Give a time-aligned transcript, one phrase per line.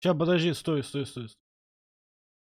[0.00, 1.28] Сейчас, подожди, стой, стой, стой.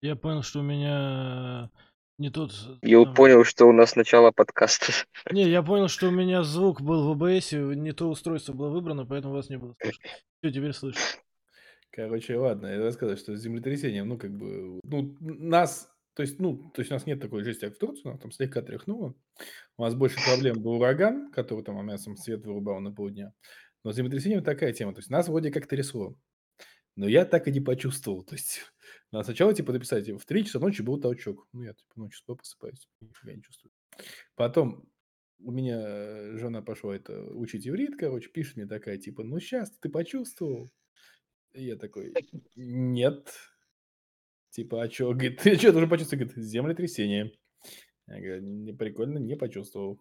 [0.01, 1.71] Я понял, что у меня
[2.19, 2.53] не тот...
[2.83, 4.93] Я там- понял, что у нас начало подкаста.
[5.31, 9.07] Не, я понял, что у меня звук был в ОБС, не то устройство было выбрано,
[9.07, 10.11] поэтому вас не было слышно.
[10.41, 10.99] Все, теперь слышу.
[11.91, 16.71] Короче, ладно, я рассказываю, что с землетрясением, ну, как бы, ну, нас, то есть, ну,
[16.75, 19.15] то есть у нас нет такой жести, как в Турции, нас там слегка тряхнуло.
[19.77, 23.35] У нас больше проблем был ураган, который там у нас там свет вырубал на полдня.
[23.85, 26.17] Но с землетрясением такая тема, то есть нас вроде как трясло.
[26.97, 28.23] Но я так и не почувствовал.
[28.23, 28.61] То есть
[29.13, 31.49] надо сначала, типа, написать, в 3 часа ночи был толчок.
[31.53, 33.73] Ну, я, типа, ночью спал, просыпаюсь, нифига не чувствую.
[34.35, 34.89] Потом
[35.41, 39.89] у меня жена пошла это учить иврит, короче, пишет мне такая, типа, ну, сейчас ты
[39.89, 40.71] почувствовал?
[41.53, 42.15] И я такой,
[42.57, 43.29] нет.
[44.51, 45.11] Типа, а что?
[45.13, 46.25] Говорит, ты что, уже почувствовал?
[46.25, 47.33] Говорит, землетрясение.
[48.07, 50.01] Я говорю, не прикольно, не почувствовал.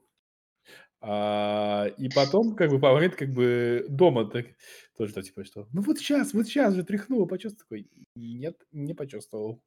[1.01, 4.45] А, и потом, как бы, по момент, как бы, дома так,
[4.97, 7.65] тоже, так, типа, что, ну вот сейчас, вот сейчас же тряхнуло, почувствовал.
[7.69, 9.63] Такой, нет, не почувствовал.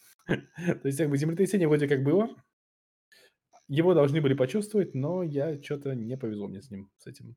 [0.26, 2.34] То есть, как бы, землетрясение вроде как было,
[3.68, 7.36] его должны были почувствовать, но я что-то не повезло мне с ним, с этим.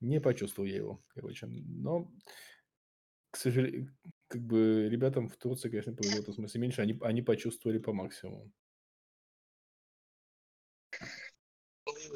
[0.00, 1.46] Не почувствовал я его, короче.
[1.46, 2.10] Но,
[3.30, 3.94] к сожалению,
[4.28, 6.80] как бы ребятам в Турции, конечно, повезло в смысле меньше.
[6.80, 8.50] Они, они почувствовали по максимуму.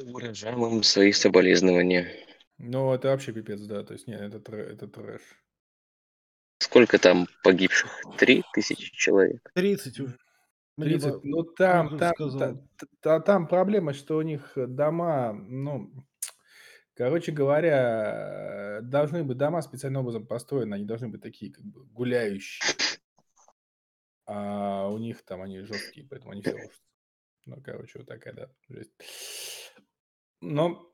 [0.03, 2.11] Выражаем им свои соболезнования.
[2.57, 3.83] Но это вообще пипец, да.
[3.83, 5.21] То есть, нет, это, тр- это трэш.
[6.59, 8.01] Сколько там погибших?
[8.17, 9.49] Три тысячи человек.
[9.53, 10.17] 30 уже.
[10.77, 12.39] Мне 30, ба- ну там, там, сказала.
[12.39, 15.91] та- та- та- там проблема, что у них дома, ну,
[16.95, 22.75] короче говоря, должны быть дома специальным образом построены, они должны быть такие, как бы, гуляющие.
[24.25, 26.57] А у них там они жесткие, поэтому они все.
[27.45, 28.91] Ну, короче, вот такая, да, жесть.
[30.45, 30.93] Но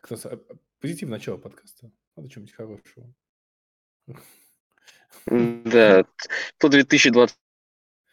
[0.00, 1.92] как-то а, позитивное начало подкаста.
[2.16, 3.14] Надо что-нибудь хорошего.
[5.26, 6.04] Да,
[6.56, 7.36] то 2020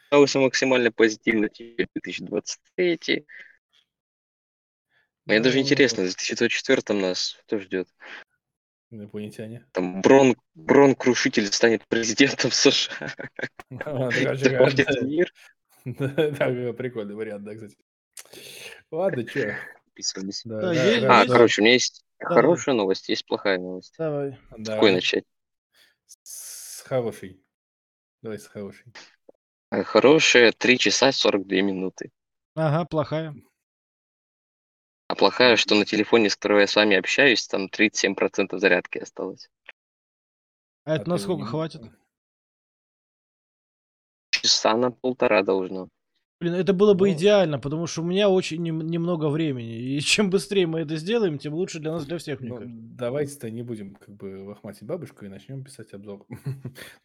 [0.10, 3.26] остался максимально позитивно, теперь 2023.
[5.26, 7.88] Мне даже Ну, интересно, в 2024 нас что ждет?
[8.90, 9.66] Инопланетяне.
[9.72, 13.14] Там Брон, Брон Крушитель станет президентом США.
[13.86, 14.10] А,
[15.86, 17.78] да, прикольный вариант, да, кстати.
[18.92, 19.56] Ладно, что?
[19.86, 20.42] Подписывались.
[20.46, 22.28] Да, Да, да, да, А, да, короче, у меня есть Да.
[22.28, 23.94] хорошая новость, есть плохая новость.
[23.98, 24.34] Давай.
[24.34, 24.74] С да.
[24.76, 25.26] какой начать?
[26.24, 27.44] С хорошей.
[28.22, 28.86] Давай с хорошей.
[29.70, 32.12] А, Хорошая 3 часа 42 минуты.
[32.56, 33.36] Ага, плохая.
[35.10, 39.50] А плохая, что на телефоне, с которого я с вами общаюсь, там 37% зарядки осталось.
[40.84, 41.82] А это ты насколько не- хватит?
[44.32, 45.90] Часа на полтора должно.
[46.40, 47.16] Блин, это было бы Ну.
[47.16, 49.76] идеально, потому что у меня очень нем- немного времени.
[49.96, 52.78] И чем быстрее мы это сделаем, тем лучше для нас, для всех, мне Ну, кажется.
[52.80, 56.26] давайте-то не будем как бы лохматить бабушку и начнем писать обзор.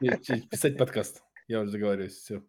[0.00, 1.22] Пи- Писать подкаст.
[1.48, 2.12] Я уже договариваюсь.
[2.12, 2.42] Все.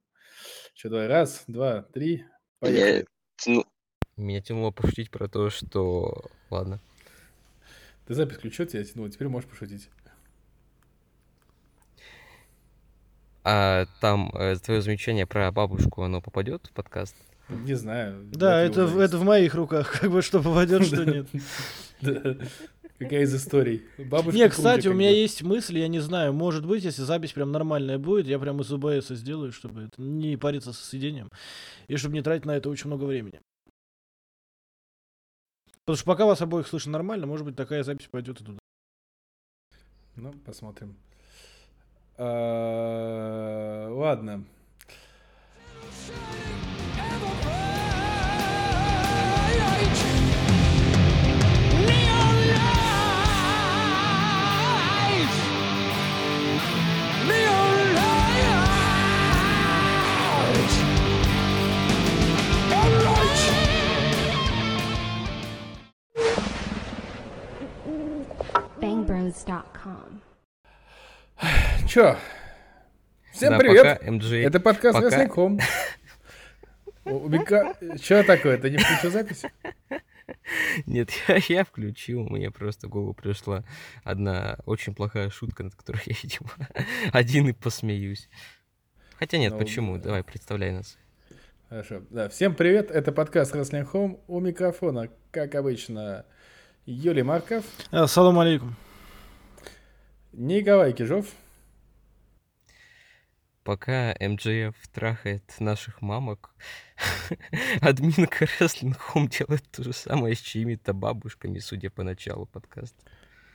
[0.75, 1.07] Что, давай.
[1.07, 2.25] Раз, два, три.
[2.59, 3.05] Поехали.
[3.47, 3.65] Ну,
[4.17, 6.25] Меня тянуло пошутить про то, что...
[6.49, 6.79] Ладно.
[8.07, 9.09] Ты запись включил, тебя тянуло.
[9.09, 9.89] Теперь можешь пошутить.
[13.43, 14.31] А там
[14.63, 17.15] твое замечание про бабушку, оно попадет в подкаст?
[17.49, 18.23] Не знаю.
[18.31, 21.27] Да, это, в- это в моих руках, как бы что попадет, что нет.
[22.99, 23.83] Какая из историй?
[23.97, 25.15] Бабушка Не, кстати, у меня бы.
[25.15, 28.71] есть мысль, я не знаю, может быть, если запись прям нормальная будет, я прям из
[28.71, 31.29] ОБС сделаю, чтобы это не париться со сведением,
[31.87, 33.41] и чтобы не тратить на это очень много времени.
[35.83, 38.59] Потому что пока вас обоих слышно нормально, может быть, такая запись пойдет и туда.
[40.15, 40.95] Ну, посмотрим.
[42.18, 44.44] А, Ладно.
[68.80, 70.20] bangbros.com.
[71.87, 72.17] Чё?
[73.33, 73.99] Всем Да, привет!
[73.99, 74.45] пока MJ...
[74.45, 75.09] Это подкаст пока-
[77.05, 77.75] Мика...
[78.01, 78.57] Чё такое?
[78.57, 79.43] Ты не включил запись?
[80.85, 83.63] Нет, я, я включил, мне просто в голову пришла
[84.03, 86.49] одна очень плохая шутка, над которой я, видимо,
[87.11, 88.29] один и посмеюсь.
[89.19, 89.97] Хотя нет, Ну, почему?
[89.97, 90.03] да.
[90.05, 90.97] Давай, представляй нас.
[91.69, 92.03] Хорошо.
[92.09, 94.19] Да, всем привет, это подкаст Wrestling Home.
[94.27, 96.25] У микрофона, как обычно,
[96.85, 98.75] Юлий Марков, Ассаламу алейкум.
[100.33, 101.27] Николай Кижов.
[103.63, 106.55] Пока МJF трахает наших мамок,
[107.81, 112.97] админка Wrestling Home делает то же самое с чьими-то бабушками, судя по началу подкаста.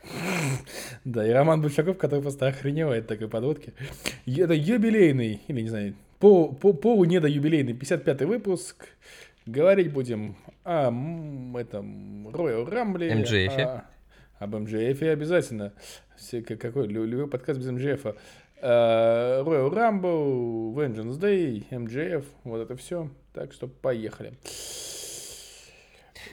[1.04, 3.74] Да, и Роман Бучаков, который просто охреневает такой подводки.
[4.24, 8.86] Это юбилейный, или не знаю, по, по, полу юбилейный 55-й выпуск.
[9.46, 10.88] Говорить будем о
[11.58, 13.24] этом Royal Rumble.
[13.24, 13.82] MJF.
[14.38, 15.72] Об МДФ обязательно.
[16.16, 18.06] Все, как- какой лю- любой подкаст без МДФ.
[18.60, 23.10] Э, Royal Rumble, Vengeance Day, МДФ, вот это все.
[23.32, 24.32] Так что поехали.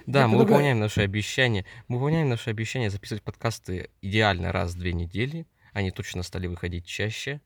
[0.07, 1.65] Да, Я мы предлагаю- выполняем наши обещания.
[1.87, 5.45] Мы выполняем наши обещания записывать подкасты идеально раз в две недели.
[5.73, 7.41] Они точно стали выходить чаще.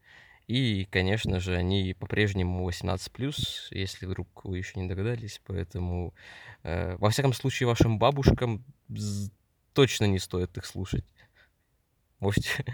[0.48, 5.42] И, конечно же, они по-прежнему 18+, если вдруг вы еще не догадались.
[5.46, 6.14] Поэтому,
[6.64, 8.64] э, во всяком случае, вашим бабушкам
[9.80, 11.06] точно не стоит их слушать.
[12.20, 12.66] Можете...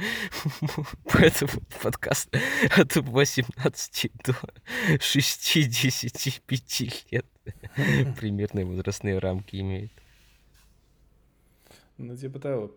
[1.13, 1.51] Поэтому
[1.83, 2.35] подкаст
[2.75, 4.35] от 18 до
[4.99, 7.25] 65 лет
[8.17, 9.91] примерные возрастные рамки имеет.
[11.99, 12.71] Ну, типа того.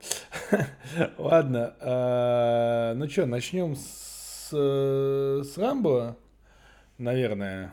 [1.16, 1.74] Ладно.
[1.80, 6.18] а, Ну что, начнем с, э, с Рамбо,
[6.98, 7.72] наверное.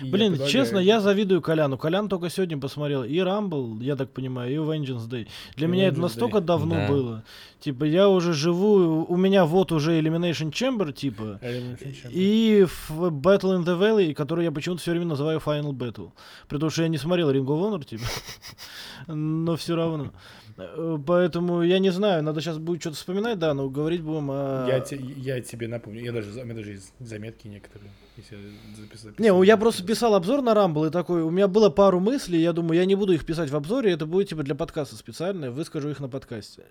[0.00, 1.78] И я Блин, предлагаю- честно, я завидую Коляну.
[1.78, 5.26] Колян только сегодня посмотрел и Рамбл, я так понимаю, и Vengeance Day.
[5.56, 6.44] Для И меня это Vengeance настолько Day.
[6.44, 6.88] давно Да.
[6.88, 7.24] было.
[7.60, 12.10] Типа, я уже живу, у меня вот уже Elimination Chamber, типа, Elimination Chamber.
[12.12, 16.12] и в Battle in the Valley, который я почему-то все время называю Final Battle.
[16.48, 18.04] Потому что я не смотрел Ring of Honor, типа.
[19.06, 20.12] Но все равно.
[20.58, 24.66] Э, Поэтому я не знаю, надо сейчас будет что-то вспоминать, да, но говорить будем о...
[24.66, 28.38] Я, те- я тебе напомню, я даже, у меня даже есть заметки некоторые, если
[28.74, 29.10] записал.
[29.18, 32.52] Не, я просто писал обзор на Рамбл и такой, у меня было пару мыслей, я
[32.54, 35.90] думаю, я не буду их писать в обзоре, это будет типа для подкаста специально, выскажу
[35.90, 36.64] их на подкасте.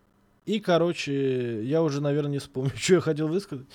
[0.47, 3.67] И, короче, я уже, наверное, не вспомню, что я хотел высказать,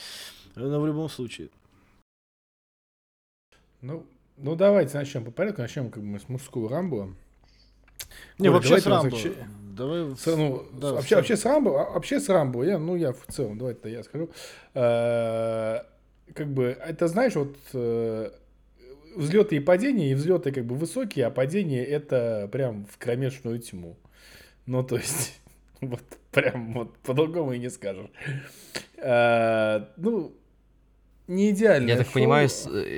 [0.57, 1.51] но в любом случае.
[3.81, 4.05] Ну,
[4.37, 7.15] ну давайте начнем по порядку, начнем как бы с мужского Рамбо.
[8.39, 9.11] Не, Коля, вообще с Рамбо.
[9.11, 9.35] вообще-
[9.81, 12.97] Давай, в- С- ну, да, вообще, вообще с Рамбо, а- вообще с Рамбо, я, ну
[12.97, 14.29] я в целом, давайте я скажу.
[14.75, 15.79] Э,
[16.35, 18.31] Как бы, это знаешь, вот э,
[19.17, 23.97] взлеты и падения, и взлеты как бы высокие, а падения это прям в кромешную тьму.
[24.67, 25.41] Ну, то есть,
[25.81, 28.11] вот прям вот по-другому и не скажешь.
[28.99, 30.33] Э, Ну,
[31.27, 31.89] не идеально.
[31.91, 32.49] Я так понимаю,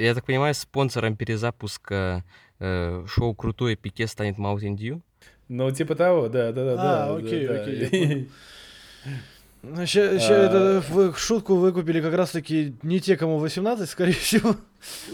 [0.00, 2.24] я так понимаю, спонсором перезапуска
[2.60, 5.00] э, шоу «Крутое пике» станет Mountain Dew?
[5.54, 6.72] Ну, типа того, да, да, да.
[6.72, 6.76] А,
[7.08, 7.88] да, окей, да, окей, да.
[7.90, 8.26] понял.
[9.86, 10.34] Сейчас А.
[10.34, 14.56] это в- шутку выкупили как раз-таки не те, кому 18, скорее всего.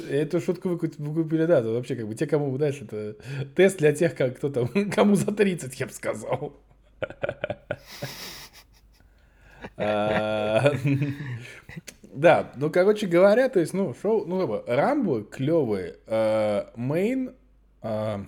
[0.09, 3.17] Эту шутку вы купи- вы купили, да, это вообще как бы те, кому, знаешь, это
[3.57, 6.53] тест для тех, как кто там, кому за 30, я бы сказал.
[9.77, 10.73] А,
[12.15, 15.95] Да, ну, короче говоря, то есть, ну, шоу, ну, как бы, Рамбо клевый,
[16.77, 17.35] Мейн,
[17.83, 18.25] а,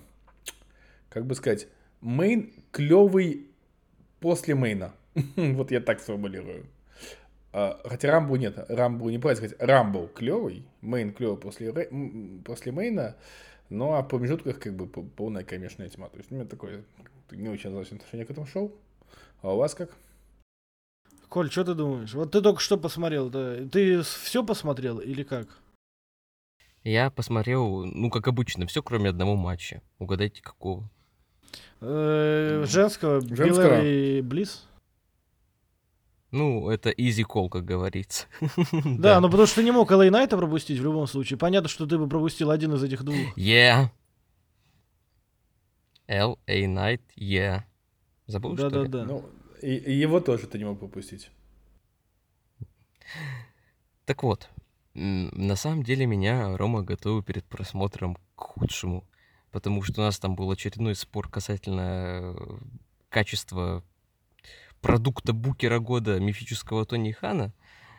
[1.09, 1.67] как бы сказать,
[2.01, 3.47] Мейн клевый
[4.21, 4.95] после Мейна.
[5.37, 6.67] Вот я так сформулирую.
[7.53, 11.73] А, Хотя Рамбу нет, Рамбу не правильно сказать, Рамбо клевый, Мейн клевый после,
[12.45, 13.17] после Мейна,
[13.71, 16.09] ну а в промежутках как бы по- полная кромешная тьма.
[16.09, 16.85] То есть у меня такое
[17.33, 18.73] не очень однозначное отношение к этому шоу.
[19.43, 19.91] А у вас как?
[21.29, 22.15] Коль, что ты думаешь?
[22.15, 23.57] Вот ты только что посмотрел, да?
[23.69, 25.49] Ты все посмотрел или как?
[26.83, 29.83] Я посмотрел, ну, как обычно, все, кроме одного матча.
[29.99, 30.89] Угадайте, какого.
[31.81, 33.47] Э, Женского, Женского.
[33.47, 34.67] Белэр и Близ?
[36.31, 38.27] Ну, это easy call, как говорится.
[38.85, 41.39] Да, но потому что ты не мог LA Найта пропустить в любом случае.
[41.39, 43.37] Понятно, что ты бы пропустил один из этих двух.
[43.37, 43.89] Yeah.
[46.07, 46.65] L.A.
[46.67, 47.63] Knight, yeah.
[48.27, 48.73] Забыл, что ли?
[48.75, 49.05] Да-да-да.
[49.05, 49.25] Ну,
[49.63, 51.31] и, и его тоже ты не мог пропустить.
[54.05, 54.49] Так вот,
[54.95, 59.05] м, на самом деле меня Рома готовил перед просмотром к худшему,
[59.51, 62.59] потому что у нас там был очередной спор касательно э,
[63.09, 63.85] качества
[64.81, 67.53] продукта букера года мифического Тони Хана,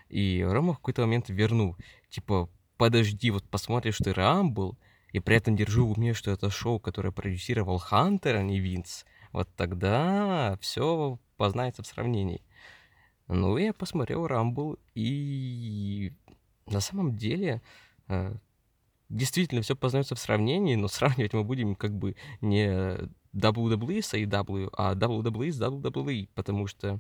[0.10, 1.78] и Рома в какой-то момент вернул,
[2.10, 4.78] типа, подожди, вот посмотришь ты Рамбл,
[5.12, 9.06] и при этом держу в уме, что это шоу, которое продюсировал Хантер, а не Винс,
[9.32, 12.42] вот тогда все познается в сравнении.
[13.28, 16.14] Ну, я посмотрел Рамбл, и
[16.66, 17.62] на самом деле
[18.08, 18.36] э,
[19.12, 22.68] действительно все познается в сравнении, но сравнивать мы будем как бы не
[23.36, 27.00] WWE с AEW, а WWE с WWE, потому что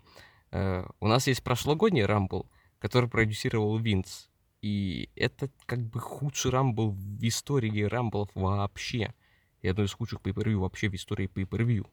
[0.51, 2.49] э, у нас есть прошлогодний Рамбл,
[2.79, 4.29] который продюсировал Винс,
[4.61, 9.13] и это как бы худший Рамбл в истории Рамблов вообще,
[9.61, 11.85] и одно из худших pay вообще в истории pay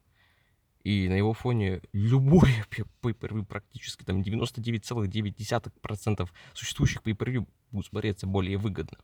[0.83, 2.49] и на его фоне любой
[3.01, 8.97] pay практически там 99,9% существующих pay будут смотреться более выгодно.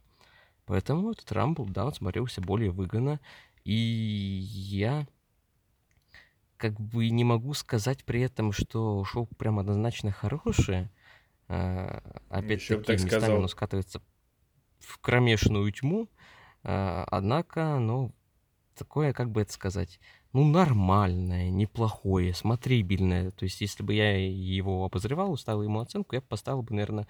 [0.65, 3.19] Поэтому этот Рамбл, да, он смотрелся более выгодно.
[3.63, 5.07] И я
[6.57, 10.91] как бы не могу сказать при этом, что шоу прям однозначно хорошее.
[11.47, 13.37] А, Опять-таки, так местами сказал.
[13.37, 14.01] оно скатывается
[14.79, 16.09] в кромешную тьму.
[16.63, 18.13] А, Однако, ну,
[18.75, 19.99] такое, как бы это сказать,
[20.35, 23.31] ну, нормальное, неплохое, смотрибельное.
[23.31, 27.07] То есть, если бы я его обозревал, ставил ему оценку, я бы поставил бы, наверное,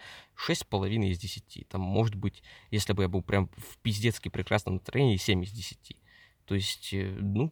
[0.47, 1.65] 6,5 из 10.
[1.67, 5.97] Там, может быть, если бы я был прям в пиздецки прекрасном настроении, 7 из 10.
[6.45, 7.51] То есть, э, ну,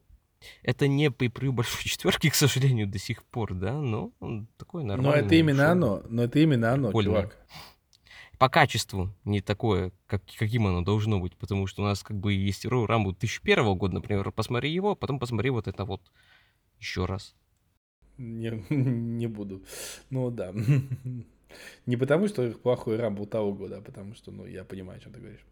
[0.61, 4.11] это не по большой четверки, к сожалению, до сих пор, да, но
[4.57, 5.71] такое Но нормальное это именно шоу.
[5.71, 6.03] оно.
[6.07, 7.09] Но это именно оно, Прикольно.
[7.09, 7.47] чувак.
[8.37, 12.33] По качеству не такое, как, каким оно должно быть, потому что у нас как бы
[12.33, 16.01] есть Royal Rumble 2001 года, например, посмотри его, а потом посмотри вот это вот
[16.79, 17.35] еще раз.
[18.17, 19.63] Не, не буду.
[20.09, 20.53] Ну да.
[21.85, 25.13] Не потому, что плохой рамбл того года, а потому что, ну, я понимаю, о чем
[25.13, 25.45] ты говоришь.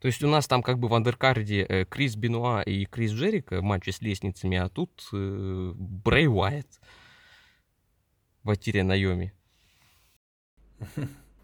[0.00, 3.62] То есть у нас там как бы в андеркарде э, Крис Бенуа и Крис Джерика
[3.62, 6.66] матчи с лестницами, а тут э, Брэй Уайт
[8.42, 9.32] в Атире Найоми.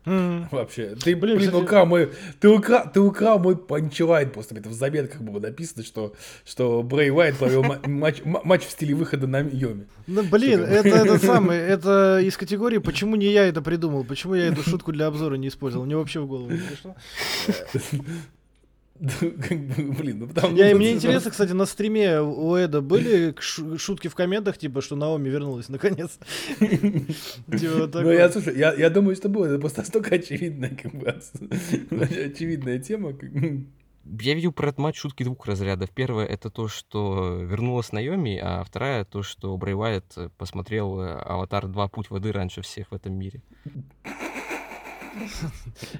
[0.05, 2.11] Вообще, ты, Блин, блин, кстати- украл мой,
[2.41, 4.57] ты украл, ты украл мой панчлайн просто.
[4.57, 6.13] Это в заметках было написано, что,
[6.45, 9.87] что Брэй Уайт провел ма- матч, ма- матч в стиле выхода на Йоме.
[10.09, 14.47] Ну, блин, это этот самый, это из категории, почему не я это придумал, почему я
[14.49, 16.97] эту шутку для обзора не использовал, мне вообще в голову не пришло.
[19.49, 23.35] Как бы, Блин, ну потому Я, мне интересно, кстати, на стриме у Эда были
[23.77, 26.19] шутки в комментах, типа, что Наоми вернулась наконец.
[26.59, 29.47] Типа Ну, я, слушай, я, я думаю, что было.
[29.47, 31.09] Это просто настолько очевидная, как бы,
[31.91, 33.17] очевидная тема.
[34.05, 35.91] Я видел про этот матч шутки двух разрядов.
[35.91, 41.15] Первое это то, что вернулась Найоми, а вторая то, что Брэй Уайт э, посмотрел э,
[41.19, 43.43] Аватар 2 Путь воды раньше всех в этом мире.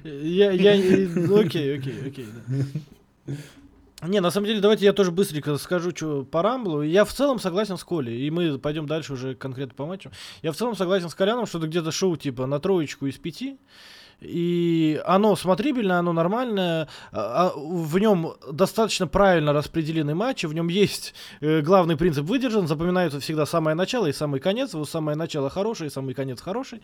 [0.03, 1.05] Я, я, э,
[1.39, 2.25] окей, окей, окей.
[4.05, 6.81] Не, на самом деле, давайте я тоже быстренько скажу, что по Рамблу.
[6.81, 10.11] Я в целом согласен с Колей, и мы пойдем дальше уже конкретно по матчу.
[10.41, 13.57] Я в целом согласен с Коляном, что это где-то шоу типа на троечку из пяти.
[14.23, 20.69] И оно смотрибельное, оно нормальное, а- а в нем достаточно правильно распределены матчи, в нем
[20.69, 25.49] есть э, главный принцип выдержан, запоминается всегда самое начало и самый конец, вот самое начало
[25.49, 26.81] хорошее, и самый конец хороший.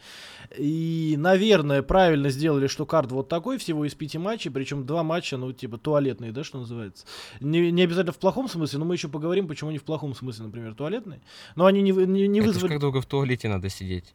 [0.57, 5.37] И, наверное, правильно сделали, что карт вот такой, всего из пяти матчей, причем два матча,
[5.37, 7.05] ну, типа, туалетные, да, что называется.
[7.39, 10.45] Не, не обязательно в плохом смысле, но мы еще поговорим, почему они в плохом смысле,
[10.45, 11.21] например, туалетные.
[11.55, 12.71] Но они не, не, не это вызвали...
[12.71, 14.13] как долго в туалете надо сидеть?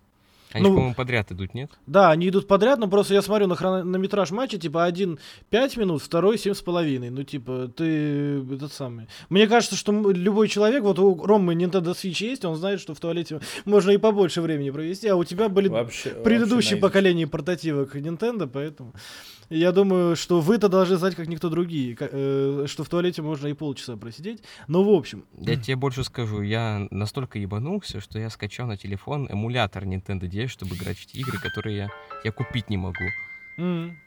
[0.55, 1.69] Они, Ну, по-моему, подряд идут, нет?
[1.87, 5.19] Да, они идут подряд, но просто я смотрю на хронометраж матча, типа, один
[5.51, 7.11] 5 минут, второй семь с половиной.
[7.11, 9.09] Ну, типа, ты этот самый.
[9.29, 13.01] Мне кажется, что любой человек, вот у Ромы Nintendo Switch есть, он знает, что в
[13.01, 17.97] туалете можно и побольше времени провести, а у тебя были Вообще, предыдущие вообще поколения портативок
[17.97, 18.93] Nintendo, поэтому
[19.51, 23.53] я думаю, что вы-то должны знать, как никто другие, э, что в туалете можно и
[23.53, 24.43] полчаса просидеть.
[24.69, 29.27] Ну, в общем, Я тебе больше скажу, я настолько ебанулся, что я скачал на телефон
[29.31, 31.89] эмулятор Nintendo DS, чтобы играть в те игры, которые я,
[32.25, 33.05] я купить не могу.
[33.59, 33.99] М.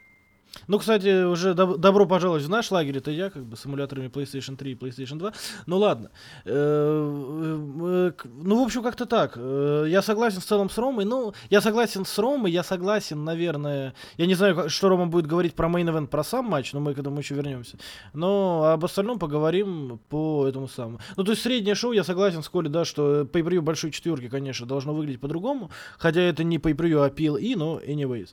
[0.68, 2.98] Ну, кстати, уже доб- добро пожаловать в наш лагерь.
[2.98, 5.34] Это я, как бы, с эмуляторами PlayStation 3 и PlayStation 2.
[5.66, 6.10] Ну, ладно.
[6.46, 9.34] Э, э, к- Ну, в общем, как-то так.
[9.36, 11.06] Э, Я согласен в целом с Ромой.
[11.06, 13.94] Ну, я согласен с Ромой, я согласен, наверное...
[14.18, 16.94] Я не знаю, что Рома будет говорить про мейн event, про сам матч, но мы
[16.94, 17.78] к этому еще вернемся.
[18.14, 21.00] Но об остальном поговорим по этому самому.
[21.16, 24.66] Ну, то есть среднее шоу, я согласен с Колей, да, что pay большой четверки, конечно,
[24.66, 25.70] должно выглядеть по-другому.
[25.98, 28.30] Хотя это не pay а PLE, но anyways.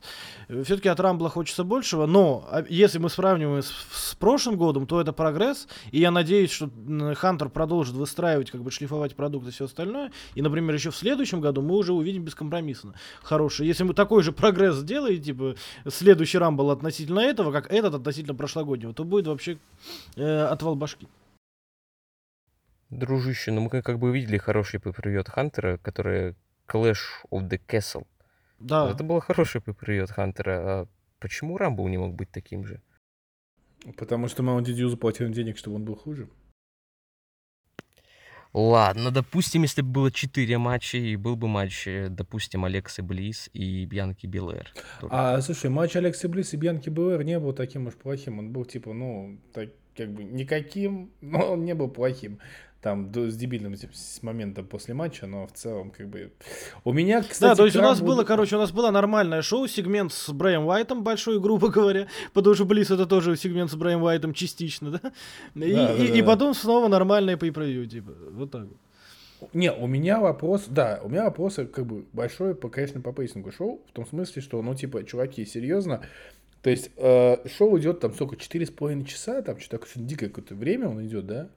[0.65, 5.01] Все-таки от Рамбла хочется большего, но а, если мы сравниваем с, с прошлым годом, то
[5.01, 6.71] это прогресс, и я надеюсь, что
[7.17, 11.41] Хантер продолжит выстраивать, как бы шлифовать продукт и все остальное, и, например, еще в следующем
[11.41, 13.67] году мы уже увидим бескомпромиссно хороший.
[13.67, 15.57] Если мы такой же прогресс сделаем, типа,
[15.89, 19.59] следующий Rumble относительно этого, как этот относительно прошлогоднего, то будет вообще
[20.15, 21.09] э, отвал башки.
[22.91, 26.37] Дружище, ну мы как бы видели хороший pay-per-view Хантера, который
[26.69, 28.07] Clash of the Castle.
[28.61, 28.89] Да.
[28.89, 30.87] Это было хороший pay-per-view Хантера.
[31.25, 32.83] Почему Rumble не мог быть таким же?
[33.97, 36.29] Потому что Mountain Dew заплатил денег, чтобы он был хуже.
[38.53, 43.49] Ладно, допустим, если бы было 4 матча, и был бы матч, э, допустим, Алексы Близ
[43.55, 44.71] и Бьянки Блэр.
[45.09, 48.39] А, слушай, матч Алекса Близ и Бьянки Блэр не был таким уж плохим.
[48.39, 52.39] Он был, типа, ну, так, как бы никаким, но он не был плохим.
[52.85, 56.33] Там с дебильным с момента после матча, но в целом, как бы...
[56.85, 58.91] У меня, кстати, да, то есть у нас Rumble у- было, короче, у нас было
[58.91, 63.71] нормальное шоу, сегмент с Брэем Уайтом большой, грубо говоря, потому что Близ это тоже сегмент
[63.71, 65.13] с Брэем Уайтом частично, да?
[65.55, 66.27] И, Да, да, и- и да.
[66.27, 68.65] потом снова нормальное pay типа, вот так
[69.41, 69.49] вот.
[69.55, 73.46] Не, у меня вопрос, да, у меня вопрос как бы большой, по, конечно, по pacing
[73.46, 76.03] у шоу, в том смысле, что, ну, типа, чуваки, серьезно,
[76.61, 80.29] то есть э, шоу идет там сколько, четыре с половиной часа, там что-то что-то дикое
[80.29, 81.49] какое-то время он идет, да?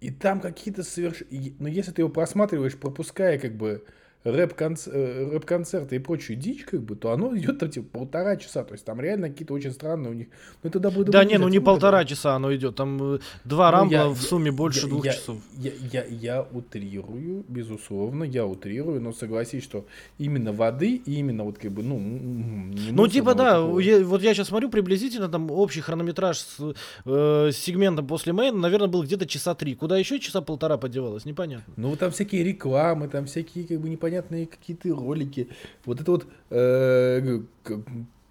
[0.00, 1.22] И там какие-то соверш...
[1.30, 3.84] и- Но если ты его просматриваешь, пропуская как бы
[4.26, 8.64] э, рэп-концерты и прочую дичь, как бы, то оно идет там типа полтора часа.
[8.64, 10.26] То есть там реально какие-то очень странные у них...
[10.62, 12.10] Ну это WWE, Да не, ну не полтора это?
[12.10, 12.76] часа оно идет.
[12.76, 15.38] Там э, два Ну, рамбла я- в сумме больше я- двух я- часов.
[15.58, 19.86] Я, я, я утрирую, безусловно, я утрирую, но согласись, что
[20.18, 23.78] именно воды и именно вот как бы, ну, Ну, типа, да, такого.
[23.80, 28.58] я- вот я сейчас смотрю, приблизительно там общий хронометраж с, э, с сегментом после мейна,
[28.58, 29.74] наверное, был где-то часа три.
[29.74, 31.72] Куда еще часа полтора подевалось, непонятно.
[31.76, 35.48] Ну, там всякие рекламы, там всякие как бы непонятные какие-то ролики.
[35.84, 37.40] Вот это вот э,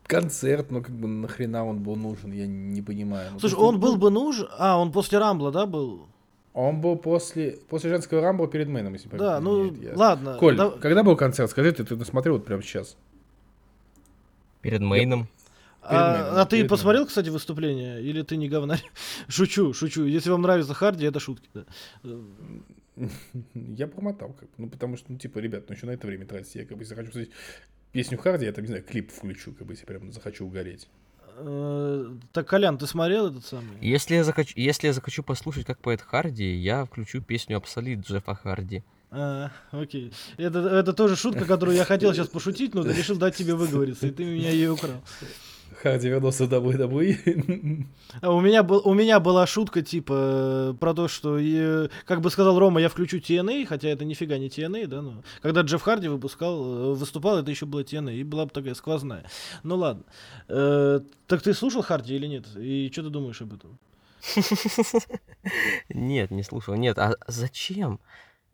[0.07, 3.31] концерт, ну как бы нахрена он был нужен, я не понимаю.
[3.33, 4.47] Ну, Слушай, он был бы нужен...
[4.57, 6.07] А, он после Рамбла, да, был?
[6.53, 9.91] Он был после, после женского рамбла перед мейном, если Да, ну, изменяет.
[9.93, 10.37] Я- ладно.
[10.39, 11.51] Коль, да- когда был концерт?
[11.51, 12.95] Скажи, ты, ты смотрел вот прямо сейчас?
[14.61, 15.27] Перед мейном.
[15.81, 18.01] а, мейном, а ты перед посмотрел, кстати, выступление?
[18.01, 18.83] Или ты не говнарь?
[19.27, 20.05] шучу, шучу.
[20.05, 21.49] Если вам нравится Харди, это шутки.
[21.53, 21.65] да.
[23.53, 24.55] Я промотал, как бы.
[24.57, 26.55] Ну, потому что, ну, типа, ребят, ну, еще на это время тратить.
[26.55, 27.33] Я, как бы, если хочу посмотреть
[27.91, 30.87] песню Харди, я там, не знаю, клип включу, как бы, если прям захочу угореть.
[31.37, 33.77] э, Так, Колян, ты смотрел этот самый?
[33.81, 38.35] Если я, захочу, если я захочу послушать, как поет Харди, я включу песню Обсолит Джеффа
[38.35, 38.83] Харди.
[39.11, 40.11] А, окей.
[40.37, 44.11] Это, это тоже шутка, которую я хотел сейчас пошутить, но решил дать тебе выговориться, и
[44.11, 45.01] ты меня ее украл.
[45.85, 47.85] Харди вернулся в WWE.
[48.21, 52.21] А у меня, был, у меня была шутка, типа, э, про то, что, э, как
[52.21, 55.81] бы сказал Рома, я включу TNA, хотя это нифига не TNA, да, но когда Джефф
[55.83, 59.29] Харди выпускал, э, выступал, это еще было TNA, и была бы такая сквозная.
[59.61, 60.03] Ну ладно.
[60.47, 62.47] Э, так ты слушал Харди или нет?
[62.57, 63.77] И что ты думаешь об этом?
[65.89, 66.73] Нет, не слушал.
[66.73, 67.99] Нет, а зачем?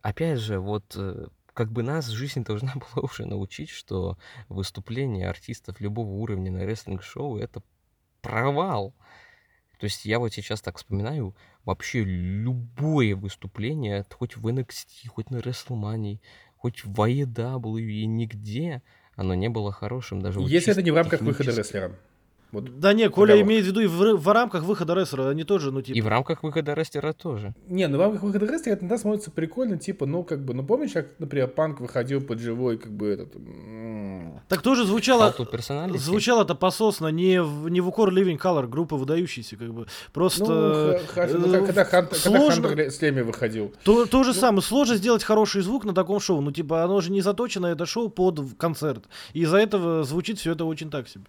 [0.02, 0.98] Опять же, вот
[1.53, 4.17] как бы нас жизнь должна была уже научить, что
[4.50, 7.63] выступление артистов любого уровня на рестлинг-шоу— это
[8.22, 8.93] провал.
[9.79, 15.38] То есть я вот сейчас так вспоминаю, вообще любое выступление, хоть в NXT, хоть на
[15.38, 16.20] WrestleMania,
[16.55, 18.84] хоть в AEW, и нигде
[19.15, 20.22] оно не было хорошим.
[20.22, 22.00] Даже вот Если чисто это не в рамках выхода рестлера.
[22.52, 22.80] Вот.
[22.80, 23.48] Да не, Коля Оговорка.
[23.50, 25.98] имеет в виду и в, в рамках выхода рестлера, они тоже, ну, типа...
[25.98, 27.54] И в рамках выхода рестлера тоже.
[27.68, 30.64] Не, ну в рамках выхода рестлера это иногда смотрится прикольно, типа, ну, как бы, ну,
[30.66, 33.36] помнишь, как, например, Панк выходил под живой, как бы, этот...
[33.38, 35.34] м, Так тоже звучало...
[35.38, 35.98] Personality.
[35.98, 39.86] Звучало-то пососно не в, не в укор Living Color, группа выдающаяся, как бы.
[40.14, 40.44] Просто...
[40.46, 43.74] Ну, хорошо, ну, как- э, когда Хант- когда сложно- Хантер Слеми выходил.
[43.84, 44.24] То, то Ну.
[44.26, 46.42] же самое, сложно сделать хороший звук на таком шоу.
[46.42, 49.06] Ну, типа, оно же не заточено, это шоу под концерт.
[49.34, 51.24] И из-за этого звучит все это очень так себе.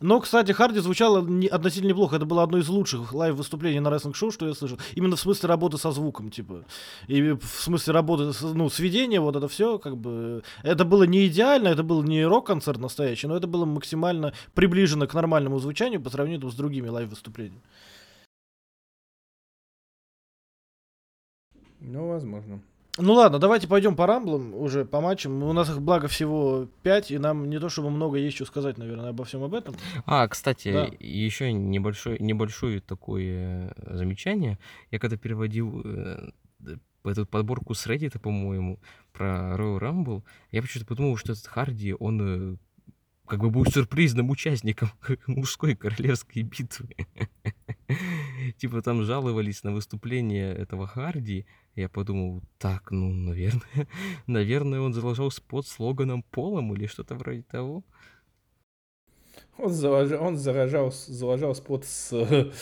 [0.00, 2.16] Но, кстати, Харди звучало не- относительно неплохо.
[2.16, 4.78] Это было одно из лучших лайв-выступлений на рестлинг-шоу, что я слышал.
[4.94, 6.64] Именно в смысле работы со звуком, типа.
[7.06, 10.42] И в смысле работы, ну, сведения, вот это все, как бы...
[10.62, 15.14] Это было не идеально, это был не рок-концерт настоящий, но это было максимально приближено к
[15.14, 17.60] нормальному звучанию по сравнению с другими лайв-выступлениями.
[21.80, 22.60] Ну, возможно.
[23.00, 25.42] Ну ладно, давайте пойдем по рамблам уже, по матчам.
[25.42, 28.78] У нас их, благо, всего 5, и нам не то чтобы много есть что сказать,
[28.78, 29.74] наверное, обо всем об этом.
[30.06, 30.88] А, кстати, Да.
[30.98, 34.58] еще небольшой, небольшое такое э, замечание.
[34.90, 36.30] Я когда переводил э,
[37.04, 38.78] эту подборку с Reddit, по-моему,
[39.12, 42.56] про Royal Rumble, я почему-то подумал, что этот Харди, он э,
[43.30, 44.90] как бы был сюрпризным участником
[45.28, 46.88] мужской королевской битвы.
[48.58, 51.46] Типа там жаловались на выступление этого Харди.
[51.76, 53.86] Я подумал, так, ну, наверное,
[54.26, 57.84] наверное, он заложил спот с Логаном Полом или что-то вроде того.
[59.58, 62.52] Он, заложил, он заражал, заложил спот с,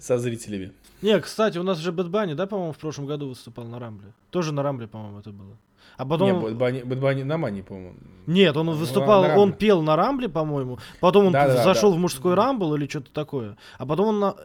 [0.00, 0.72] со зрителями.
[1.02, 4.14] Не, кстати, у нас же Бэт Банни, да, по-моему, в прошлом году выступал на рамбле.
[4.30, 5.58] Тоже на рамбле, по-моему, это было.
[5.96, 6.48] А потом...
[6.48, 7.96] Не, Банни на Мани, по-моему.
[8.26, 10.78] Нет, он выступал, на он пел на рамбле, по-моему.
[11.00, 11.96] Потом он Да-да-да, зашел да.
[11.96, 13.56] в мужской рамбл или что-то такое.
[13.78, 14.36] А потом он на...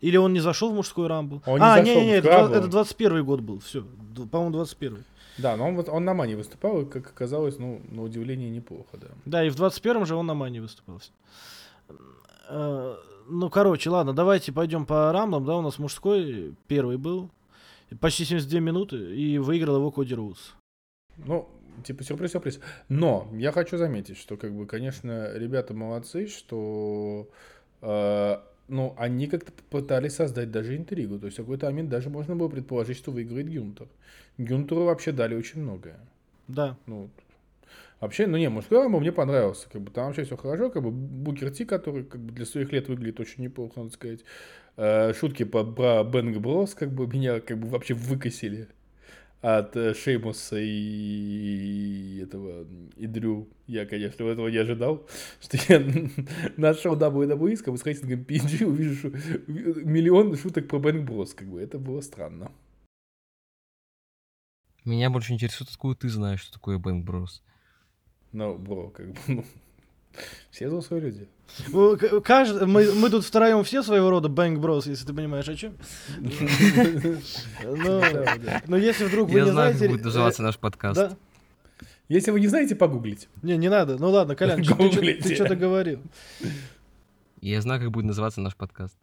[0.00, 1.42] Или он не зашел в мужской рамбл.
[1.46, 3.84] Он не а, зашел в не-не-не, это, это 21 год был, все.
[4.30, 5.04] По-моему, 21
[5.38, 9.06] Да, но он, он на Мани выступал, и, как оказалось, ну, на удивление, неплохо, да.
[9.24, 11.00] Да, и в 21-м же он на мане выступал.
[12.48, 12.96] Э,
[13.28, 15.44] Ну, короче, ладно, давайте пойдем по рамблам.
[15.44, 17.30] Да, у нас мужской первый был.
[18.00, 20.56] Почти 72 минуты, и выиграл его Коди Роуз.
[21.18, 21.48] Ну,
[21.84, 22.60] типа сюрприз-сюрприз.
[22.88, 27.28] Но я хочу заметить, что, как бы, конечно, ребята молодцы, что,
[27.82, 28.36] э,
[28.68, 31.18] ну, они как-то пытались создать даже интригу.
[31.18, 33.88] То есть в какой-то момент даже можно было предположить, что выиграет Гюнтер.
[34.38, 35.98] Гюнтеру вообще дали очень многое.
[36.48, 36.76] Да.
[36.86, 37.10] Ну,
[38.00, 39.68] вообще, ну не, мужской рамбл мне понравился.
[39.70, 40.70] Как бы там вообще все хорошо.
[40.70, 44.20] Как бы Букер Ти, который как бы для своих лет выглядит очень неплохо, надо сказать.
[44.76, 48.68] Э, шутки по, про Бэнг Брос, как бы меня как бы вообще выкосили.
[49.40, 53.48] от э, Шеймуса и этого и Дрю.
[53.66, 55.06] Я, конечно, этого не ожидал,
[55.40, 55.80] что я
[56.56, 59.12] нашел WWE с как бы, с рейтингом PG, увижу
[59.46, 62.52] миллион шуток про Бэнк Брос, как бы, это было странно.
[64.84, 67.42] Меня больше интересует, откуда ты знаешь, что такое Бэнк Брос.
[68.32, 69.44] Но, бро, как бы, ну,
[70.50, 71.28] все взрослые люди.
[71.68, 75.48] Ну, к- кажд- Мы, мы тут втроем все своего рода Бэнк Брос, если ты понимаешь,
[75.48, 75.74] о чем.
[77.64, 78.62] Но, да.
[78.66, 79.80] но если вдруг вы Я не знаете...
[79.80, 81.16] как будет называться наш подкаст.
[82.08, 83.26] Если вы не знаете, погуглите.
[83.42, 83.96] Не, не надо.
[83.98, 86.00] Ну ладно, Колян, ты что-то говорил.
[87.40, 88.96] Я знаю, как будет называться наш подкаст.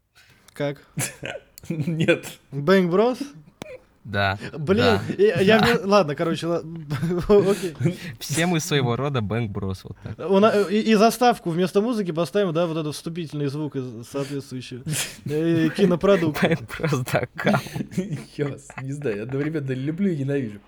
[0.54, 0.82] Как?
[1.70, 2.26] Нет.
[2.52, 3.20] Бэнк Брос?
[4.04, 4.38] Да.
[4.58, 5.02] Блин, да.
[5.18, 6.48] я, я ладно, короче,
[7.30, 7.74] окей.
[8.20, 9.84] Все мы своего рода Бэнк Брос.
[9.86, 10.72] Вот так.
[10.72, 14.84] И, и заставку вместо музыки поставим, да, вот этот вступительный звук из соответствующего
[15.26, 16.48] э, кинопродукта.
[16.48, 17.28] Бэнк Брос, да.
[18.36, 20.60] Я вас не знаю, одновременно люблю и ненавижу.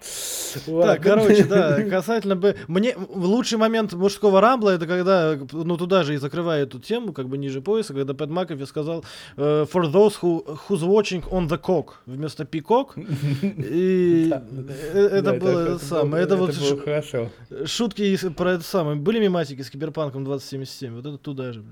[0.65, 2.55] Так, короче, да, касательно бы...
[2.67, 7.27] Мне лучший момент мужского рамбла, это когда, ну, туда же и закрывая эту тему, как
[7.27, 9.03] бы ниже пояса, когда Пэт Макафи сказал
[9.35, 12.93] э, «For those who, who's watching on the cock» вместо «peacock».
[13.41, 16.23] И э, это было самое.
[16.23, 17.29] Это вот хорошо.
[17.65, 18.95] шутки про это самое.
[18.97, 21.63] Были мемасики с Киберпанком 2077, вот это туда же,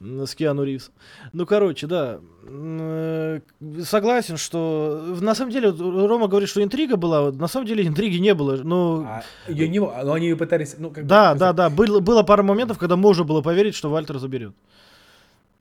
[0.00, 0.90] с Киану Ривз.
[1.32, 2.20] Ну, короче, да.
[2.48, 3.40] Э,
[3.84, 5.16] Согласен, что...
[5.20, 7.32] На самом деле, Рома говорит, что интрига была.
[7.32, 8.56] На самом деле интриги не было.
[8.56, 11.70] Ну, А, её не было, но они пытались, ну, да, да, да.
[11.70, 14.54] Было, было пара моментов, когда можно было поверить, что Вальтер заберет.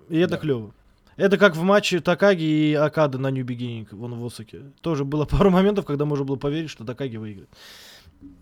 [0.10, 0.72] И это клево.
[1.18, 4.62] Это как в матче Такаги и Акада на New Beginning, вон в Осаке.
[4.82, 7.50] Тоже было пару моментов, когда можно было поверить, что Такаги выиграет.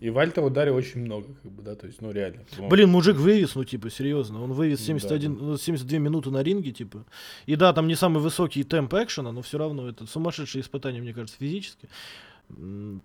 [0.00, 2.44] И Вальтер ударил очень много, как бы, да, то есть, ну, реально.
[2.56, 4.42] Ну, Блин, мужик вывез, ну, типа, серьезно.
[4.42, 7.04] Он вывез Да, 71, ну, 72 минуты на ринге, типа.
[7.46, 11.12] И да, там не самый высокий темп экшена, но все равно это сумасшедшее испытание, мне
[11.12, 11.88] кажется, физически.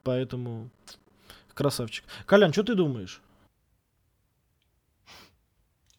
[0.04, 0.70] Поэтому
[1.54, 2.06] красавчик.
[2.26, 3.22] Колян, что ты думаешь?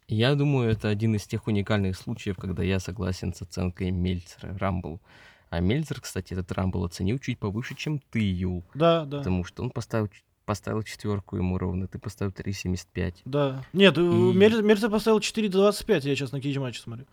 [0.08, 5.00] Я думаю, это один из тех уникальных случаев, когда я согласен с оценкой Мельцера Рамбл.
[5.48, 8.64] А Мельцер, кстати, этот Рамбл оценил чуть повыше, чем ты, Юл.
[8.74, 9.18] Да, да.
[9.18, 10.10] Потому что он поставил,
[10.44, 13.16] поставил четверку ему ровно, ты поставил 3,75.
[13.24, 13.64] Да.
[13.72, 17.06] Нет, э, И- Мель- Мельцер поставил 4.25, я сейчас на кейдж матче смотрю.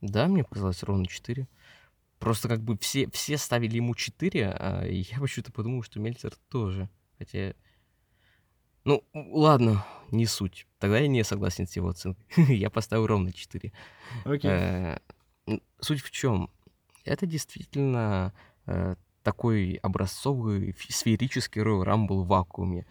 [0.00, 1.46] Да, мне показалось ровно 4.
[2.18, 6.88] Просто как бы все, все ставили ему 4, а я почему-то подумал, что Мельцер тоже.
[7.18, 7.54] Хотя...
[8.84, 10.66] Ну, ладно, не суть.
[10.78, 12.24] Тогда я не согласен с его оценкой.
[12.36, 13.72] я поставил ровно 4.
[14.24, 14.50] Окей.
[14.50, 14.98] Э,
[15.80, 16.50] Суть в чем?
[17.04, 18.32] Это действительно
[18.66, 22.86] э, такой образцовый сферический Royal Rumble в вакууме.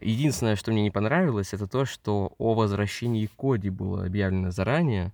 [0.00, 5.12] Единственное, что мне не понравилось, это то, что о возвращении Коди было объявлено заранее,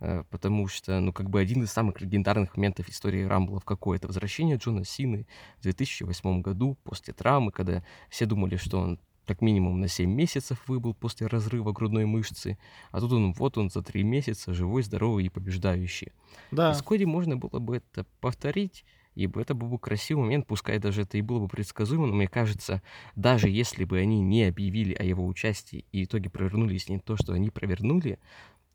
[0.00, 3.98] э, потому что, ну, как бы один из самых легендарных моментов истории Рамбла в какое
[3.98, 5.26] то возвращение Джона Сины
[5.58, 10.62] в 2008 году после травмы, когда все думали, что он как минимум на 7 месяцев
[10.68, 12.58] выбыл после разрыва грудной мышцы,
[12.92, 16.08] а тут он, вот он за 3 месяца живой, здоровый и побеждающий.
[16.08, 16.12] И
[16.56, 16.72] Да.
[16.72, 18.84] с Коди можно было бы это повторить,
[19.14, 22.28] ибо это был бы красивый момент, пускай даже это и было бы предсказуемо, но мне
[22.28, 22.82] кажется,
[23.16, 27.16] даже если бы они не объявили о его участии и в итоге провернулись не то,
[27.16, 28.18] что они провернули,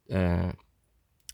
[0.10, 0.54] э,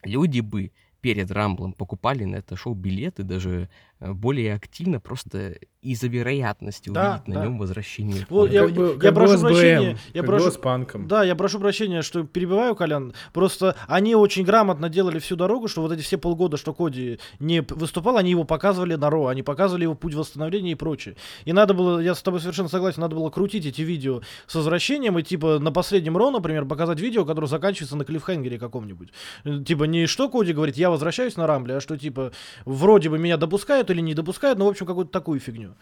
[0.04, 0.72] люди бы
[1.08, 3.70] перед Рамблом покупали на это шоу билеты даже
[4.02, 7.44] э, более активно, просто из-за вероятности Да, увидеть на да.
[7.46, 10.58] нем возвращение Вот я- как я как прошу было с прощения, БМ, я прошу- с
[10.58, 11.08] Панком.
[11.08, 13.14] Да, я прошу прощения, что перебиваю, Колян.
[13.32, 17.62] Просто они очень грамотно делали всю дорогу, что вот эти все полгода, что Коди не
[17.62, 21.16] выступал, они его показывали на Ро, они показывали его путь восстановления и прочее.
[21.46, 25.18] И надо было, я с тобой совершенно согласен, надо было крутить эти видео с возвращением
[25.18, 29.10] и типа на последнем Ро, например, показать видео, которое заканчивается на клиффхенгере каком-нибудь.
[29.46, 32.32] Э, Типа не что Коди говорит, я возвращаюсь на Рамбле, а что типа
[32.66, 35.76] вроде бы меня допускают или не допускают, но в общем какую-то такую фигню.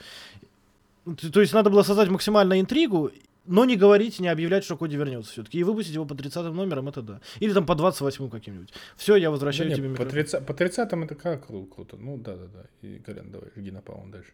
[1.34, 3.12] То есть надо было создать максимально интригу,
[3.46, 5.60] но не говорить, не объявлять, что Коди вернется все-таки.
[5.60, 7.22] И выпустить его по 30 номерам, это да.
[7.40, 8.74] Или там по 28 каким-нибудь.
[8.96, 10.12] Все, я Да возвращаю не, тебе по, микрофон.
[10.12, 11.98] 30, по 30 это как кру- круто.
[11.98, 12.88] Ну да, да, да.
[12.88, 14.32] И Колян, давай, жги напалм дальше.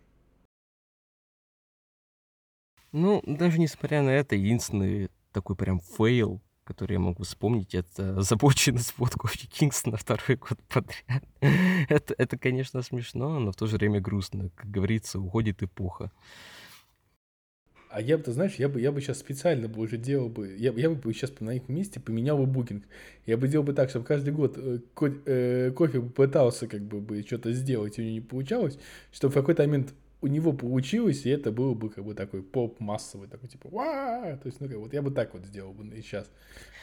[2.93, 8.79] Ну, даже несмотря на это, единственный такой прям fail, который я могу вспомнить, это заботченный
[8.79, 11.23] спот Кофи Кингстона второй год подряд.
[11.89, 14.49] это, это, конечно, смешно, но в то же время грустно.
[14.55, 16.11] Как говорится, уходит эпоха.
[17.89, 20.55] А я бы, ты знаешь, я бы, я бы сейчас специально бы уже делал бы,
[20.57, 22.85] я, я бы сейчас на их месте поменял бы букинг.
[23.25, 24.79] Я бы делал бы так, чтобы каждый год э,
[25.25, 28.79] э, Кофи пытался как бы, бы что-то сделать, и у него не получалось,
[29.11, 32.79] чтобы в какой-то момент у него получилось, и это было бы как бы такой поп
[32.79, 35.85] массовый, такой типа ва То есть, ну как, вот я бы так вот сделал бы
[35.95, 36.29] и сейчас.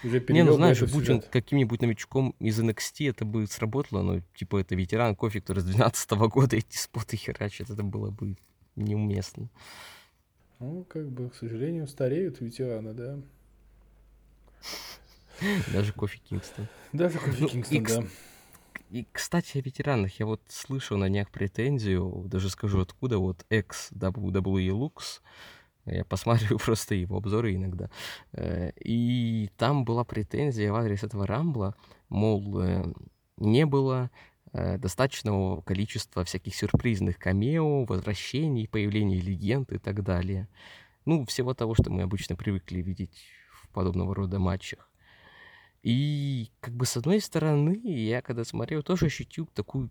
[0.04, 4.58] Уже Не, ну знаешь, будь он каким-нибудь новичком из NXT, это бы сработало, но типа
[4.58, 8.36] это ветеран кофе, который с 12 года эти споты херачит, это было бы
[8.74, 9.48] неуместно.
[10.60, 13.20] Ну, как бы, к сожалению, стареют ветераны, да.
[15.72, 16.66] Даже Кофи Кингстон.
[16.92, 18.08] Даже Кофи Ну, Кингстон, да.
[18.90, 20.18] И, кстати, о ветеранах.
[20.18, 25.20] Я вот слышал на днях претензию, даже скажу откуда, вот экс WWE Lux,
[25.84, 27.90] я посматриваю просто его обзоры иногда.
[28.32, 31.74] Э, И там была претензия в адрес этого Рамбла,
[32.08, 32.92] мол, э,
[33.36, 34.10] не было
[34.52, 40.48] э, достаточного количества всяких сюрпризных камео, возвращений, появлений легенд и так далее.
[41.04, 43.24] Ну, всего того, что мы обычно привыкли видеть
[43.62, 44.87] в подобного рода матчах.
[45.82, 49.90] И как бы с одной стороны, я когда смотрел, тоже ощутил такую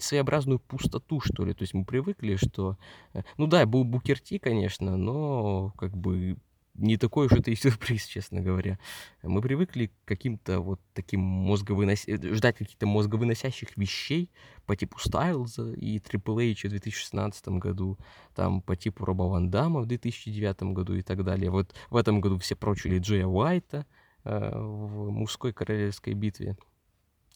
[0.00, 1.54] своеобразную пустоту, что ли.
[1.54, 2.76] То есть мы привыкли, что...
[3.14, 6.36] э, Ну да, был Букерти, конечно, но как бы
[6.74, 8.78] не такой уж это и сюрприз, честно говоря.
[9.22, 12.08] Мы привыкли к каким-то вот таким мозговынос...
[12.08, 14.30] э, ждать каких-то мозговыносящих вещей
[14.66, 17.98] по типу Стайлза и Triple H в 2016 году,
[18.34, 21.50] там по типу Роба Ван Дамма в 2009 году и так далее.
[21.50, 23.86] Вот в этом году все прочили Джея Уайта
[24.24, 26.56] в мужской королевской битве.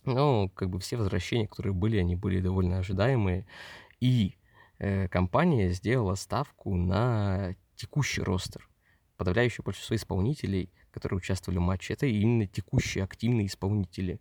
[0.05, 3.47] Ну, как бы все возвращения, которые были, они были довольно ожидаемые.
[4.01, 4.37] И
[4.79, 8.69] э, компания сделала ставку на текущий ростер.
[9.17, 14.21] Подавляющее большинство исполнителей, которые участвовали в матче, это именно текущие активные исполнители.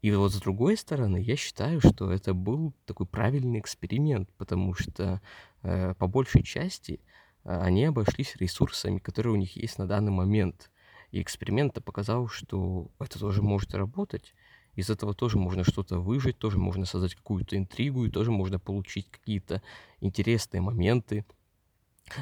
[0.00, 5.20] И вот с другой стороны, я считаю, что это был такой правильный эксперимент, потому что
[5.62, 7.00] э, по большей части
[7.44, 10.70] э, они обошлись ресурсами, которые у них есть на данный момент.
[11.10, 14.34] И эксперимент показал, что это тоже может работать.
[14.74, 19.10] Из этого тоже можно что-то выжить, тоже можно создать какую-то интригу, и тоже можно получить
[19.10, 19.62] какие-то
[20.00, 21.24] интересные моменты.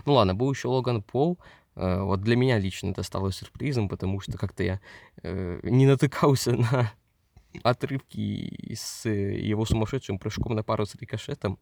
[0.06, 1.38] Ну ладно, был еще Логан Пол.
[1.76, 4.80] Э, Вот для меня лично это стало сюрпризом, потому что как-то я
[5.22, 6.92] э, не натыкался на
[7.62, 11.58] отрывки с э, его сумасшедшим прыжком на пару с рикошетом.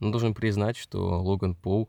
[0.00, 1.88] Но должен признать, что Логан Пол,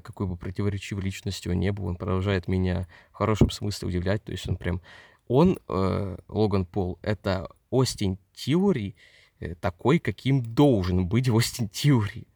[0.00, 4.24] какой бы противоречивой личностью он не был, он продолжает меня в хорошем смысле удивлять.
[4.24, 4.80] То есть он прям...
[5.28, 8.96] Он, э, Логан Пол, это Остин Тиори,
[9.40, 12.26] э, такой, каким должен быть Остин Тиори.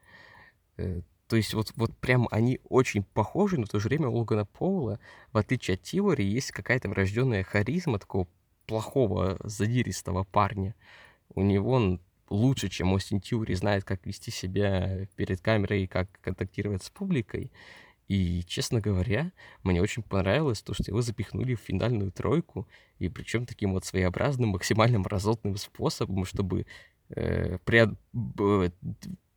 [0.77, 4.16] Э, то есть вот, вот прям они очень похожи, но в то же время у
[4.16, 5.01] Логана Поула,
[5.33, 8.29] в отличие от Тиори, есть какая-то врожденная харизма такого
[8.66, 10.75] плохого, задиристого парня.
[11.35, 16.08] У него он лучше, чем Остин Тиори, знает, как вести себя перед камерой и как
[16.20, 17.52] контактировать с публикой.
[18.08, 19.32] И, честно говоря,
[19.64, 24.50] мне очень понравилось то, что его запихнули в финальную тройку, и причем таким вот своеобразным,
[24.50, 26.66] максимально мразотным способом, чтобы
[27.08, 28.70] э, преод- б-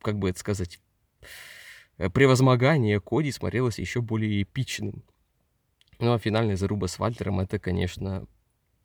[0.02, 0.80] как бы это сказать,
[1.98, 5.02] э, превозмогание Коди смотрелось еще более эпичным.
[5.98, 8.26] Ну а финальная заруба с Вальтером это, конечно,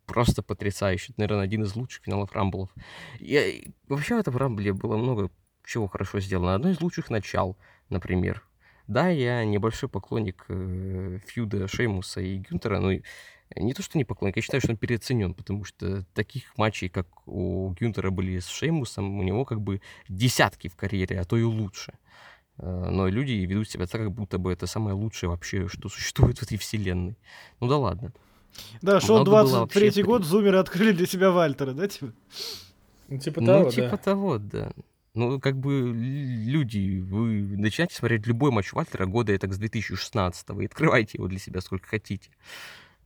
[0.05, 1.13] просто потрясающе.
[1.13, 2.69] Это, наверное, один из лучших финалов Рамблов.
[3.19, 3.43] Я,
[3.87, 5.29] вообще в этом Рамбле было много
[5.65, 6.55] чего хорошо сделано.
[6.55, 7.57] Одно из лучших начал,
[7.89, 8.43] например.
[8.87, 12.91] Да, я небольшой поклонник э, фьюда Шеймуса и Гюнтера, но
[13.55, 17.27] не то, что не поклонник, я считаю, что он переоценен, потому что таких матчей, как
[17.27, 21.43] у Гюнтера были с Шеймусом, у него как бы десятки в карьере, а то и
[21.43, 21.93] лучше.
[22.57, 26.37] Э, Но люди ведут себя так, как будто бы это самое лучшее вообще, что существует
[26.39, 27.17] в этой вселенной.
[27.59, 28.13] Ну да ладно.
[28.81, 32.13] Да, шел было вообще 23-й при- год, зумеры открыли для себя Вальтера, да, типа?
[33.07, 33.97] Ну, типа Ну, того, типа да.
[33.97, 34.71] того, да.
[35.13, 40.65] Ну, как бы, люди, вы начинаете смотреть любой матч Вальтера года это с 2016 и
[40.65, 42.29] открывайте его для себя сколько хотите.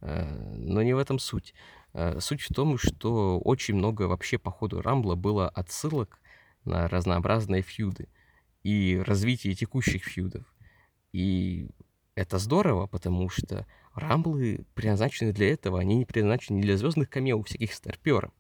[0.02, 0.26] Э,
[0.58, 1.54] Но не в этом суть.
[1.94, 6.20] Э, Суть в том, что очень много вообще по ходу Рамбла было отсылок
[6.66, 8.08] на разнообразные фьюды
[8.64, 10.46] и развитие текущих фьюдов.
[11.14, 11.70] И
[12.16, 13.66] это здорово, потому что
[14.00, 18.32] Рамблы предназначены для этого, они не предназначены для звездных камео всяких старперов.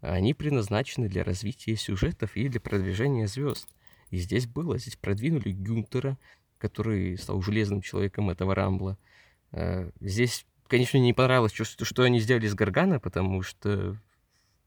[0.00, 3.68] Они предназначены для развития сюжетов и для продвижения звезд.
[4.10, 6.18] И здесь было, здесь продвинули Гюнтера,
[6.58, 8.98] который стал железным человеком этого Рамбла.
[9.52, 13.96] Э, Здесь, конечно, не понравилось, что, что они сделали с Гаргана, потому что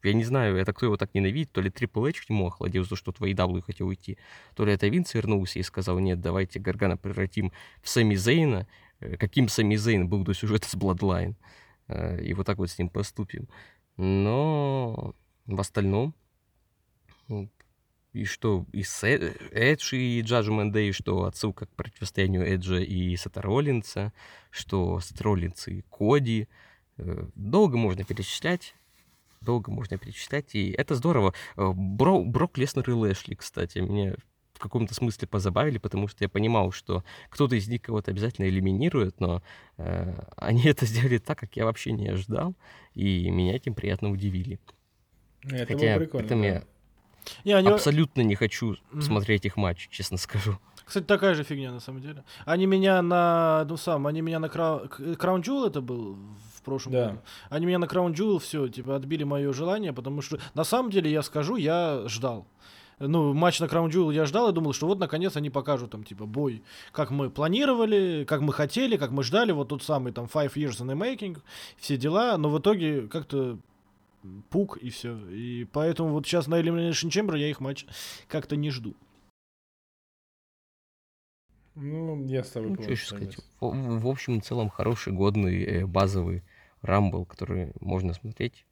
[0.03, 2.83] я не знаю, это кто его так ненавидит, то ли Triple H к нему охладил
[2.83, 4.17] за то, что твои AEW хотел уйти,
[4.55, 8.67] то ли это Винс вернулся и сказал, нет, давайте Гаргана превратим в Сами Зейна,
[8.99, 11.35] каким Сами Зейн был до сюжета с Bloodline,
[11.87, 13.47] Э, и вот так вот с ним поступим.
[13.97, 16.15] Но в остальном,
[18.13, 23.41] и что и Э- Эдж и Judgment Day, что отсылка к противостоянию Эджа и Сета
[23.41, 24.13] Роллинса,
[24.49, 26.47] что Сет Роллинс и Коди.
[26.97, 28.75] Э, Долго можно перечислять.
[29.41, 31.33] Долго можно перечислять, и это здорово.
[31.55, 34.15] Э, Бро, Брок Леснер и Лэшли, кстати, меня
[34.55, 39.19] в каком-то смысле позабавили, потому что я понимал, что кто-то из них кого-то обязательно элиминирует,
[39.19, 39.43] но
[39.77, 42.55] э, они это сделали так, как я вообще не ожидал,
[42.93, 44.59] и меня этим приятно удивили.
[45.43, 46.47] Это Хотя было при прикольно, этом да.
[46.47, 46.63] я
[47.43, 47.69] Не, они...
[47.69, 49.01] Абсолютно не хочу Мгм.
[49.01, 50.57] смотреть их матч, честно скажу.
[50.85, 52.23] Кстати, такая же фигня на самом деле.
[52.45, 56.15] Они меня на, ну сам, они меня на К- Краун Джул это был
[56.55, 57.05] в прошлом Да.
[57.07, 57.19] году.
[57.49, 61.11] Они меня на Краун Джул все, типа, отбили мое желание, потому что на самом деле
[61.11, 62.47] я скажу, я ждал.
[62.99, 66.03] Ну, матч на Краун Джул я ждал и думал, что вот наконец они покажут там,
[66.03, 70.25] типа, бой, как мы планировали, как мы хотели, как мы ждали, вот тот самый там
[70.25, 71.39] Five Years in the Making,
[71.77, 73.57] все дела, но в итоге как-то
[74.49, 75.17] пук и все.
[75.29, 77.85] И поэтому вот сейчас на Elimination Chamber я их матч
[78.27, 78.95] как-то не жду.
[81.75, 83.37] Ну, я с тобой Ну, что еще сказать.
[83.59, 86.43] В, в общем и целом хороший, годный, э, базовый
[86.81, 88.65] рамбл, который можно смотреть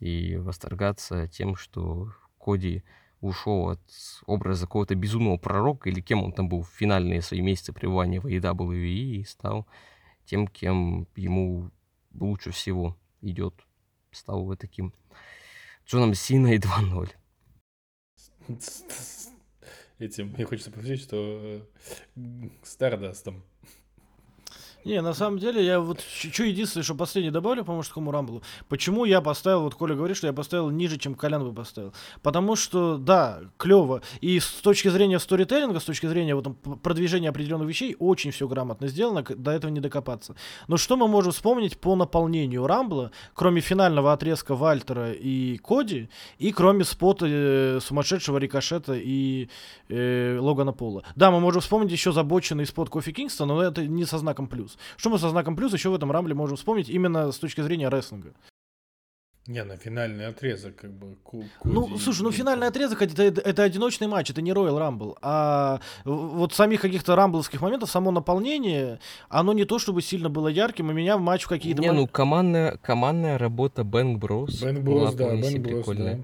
[0.00, 2.82] и восторгаться тем, что Коди
[3.24, 3.80] ушел от
[4.26, 8.26] образа какого-то безумного пророка, или кем он там был в финальные свои месяцы пребывания в
[8.26, 9.66] AEW, и стал
[10.24, 11.70] тем, кем ему
[12.14, 13.54] лучше всего идет.
[14.10, 14.92] Стал вот таким
[15.86, 17.10] Джоном Синой 2.0.
[19.98, 21.62] Этим, мне хочется повторить, что
[22.16, 23.44] э, Стардастом.
[24.84, 28.42] Не, на самом деле, я вот что единственное, что последнее добавлю по мужскому рамблу.
[28.68, 31.94] Почему я поставил, вот Коля говорит, что я поставил ниже, чем Колян бы поставил.
[32.22, 34.02] Потому что, да, клево.
[34.20, 36.48] И с точки зрения сторителлинга, с точки зрения вот,
[36.82, 40.36] продвижения определенных вещей, очень все грамотно сделано, до этого не докопаться.
[40.68, 46.52] Но что мы можем вспомнить по наполнению рамбла, кроме финального отрезка Вальтера и Коди, и
[46.52, 49.48] кроме спота э, сумасшедшего рикошета и
[49.88, 51.04] э, Логана Пола.
[51.16, 54.73] Да, мы можем вспомнить еще забоченный спот Кофи Кингстона, но это не со знаком плюс.
[54.96, 57.88] Что мы со знаком плюс еще в этом рамбле можем вспомнить именно с точки зрения
[57.88, 58.32] рестлинга?
[59.46, 61.16] Не, на финальный отрезок, как бы.
[61.22, 65.18] Ку- Ну, Коди слушай, ну финальный отрезок это, это, одиночный матч, это не Royal Rumble.
[65.20, 70.90] А вот самих каких-то рамбловских моментов, само наполнение, оно не то чтобы сильно было ярким,
[70.90, 74.64] и меня в матч в какие-то Не, мом- ну командная, командная работа Bros.
[74.64, 76.14] Бен была Брос, да, себе Брос, прикольная.
[76.16, 76.22] да.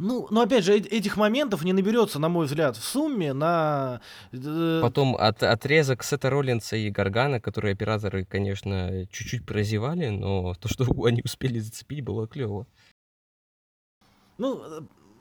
[0.00, 4.00] Ну, но опять же, этих моментов не наберется, на мой взгляд, в сумме на...
[4.32, 10.68] э, Потом от- отрезок Сета Роллинса и Гаргана, которые операторы, конечно, чуть-чуть прозевали, но то,
[10.68, 12.66] что они успели зацепить, было клево.
[14.38, 14.62] Ну,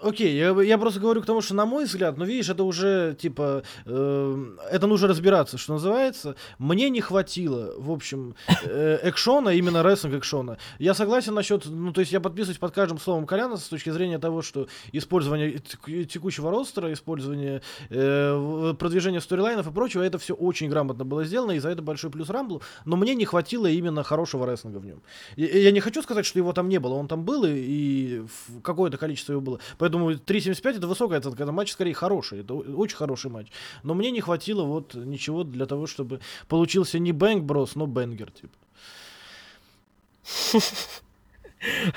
[0.02, 3.16] окей, я, я просто говорю к тому, что на мой взгляд, ну видишь, это уже
[3.20, 6.36] типа, э, это нужно разбираться, что называется.
[6.60, 10.58] Мне не хватило, в общем, э, экшона, именно рестлинг экшона.
[10.80, 14.20] Я согласен насчет, ну то есть я подписываюсь под каждым словом Коляна с точки зрения
[14.20, 20.70] того, что использование тек- текущего ростера, использование э, продвижение сторилайнов и прочего, это все очень
[20.70, 24.46] грамотно было сделано, и за это большой плюс Рамблу, но мне не хватило именно хорошего
[24.46, 25.02] рестлинга в нем.
[25.36, 28.26] И Я не хочу сказать, что его там не было, он там был, и, и
[28.62, 29.60] какое-то количество его было.
[29.78, 33.48] Поэтому 3.75 это высокая оценка, это матч скорее хороший, это очень хороший матч.
[33.84, 38.32] Но мне не хватило вот ничего для того, чтобы получился не Бэнк Брос, но Бенгер,
[38.32, 38.54] типа.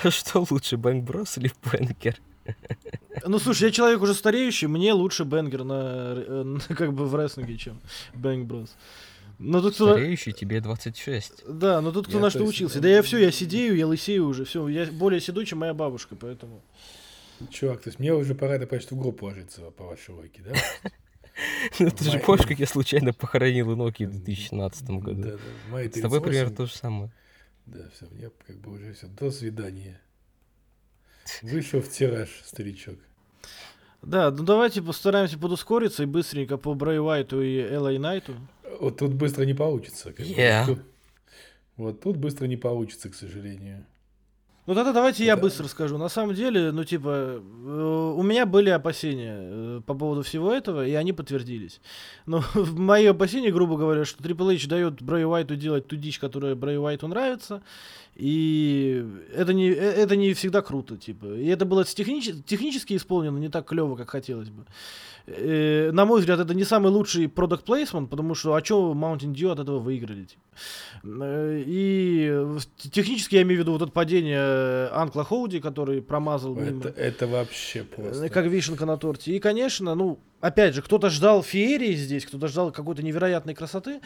[0.11, 2.17] Что лучше, Бэнк Брос или Бенгер?
[3.27, 7.15] Ну, слушай, я человек уже стареющий, мне лучше Бенгер на, э, на- как бы в
[7.15, 7.81] рестлинге, чем
[8.15, 8.77] Бэнк Брос.
[9.39, 9.91] Но тут кто...
[9.93, 11.45] Стареющий тебе 26.
[11.49, 12.77] Да, но тут кто Я на что учился.
[12.77, 12.83] да.
[12.83, 16.15] Да я все, я сидею, я лысею уже, все, я более седой, чем моя бабушка,
[16.15, 16.63] поэтому...
[17.49, 20.55] Чувак, то есть мне уже пора, что в группу ложиться по вашей логике, да?
[21.79, 25.23] Ну ты же помнишь, как я случайно похоронил Иноки в 2017 году?
[25.23, 25.89] Да, да.
[25.89, 27.11] С тобой 38, примерно то же самое.
[27.67, 29.07] Да, все, мне как бы уже все.
[29.07, 30.01] До свидания.
[31.43, 32.97] Вышел в тираж, старичок.
[34.03, 38.35] Да, ну давайте постараемся подускориться и быстренько по Брэй Уайту и Элай Найту.
[38.81, 40.13] Вот тут быстро не получится.
[40.13, 40.33] как бы.
[40.33, 40.67] Yeah.
[40.67, 40.83] Тут-
[41.77, 43.87] Вот тут быстро не получится, к сожалению.
[44.67, 45.43] Ну тогда давайте я Да.
[45.43, 45.99] быстро скажу.
[45.99, 50.87] На самом деле, ну типа, э, у меня были опасения э, по поводу всего этого,
[50.87, 51.81] и они подтвердились.
[52.27, 56.55] Но мои опасения, грубо говоря, что Triple H дает Брэй Уайту делать ту дичь, которая
[56.55, 57.63] Брэй Уайту нравится,
[58.15, 61.27] и это не, э, это не всегда круто, типа.
[61.35, 64.67] И это было технич- технически исполнено не так клево, как хотелось бы.
[65.37, 69.33] Э, на мой взгляд, это не самый лучший продукт плейсмент, потому что а что Mountain
[69.33, 70.25] Dew от этого выиграли?
[70.25, 70.43] типа?
[71.05, 72.45] Э, И
[72.91, 77.27] технически я имею в виду вот это падение Анкла Хоуди, который промазал мимо, Это, это
[77.27, 78.29] вообще э, просто.
[78.29, 79.33] как вишенка на торте.
[79.33, 84.01] И, конечно, ну, опять же, кто-то ждал феерии здесь, кто-то ждал какой-то невероятной красоты.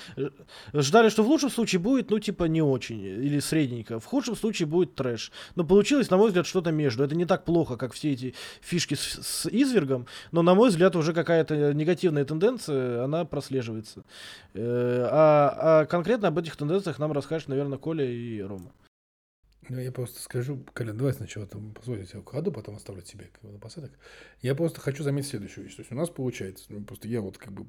[0.72, 3.98] Ждали, что в лучшем случае будет, ну, типа, не очень, или средненько.
[3.98, 5.32] В худшем случае будет трэш.
[5.54, 7.04] Но получилось, на мой взгляд, что-то между.
[7.04, 10.96] Это не так плохо, как все эти фишки с, с извергом, но, на мой взгляд,
[10.96, 14.04] уже какая-то негативная тенденция, она прослеживается.
[14.54, 18.72] Э, А, а конкретно об этих тенденциях нам расскажет, наверное, Коля и Рома.
[19.68, 23.92] Ну, я просто скажу, Колян, давай сначала там позволю тебя украду, потом оставлю тебе напоследок.
[24.42, 25.76] Я просто хочу заметить следующую вещь.
[25.76, 27.66] То есть у нас получается, ну, просто я вот как бы,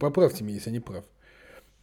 [0.00, 1.04] поправьте меня, если я не прав.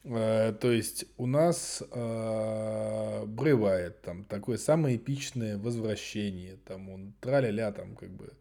[0.04, 7.14] Э, То есть у нас э, Брэй Уайт, там такое самое эпичное возвращение, там он
[7.22, 8.34] траля-ля, там как бы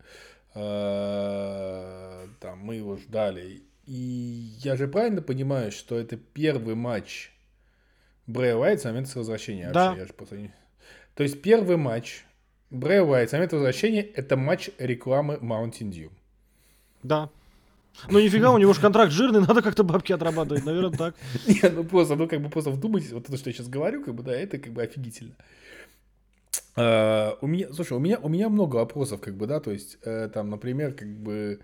[1.02, 3.62] Э, Там мы его ждали.
[3.86, 7.32] И я же правильно понимаю, что это первый матч
[8.26, 9.70] Брэя Уайт с момента возвращения?
[9.72, 9.88] Да.
[9.88, 10.54] Вообще, я же просто не-
[11.14, 12.24] То есть первый матч
[12.70, 16.10] Брэя Уайт с момента возвращения это матч рекламы Mountain Dew.
[17.02, 17.28] Да.
[18.08, 21.14] Ну нифига, у него же контракт жирный, надо как-то бабки отрабатывать, наверное, так.
[21.46, 24.14] Не, ну просто, ну как бы просто вдумайтесь, вот это, что я сейчас говорю, как
[24.14, 25.34] бы, да, это как бы офигительно.
[26.74, 29.98] А, у меня, слушай, у меня, у меня много вопросов, как бы, да, то есть,
[30.04, 31.60] э, там, например, как бы,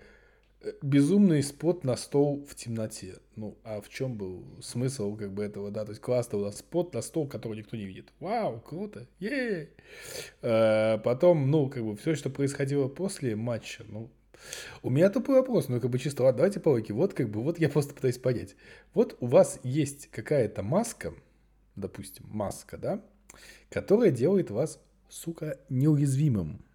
[0.81, 3.15] безумный спот на стол в темноте.
[3.35, 6.57] Ну, а в чем был смысл, как бы, этого, да, то есть, классно у нас
[6.57, 8.11] спот на стол, который никто не видит.
[8.19, 9.69] Вау, круто, е
[10.41, 14.09] Потом, ну, как бы, все, что происходило после матча, ну,
[14.83, 16.93] у меня тупой вопрос, ну, как бы чисто, ладно, давайте по логике.
[16.93, 18.55] Вот, как бы, вот я просто пытаюсь понять.
[18.93, 21.13] Вот у вас есть какая-то маска,
[21.75, 23.01] допустим, маска, да,
[23.69, 26.65] которая делает вас, сука, неуязвимым.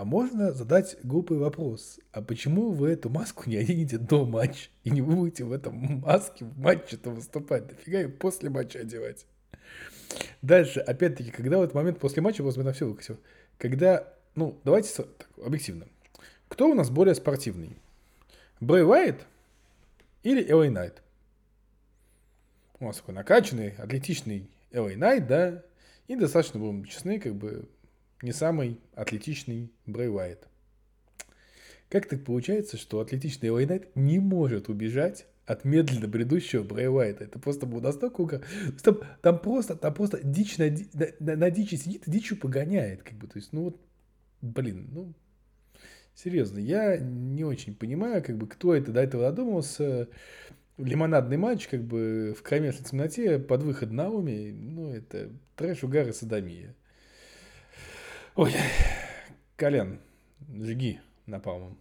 [0.00, 2.00] А можно задать глупый вопрос.
[2.12, 6.46] А почему вы эту маску не оденете до матча и не будете в этом маске
[6.46, 7.66] в матче-то выступать?
[7.66, 9.26] Дофига ее после матча одевать?
[10.40, 13.20] Дальше, опять-таки, когда в этот момент после матча, просто на все выкосил,
[13.58, 15.86] когда, ну, давайте так, объективно.
[16.48, 17.76] Кто у нас более спортивный?
[18.58, 19.26] Брэй Уайт
[20.22, 21.02] или Элэй Найт?
[22.78, 25.62] У нас такой накачанный, атлетичный Элэй Найт, да,
[26.08, 27.68] и достаточно, будем честны, как бы
[28.22, 30.48] не самый атлетичный Брэй Уайт.
[31.88, 37.24] Как так получается, что атлетичный Элэй Найт не может убежать от медленно бредущего Брэй Уайта?
[37.24, 38.20] Это просто было настолько...
[38.20, 38.44] угар-
[38.82, 43.02] Там, там просто, там просто дичь на, на, на- на дичи сидит и дичью погоняет.
[43.02, 43.80] Как бы, то есть, ну вот,
[44.40, 45.14] блин, ну,
[46.14, 50.08] Серьезно, я не очень понимаю, как бы, кто это до этого додумался.
[50.76, 56.12] Лимонадный матч, как бы, в кромешной темноте, под выход Науми, ну, это трэш, угар и
[56.12, 56.74] садомия.
[58.36, 58.54] Ой,
[59.56, 59.98] Колян,
[60.48, 61.76] жги напалмом.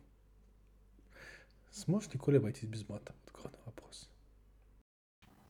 [1.72, 3.14] Сможешь ли Коля обойтись без мата?
[3.44, 4.10] Вот вопрос.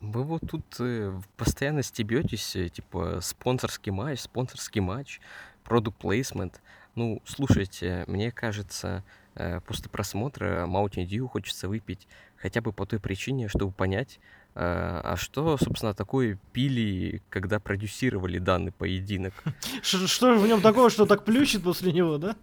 [0.02, 5.22] Вы вот тут э, постоянно стебетесь, э, типа спонсорский матч, спонсорский матч,
[5.64, 6.62] продукт плейсмент.
[6.95, 13.00] Ну, слушайте, мне кажется, э, после просмотра Mountain Dew хочется выпить хотя бы по той
[13.00, 14.20] причине, чтобы понять,
[14.62, 19.34] а что, собственно, такое пили, когда продюсировали данный поединок.
[19.82, 22.36] Что же в нем такого, что так плющит после него, да?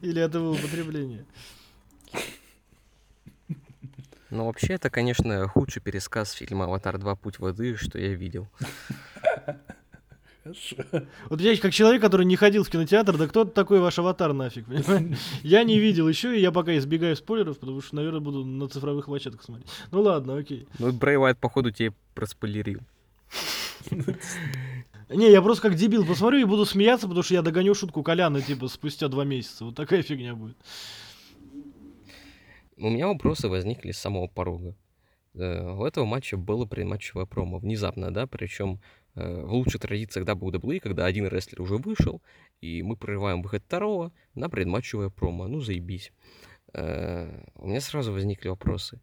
[0.00, 1.26] Или это его употребление?
[4.30, 7.14] Но вообще это, конечно, худший пересказ фильма «Аватар 2.
[7.16, 8.48] Путь воды», что я видел.
[10.48, 10.76] Хорошо.
[11.28, 14.66] Вот я как человек, который не ходил в кинотеатр, да кто такой ваш аватар нафиг,
[14.66, 15.16] понимаете?
[15.42, 19.06] Я не видел еще, и я пока избегаю спойлеров, потому что, наверное, буду на цифровых
[19.06, 19.68] площадках смотреть.
[19.90, 20.66] Ну ладно, окей.
[20.78, 22.80] Ну, Брэй Уайт, походу, тебе проспойлерил.
[25.10, 28.42] Не, я просто как дебил посмотрю и буду смеяться, потому что я догоню шутку Коляна,
[28.42, 29.64] типа, спустя два месяца.
[29.64, 30.56] Вот такая фигня будет.
[32.76, 34.76] У меня вопросы возникли с самого порога.
[35.34, 37.58] Э, У этого матча было предматчевое промо.
[37.58, 38.80] Внезапно, да, причем
[39.18, 42.22] в лучших традициях WWE, когда один рестлер уже вышел,
[42.60, 45.48] и мы прерываем выход второго на предматчевое промо.
[45.48, 46.12] Ну, заебись.
[46.74, 49.00] Э, У меня сразу возникли вопросы.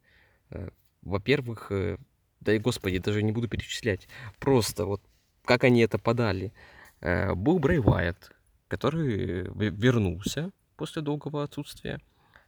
[0.51, 0.69] Э,
[1.01, 1.97] Во-первых, э,
[2.41, 4.07] да и господи, даже не буду перечислять.
[4.39, 5.01] Просто вот
[5.43, 6.53] как они это подали.
[7.01, 8.31] Э, Был Брэй Уайт,
[8.67, 11.99] который ве- вернулся после долгого отсутствия.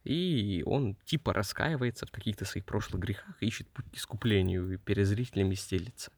[0.03, 5.05] И он типа раскаивается в каких-то своих прошлых грехах, ищет путь к искуплению и перед
[5.05, 6.11] зрителями стелится.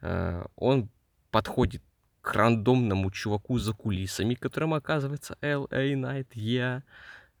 [0.00, 0.88] Э, Он
[1.30, 1.82] подходит
[2.20, 5.92] к рандомному чуваку за кулисами, которым оказывается L.A.
[5.94, 6.82] Knight, я.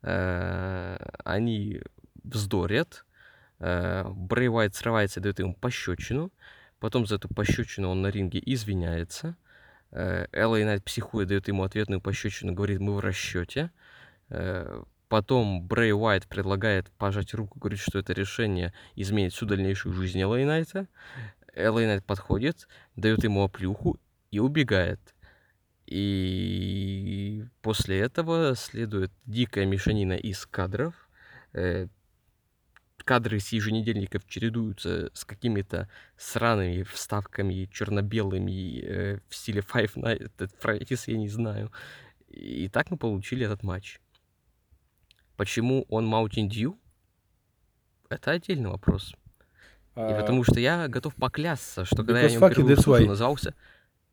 [0.02, 1.80] Э, Они
[2.22, 3.04] вздорят.
[3.58, 6.32] Э, Брэй Уайт срывается и дает ему пощечину.
[6.80, 9.36] Потом за эту пощечину он на ринге извиняется.
[9.90, 13.70] Элла Найт психует, дает ему ответную пощечину, говорит, мы в расчете.
[15.08, 20.36] Потом Брэй Уайт предлагает пожать руку, говорит, что это решение изменит всю дальнейшую жизнь Элла
[20.44, 20.86] Найта.
[21.58, 23.98] Элла Найт подходит, дает ему оплюху
[24.30, 25.00] и убегает.
[25.86, 30.94] И после этого следует дикая мешанина из кадров.
[31.52, 31.88] Э,
[33.04, 35.88] Кадры с еженедельников чередуются с какими-то
[36.18, 41.72] сраными вставками черно-белыми э, в стиле Five Nights at Freddy's, я не знаю.
[42.28, 43.98] И так мы получили этот матч.
[45.36, 46.78] Почему он Mountain Dew?
[48.10, 49.14] Это отдельный вопрос.
[49.98, 52.52] И А, потому что я готов поклясться, что когда я Because о нем fuck you,
[52.52, 53.08] впервые that's услышал, why.
[53.08, 53.54] назывался...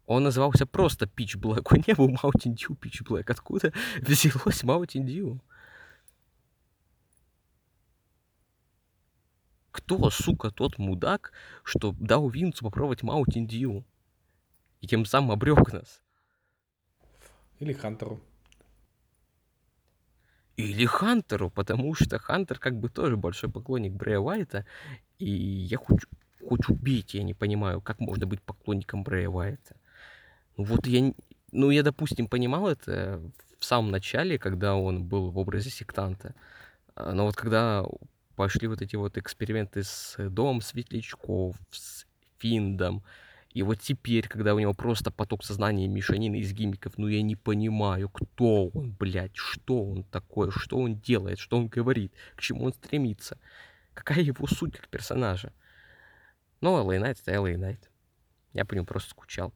[0.08, 1.62] Он назывался просто Pitch Black.
[1.70, 3.32] Он не был Mountain Dew Pitch Black.
[3.32, 3.72] Откуда
[4.02, 5.40] взялось Mountain Dew?
[9.70, 11.32] Кто, сука, тот мудак,
[11.64, 13.84] что дал Винцу попробовать Mountain Dew?
[14.82, 16.02] И тем самым обрек нас.
[17.60, 18.20] Или Хантеру.
[20.58, 24.66] Или Хантеру, потому что Хантер как бы тоже большой поклонник Брэя Уайта,
[25.20, 26.04] и я хоть,
[26.48, 29.76] хоть убить, я не понимаю, как можно быть поклонником Брэя Уайта.
[30.58, 31.14] Ну вот я,
[31.52, 33.22] ну я, допустим, понимал это
[33.60, 36.34] в самом начале, когда он был в образе сектанта,
[36.96, 37.84] А, но вот когда
[38.36, 42.06] пошли вот эти вот эксперименты с Домом Светлячков, с
[42.38, 43.04] Финдом,
[43.56, 47.22] и вот теперь, когда у него просто поток сознания и мешанина из гиммиков, ну я
[47.22, 52.42] не понимаю, кто он, блядь, что он такое, что он делает, что он говорит, к
[52.42, 53.40] чему он стремится,
[53.94, 55.54] какая его суть как персонажа.
[56.60, 57.80] Но LA Knight это LA Knight.
[58.52, 59.54] Я по нему просто скучал.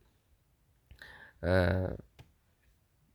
[1.41, 1.97] Э,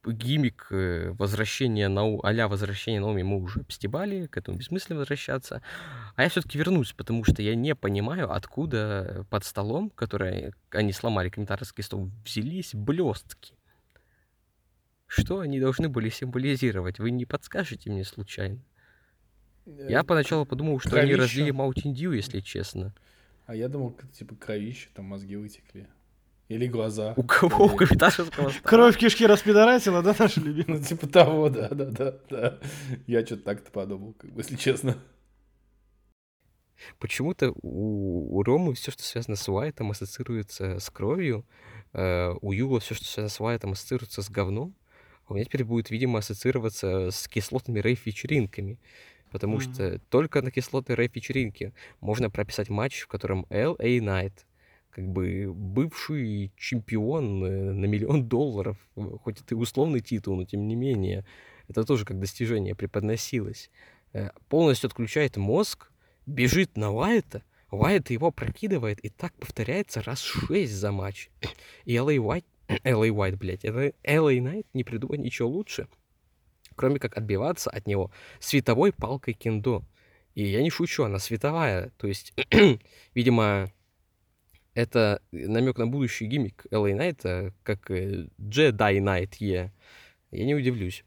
[0.07, 2.20] Гиммик э, возвращения Нау...
[2.24, 5.62] а-ля возвращения Наоми мы уже обстебали, к этому бессмысленно возвращаться.
[6.16, 11.28] А я все-таки вернусь, потому что я не понимаю, откуда под столом, который они сломали,
[11.28, 13.55] комментаторский стол, взялись блестки.
[15.07, 16.98] Что они должны были символизировать?
[16.98, 18.61] Вы не подскажете мне случайно?
[19.66, 21.22] Я Э, поначалу подумал, что они кровища.
[21.22, 22.94] разлили Mountain Dew, если честно.
[23.46, 25.86] А я думал, типа, кровище, там мозги вытекли.
[26.49, 27.14] Или глаза.
[27.16, 27.66] У кого?
[27.66, 28.53] У комментаторского стола?
[28.62, 30.78] Кровь в кишке распидорасила, да, наши любимые?
[30.80, 32.59] Ну, типа того, да, да, да, да.
[33.07, 34.97] Я что-то так-то подумал, как бы, если честно.
[36.99, 41.47] Почему-то у, у Ромы все, что связано с Уайтом, ассоциируется с кровью.
[41.92, 44.74] э, у Юла все, что связано с Уайтом, ассоциируется с говном.
[45.26, 48.78] А у меня теперь будет, видимо, ассоциироваться с кислотными рейв-вечеринками.
[49.30, 49.62] Потому Мгм.
[49.62, 53.99] что только на кислотной рейв-вечеринке можно прописать матч, в котором L.A.
[53.99, 54.32] Knight,
[54.95, 60.45] как бы бывший чемпион э, на миллион долларов, э, хоть это и условный титул, но
[60.45, 61.24] тем не менее,
[61.68, 63.70] это тоже как достижение преподносилось,
[64.12, 65.90] э, полностью отключает мозг,
[66.26, 71.28] бежит на Уайта, Уайт его прокидывает, и так повторяется раз шесть за матч.
[71.84, 72.45] И LA White,
[72.84, 75.88] LA White, блядь, это LA Knight не придумать ничего лучше,
[76.76, 79.82] кроме как отбиваться от него световой палкой кендо.
[80.36, 82.32] И я не шучу, она световая, то есть,
[83.14, 83.72] видимо,
[84.74, 89.72] это намек на будущий гиммик LA Knight, как э, Jedi Knight Е.
[90.30, 91.04] Я не удивлюсь.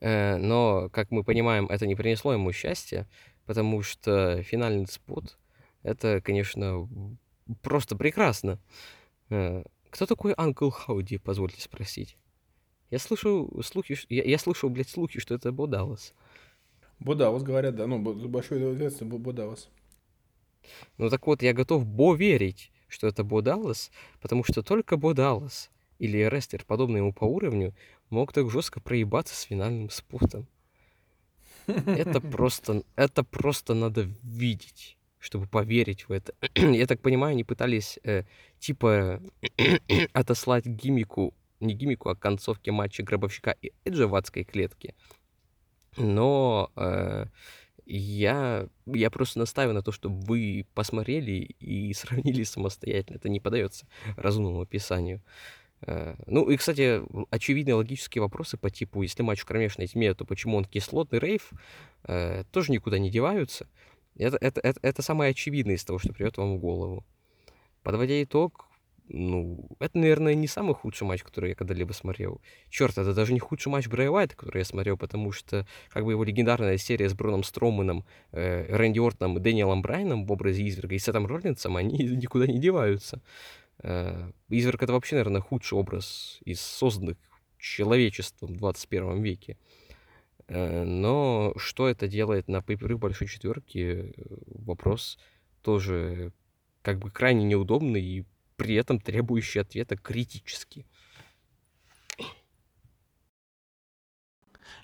[0.00, 3.06] Э, Но, как мы понимаем, это не принесло ему счастья,
[3.46, 5.38] потому что финальный спот—
[5.82, 6.88] это, конечно,
[7.62, 8.58] просто прекрасно.
[9.30, 12.16] Э, Кто такой Анкл Хауди, позвольте спросить?
[12.90, 16.14] Я слышу слухи, я, я слышал, блядь, слухи, что это Бо Даллас.
[16.98, 17.86] Бодавас, говорят, да.
[17.86, 19.70] Ну, бо- большой ответственность Бо- Бодавас.
[20.98, 23.90] Ну так вот, я готов Бо верить, что это Бо Даллас,
[24.20, 27.74] потому что только Бо Даллас или рестлер, подобный ему по уровню,
[28.08, 30.46] мог так жестко проебаться с финальным спотом.
[31.66, 36.34] Это просто, это просто надо видеть, чтобы поверить в это.
[36.54, 38.24] Я так понимаю, они пытались э,
[38.58, 39.20] типа
[40.12, 44.94] отослать гимику, не гимику, а концовке матча Гробовщика и Эджа в адской клетке.
[45.96, 47.26] Но э,
[47.96, 53.16] я, я просто настаиваю на то, чтобы вы посмотрели и сравнили самостоятельно.
[53.16, 53.86] Это не подается
[54.16, 55.22] разумному описанию.
[55.82, 60.24] Э, Ну и, кстати, очевидные логические вопросы по типу, если матч в кромешной тьме, то
[60.24, 61.50] почему он кислотный рейв,
[62.04, 63.66] э, тоже никуда не деваются.
[64.16, 67.04] Это, это, это, это самое очевидное из того, что придет вам в голову.
[67.82, 68.69] Подводя итог,
[69.12, 72.40] ну, это, наверное, не самый худший матч, который я когда-либо смотрел.
[72.68, 76.12] Черт, это даже не худший матч Брэя Уайта, который я смотрел, потому что как бы
[76.12, 80.94] его легендарная серия с Броном Строманом, э, Рэнди Ортоном и Дэниелом Брайаном в образе Изверга
[80.94, 83.20] и Сетом Роллинсом, они никуда не деваются.
[83.82, 87.16] Э, Изверг— это вообще, наверное, худший образ из созданных
[87.58, 89.58] человечеством в 21 веке.
[90.46, 94.14] Э, Но что это делает на пейперы большой четверки,
[94.46, 95.18] вопрос
[95.62, 96.32] тоже
[96.82, 98.24] как бы крайне неудобный и
[98.60, 100.84] при этом требующий ответа критически.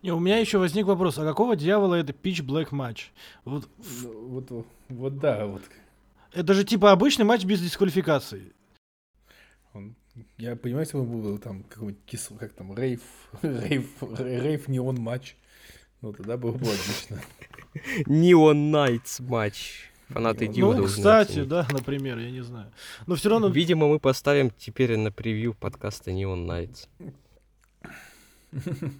[0.03, 3.12] Не, у меня еще возник вопрос, а какого дьявола это Pitch Black матч?
[3.45, 5.62] Вот, в- Ну, Вот, вот, вот да, вот.
[6.33, 8.55] это же типа обычный матч без дисквалификации.
[9.74, 9.95] Он-
[10.39, 13.03] я понимаю, если бы был там какой-нибудь кис, как там, рейв,
[13.43, 15.37] рейв, рейв неон матч,
[16.01, 17.20] ну тогда было бы отлично.
[18.07, 19.91] Neon Knights матч.
[20.09, 21.49] Фанаты Ну, Дива Ну, кстати, оценить.
[21.49, 22.73] да, например, я не знаю.
[23.07, 23.49] Но все равно...
[23.49, 26.89] Видимо, мы поставим теперь на превью подкаста Neon Knights.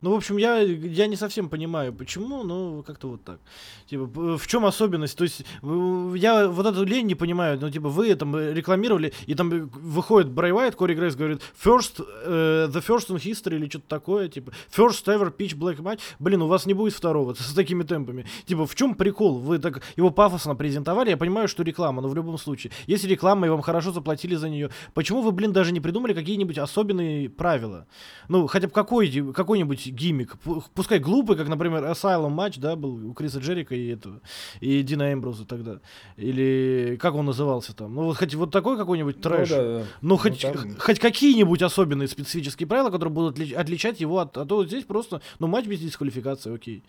[0.00, 3.40] Ну, в общем, я, я не совсем понимаю, почему, но как-то вот так.
[3.86, 4.06] Типа,
[4.38, 5.16] в чем особенность?
[5.16, 9.34] То есть, я вот эту лень не понимаю, ну, типа, вы там э, рекламировали, и
[9.34, 13.68] там э, выходит Брай Уайт, Кори Грейс говорит, first, э, the first in history или
[13.68, 16.00] что-то такое, типа, first ever pitch black match.
[16.18, 18.26] Блин, у вас не будет второго с такими темпами.
[18.46, 19.38] Типа, в чем прикол?
[19.38, 23.46] Вы так его пафосно презентовали, я понимаю, что реклама, но в любом случае, если реклама,
[23.46, 27.86] и вам хорошо заплатили за нее, почему вы, блин, даже не придумали какие-нибудь особенные правила?
[28.28, 32.76] Ну, хотя бы какой, какой-нибудь какой-нибудь гиммик, пу- пускай глупый, как, например, Asylum матч, да,
[32.76, 34.20] был у Криса Джерика и этого,
[34.60, 35.80] и Дина Эмброза тогда.
[36.16, 37.94] Или как он назывался там?
[37.94, 39.50] Ну, вот хоть вот такой какой-нибудь трэш.
[39.50, 39.84] Ну, да, да.
[40.00, 44.36] Ну, хоть, там- хоть какие-нибудь особенные специфические правила, которые будут отли- отличать его от...
[44.36, 46.82] А то вот здесь просто, ну, матч без дисквалификации, окей.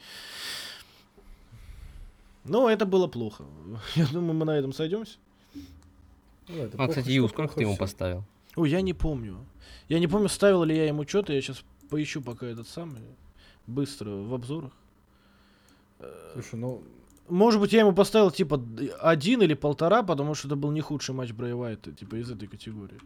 [2.44, 3.44] Ну, это было плохо.
[3.96, 5.18] Я думаю, мы на этом сойдемся.
[6.48, 8.24] Ну, это А, плохо, кстати, что Ю, сколько ты ему поставил?
[8.56, 9.38] Ой, я не помню.
[9.90, 11.34] Я не помню, ставил ли я ему что-то.
[11.34, 11.62] Я сейчас
[11.96, 13.02] поищу пока этот самый.
[13.68, 14.74] Быстро в обзорах.
[16.34, 16.84] Слушай, ну,
[17.30, 18.62] Может быть, я ему поставил типа
[19.00, 22.50] один или полтора, потому что это был не худший матч Брэй Уайта, типа из этой
[22.50, 23.00] категории.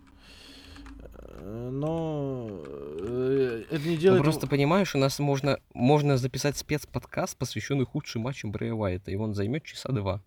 [1.41, 4.23] Но э, это не Ну, делает...
[4.23, 9.35] просто понимаешь, у нас можно, можно записать спецподкаст, посвященный худшим матчам Брэя Уайта, и он
[9.35, 10.19] займет часа два.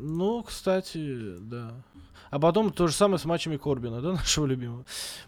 [0.00, 1.72] Ну, кстати, да.
[2.30, 4.84] А потом то же самое с матчами Корбина, да, нашего любимого.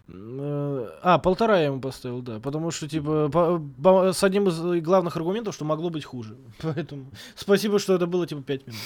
[0.09, 2.41] Э, А, полтора я ему поставил, да.
[2.41, 6.37] Потому что, типа, по- по- с одним из главных аргументов, что могло быть хуже.
[6.63, 8.81] Поэтому спасибо, что это было, типа, пять минут.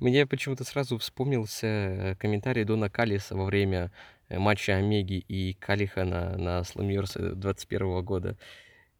[0.00, 3.90] Мне почему-то сразу вспомнился э, комментарий Дона Калиса во время
[4.28, 8.36] э, матча Омеги и Калиха на, на Сламьерсе 21 года.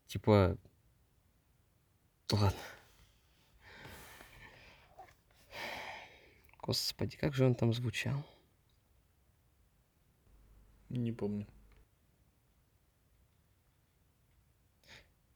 [0.07, 0.57] Типа...
[2.33, 2.53] Ладно.
[6.67, 8.25] Господи, как же он там звучал?
[10.89, 11.47] не помню.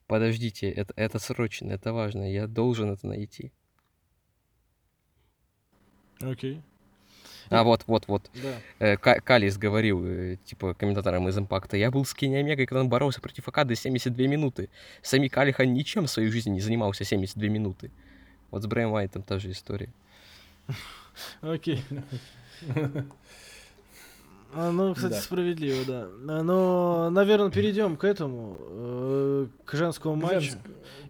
[0.06, 3.52] Подождите, это, это срочно, это важно, я должен это найти.
[6.20, 6.62] Окей.
[7.48, 8.30] А, вот, вот, вот.
[8.34, 8.60] Да.
[8.78, 12.80] Э, Ка- Калис говорил, э, типа, комментаторам из Импакта, я был с Кенни Омегой, когда
[12.80, 14.68] он боролся против Акады 72 минуты.
[15.02, 17.90] Сами Калиха ничем в своей жизни не занимался 72 минуты.
[18.50, 19.92] Вот с Брэем Уайтом та же история.
[21.42, 21.82] Окей.
[24.52, 25.20] А, ну, кстати, Да.
[25.20, 26.08] справедливо, да.
[26.28, 30.40] А, Но, наверное, перейдем к этому, э, к женскому матчу.
[30.50, 30.58] Женск-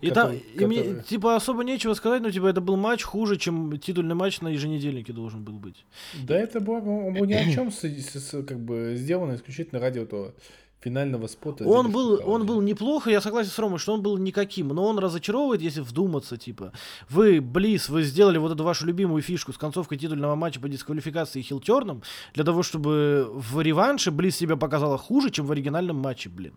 [0.02, 3.38] И там, который- и мне, типа, особо нечего сказать, но, типа, это был матч хуже,
[3.38, 5.86] чем титульный матч на еженедельнике должен был быть.
[6.22, 9.80] Да это было, он был ни о чем, с- с- с- как бы сделано исключительно
[9.80, 10.34] ради этого
[10.80, 11.64] финального спота.
[11.64, 14.98] Он был, он был неплохо, я согласен с Ромой, что он был никаким, но он
[14.98, 16.72] разочаровывает, если вдуматься, типа.
[17.08, 21.42] Вы, Близ, вы сделали вот эту вашу любимую фишку с концовкой титульного матча по дисквалификации
[21.42, 22.02] хилтерном,
[22.34, 26.54] для того, чтобы в реванше Близ себя показала хуже, чем в оригинальном матче, блин.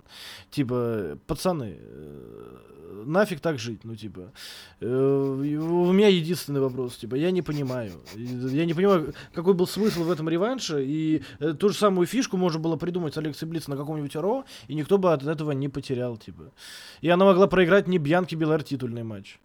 [0.52, 2.58] Типа, пацаны, э,
[3.06, 4.32] нафиг так жить, ну, типа.
[4.80, 7.92] Э, У меня единственный вопрос, типа, я не понимаю.
[8.16, 12.38] Я не понимаю, какой был смысл в этом реванше, и э, ту же самую фишку
[12.38, 15.70] можно было придумать с Алексой Блиц на каком-нибудь РО, и никто бы от этого не
[15.70, 16.51] потерял, типа.
[17.01, 19.39] И она могла проиграть не Бьянки Белар титульный матч.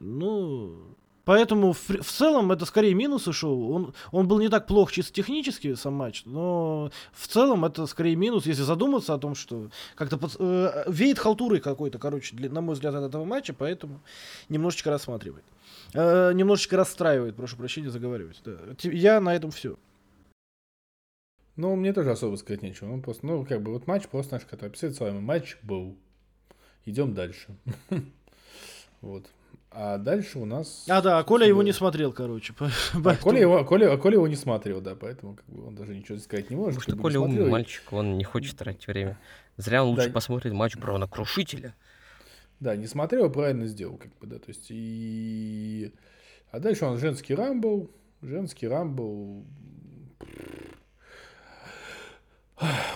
[0.00, 0.76] Ну,
[1.24, 3.72] поэтому в, в целом это скорее минусы шоу.
[3.72, 8.16] Он, он был не так плох чисто технически, сам матч, но в целом это скорее
[8.16, 12.60] минус, если задуматься о том, что как-то под- э, веет халтурой какой-то, короче, для- на
[12.60, 14.00] мой взгляд, от этого матча, поэтому
[14.48, 15.44] немножечко рассматривает.
[15.94, 18.40] Э, немножечко расстраивает, прошу прощения, заговаривать.
[18.44, 18.56] да.
[18.82, 19.76] Я на этом все.
[21.56, 22.88] Ну, мне тоже особо сказать нечего.
[22.88, 25.20] Ну, просто, ну, как бы, вот матч просто наш, который описывает с вами.
[25.20, 25.96] Матч был.
[26.84, 27.56] Идем дальше.
[29.02, 29.26] Вот.
[29.70, 30.86] А дальше у нас...
[30.88, 32.54] А, да, Коля его не смотрел, короче.
[33.04, 35.94] А Коля его, Коля, а Коля его не смотрел, да, поэтому как бы, он даже
[35.94, 36.80] ничего сказать не может.
[36.80, 39.18] Потому что Коля умный мальчик, он не хочет тратить время.
[39.58, 41.74] Зря он лучше посмотрит матч Брона Крушителя.
[42.58, 45.92] Да, не смотрел, правильно сделал, как бы, да, то есть и...
[46.50, 47.90] А дальше нас женский рамбл,
[48.22, 49.44] женский рамбл...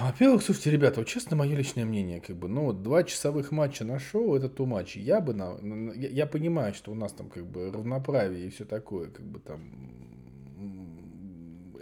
[0.01, 3.85] Во-первых, слушайте, ребята, вот честно, мое личное мнение, как бы, ну, вот два часовых матча
[3.85, 4.97] на шоу, это ту матч.
[4.97, 5.59] Я бы, на,
[5.95, 9.39] я, я понимаю, что у нас там, как бы, равноправие и все такое, как бы,
[9.39, 9.61] там,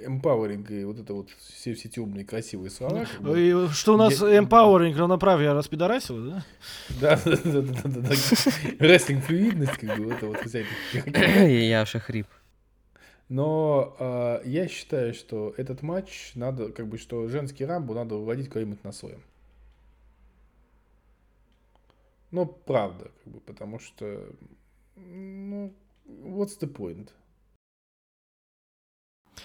[0.01, 3.05] эмпауэринг и вот это вот все, все эти умные, красивые слова.
[3.05, 3.41] как бы.
[3.41, 6.45] И Что у нас Я- empowering, равноправие распидорасило, да?
[7.01, 8.11] Да, да, да, да, да, да.
[8.79, 12.26] Рестлинг флюидность, как бы, вот это вот эта Я шахрип.
[13.29, 18.49] Но э, я считаю, что этот матч надо, как бы, что женский рамбу надо выводить
[18.49, 19.22] куда-нибудь на своем.
[22.31, 24.33] Ну, правда, как бы, потому что,
[24.97, 25.74] ну,
[26.07, 27.11] what's the point?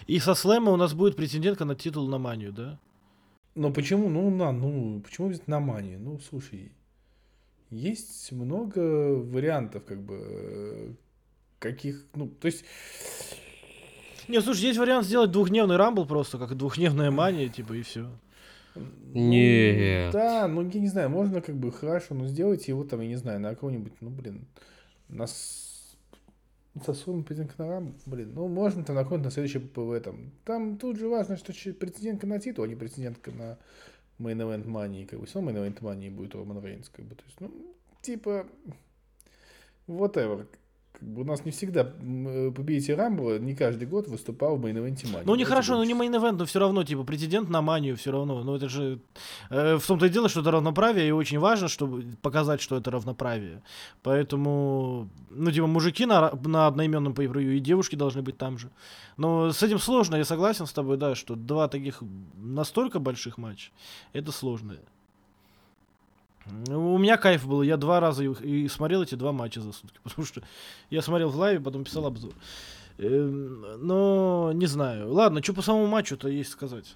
[0.07, 2.79] И со слэма у нас будет претендентка на титул на манию, да?
[3.55, 5.99] Но почему, ну, на, ну, почему на манию?
[5.99, 6.71] Ну, слушай,
[7.69, 8.79] есть много
[9.15, 10.95] вариантов, как бы,
[11.59, 12.65] каких, ну, то есть,
[14.27, 18.09] Не, слушай, есть вариант сделать двухдневный Rumble просто, как двухдневная мания, типа, и все.
[18.75, 20.11] Нет.
[20.13, 23.17] Да, ну я не знаю, можно как бы хорошо, но сделайте его там, я не
[23.17, 24.47] знаю, на кого-нибудь, ну блин,
[25.09, 25.95] нас
[26.83, 30.31] Со своим претендентом на Rumble, блин, ну можно там находить на следующем PPV там.
[30.43, 33.59] Там тут же важно, что претендентка на титул, а не претендентка на
[34.19, 37.23] Main Event Money, как бы, все Main Event Money будет Роман Рейнс, как бы, то
[37.25, 37.51] есть, ну,
[38.01, 38.47] типа,
[39.87, 40.47] whatever.
[40.93, 45.03] Как бы у нас не всегда э, победитель Рамбла не каждый год выступал в Event
[45.03, 45.23] Money.
[45.25, 48.11] Ну, не хорошо, ну не будем мейн но все равно, типа, претендент на манию все
[48.11, 48.43] равно.
[48.43, 48.99] Ну, это же...
[49.49, 52.91] э, в том-то и дело, что это равноправие, и очень важно, чтобы показать, что это
[52.91, 53.63] равноправие.
[54.03, 58.69] Поэтому, ну, типа, мужики на, на одноименном pay и девушки должны быть там же.
[59.17, 62.03] Но с этим сложно, я согласен с тобой, да, что два таких
[62.35, 63.71] настолько больших матча,
[64.13, 64.77] это сложно.
[66.45, 69.99] Ну, У меня кайф был, я два раза и смотрел эти два матча за сутки,
[70.03, 70.41] потому что
[70.89, 72.33] я смотрел в лайве, потом писал обзор.
[72.97, 75.11] Эм, Но не знаю.
[75.11, 76.95] Ладно, что по самому матчу-то есть сказать.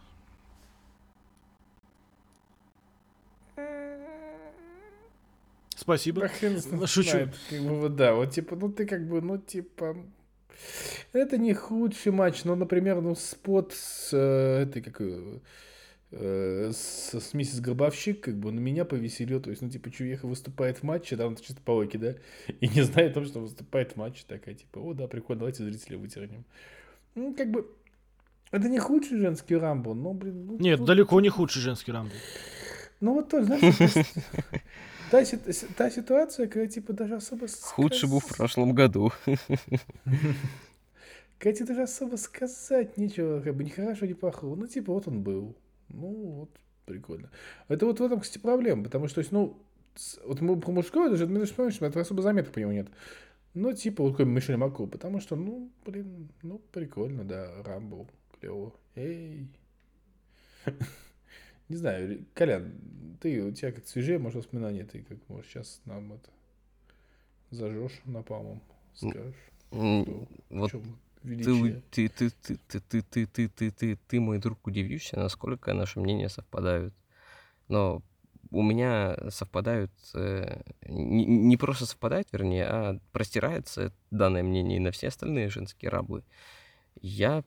[5.75, 6.27] Спасибо.
[6.27, 7.11] Хрен шучу.
[7.11, 9.95] знает, как бы, вот да, вот типа, ну ты как бы, ну типа,
[11.13, 14.99] это не худший матч, но, например, ну спот с э, этой, как
[16.11, 20.77] с, с миссис Гробовщик, как бы, на меня повеселил, то есть, ну, типа, Чувеха выступает
[20.77, 22.15] в матче, он чисто по логике, да,
[22.61, 25.63] и не знает о том, что выступает в матче, такая, типа, о, да, прикольно, давайте
[25.63, 26.45] зрителя вытернем.
[27.15, 27.69] Ну, как бы,
[28.51, 32.13] это не худший женский рамбл, но, блин, ну, Нет, тут- далеко не худший женский рамбл.
[33.01, 34.07] ну вот тоже, знаешь,
[35.75, 37.47] та, ситуация, когда типа даже особо...
[37.47, 39.11] Худший был в прошлом году.
[41.39, 44.55] Когда тебе даже особо сказать нечего, как бы ни хорошо, ни плохого.
[44.55, 45.55] Ну, типа, вот он был.
[45.89, 46.07] Ну,
[46.39, 46.49] вот,
[46.85, 47.29] прикольно.
[47.67, 49.61] Это вот в этом, кстати, проблема, потому что, то есть, ну,
[50.25, 52.87] вот мы про мужское даже, ты вспомнишь, это особо заметок по нему нет.
[53.53, 58.07] Ну, типа, вот какой Мишель Маку, потому что, ну, блин, ну, прикольно, да, Рамбл,
[58.39, 58.73] клево.
[58.95, 59.47] Эй.
[61.69, 62.73] Не знаю, Колян,
[63.19, 66.29] ты, у тебя как свежее, может, воспоминания, ты как, может, сейчас нам это
[67.49, 68.61] зажжешь напалмом,
[68.93, 69.35] скажешь.
[70.49, 70.71] Вот
[71.71, 75.73] чём ты, ты, ты, ты, ты, ты, ты, ты, ты, ты, мой друг, удивишься, насколько
[75.73, 76.93] наши мнения совпадают.
[77.67, 78.01] Но
[78.51, 84.91] у меня совпадают, э, не, не просто совпадают, вернее, а простирается данное мнение и на
[84.91, 86.23] все остальные женские раблы.
[87.01, 87.43] Я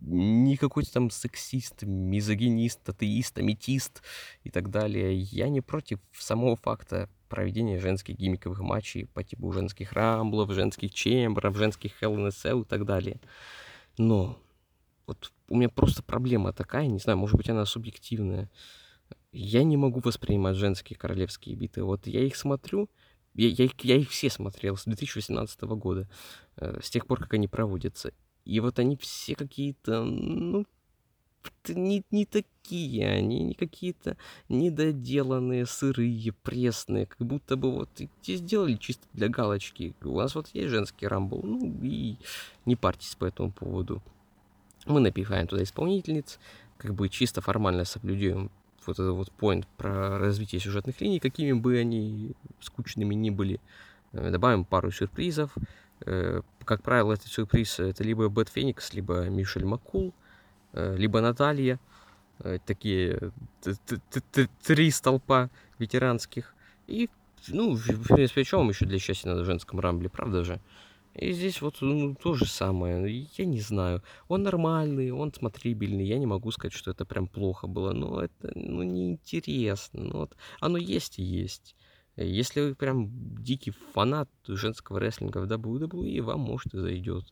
[0.00, 4.02] не какой-то там сексист, мизогинист, атеист, аметист
[4.44, 5.18] и так далее.
[5.18, 11.56] Я не против самого факта проведения женских гиммиковых матчей по типу женских рамблов, женских чемберов,
[11.56, 13.20] женских Cell и так далее.
[13.96, 14.38] Но
[15.06, 18.50] вот у меня просто проблема такая, не знаю, может быть, она субъективная.
[19.32, 21.84] Я не могу воспринимать женские королевские битвы.
[21.84, 22.90] Вот я их смотрю,
[23.34, 26.08] я, я я их все смотрел с 2018 года,
[26.56, 28.12] э, с тех пор, как они проводятся.
[28.44, 30.66] И вот они все какие-то, ну,
[31.68, 34.16] не, не такие, они не какие-то
[34.48, 37.88] недоделанные, сырые, пресные, как будто бы вот
[38.22, 39.94] те сделали чисто для галочки.
[40.02, 42.16] У нас вот есть женский рамбл, ну и
[42.66, 44.02] не парьтесь по этому поводу.
[44.86, 46.38] Мы напихаем туда исполнительниц,
[46.78, 48.50] как бы чисто формально соблюдем
[48.86, 53.60] вот этот вот point про развитие сюжетных линий, какими бы они скучными ни были.
[54.12, 55.54] Э, Добавим пару сюрпризов.
[56.06, 60.14] Э, Как правило, этот сюрприз это либо Бэт Феникс, либо Мишель Макул,
[60.72, 61.78] либо Наталья.
[62.42, 63.32] Э, Такие
[64.62, 66.54] три столпа ветеранских.
[66.86, 67.08] И,
[67.48, 70.60] ну, в принципе, о чем еще для счастья на женском рамбле, правда же?
[71.14, 73.26] И здесь вот ну, то же самое.
[73.36, 74.02] Я не знаю.
[74.28, 76.06] Он нормальный, он смотрибельный.
[76.06, 77.92] Я не могу сказать, что это прям плохо было.
[77.92, 80.04] Но это ну, неинтересно.
[80.04, 81.74] Ну, вот оно есть и есть.
[82.16, 83.10] Э, Если вы прям
[83.42, 87.24] дикий фанат женского рестлинга в WWE, вам, может, и зайдет.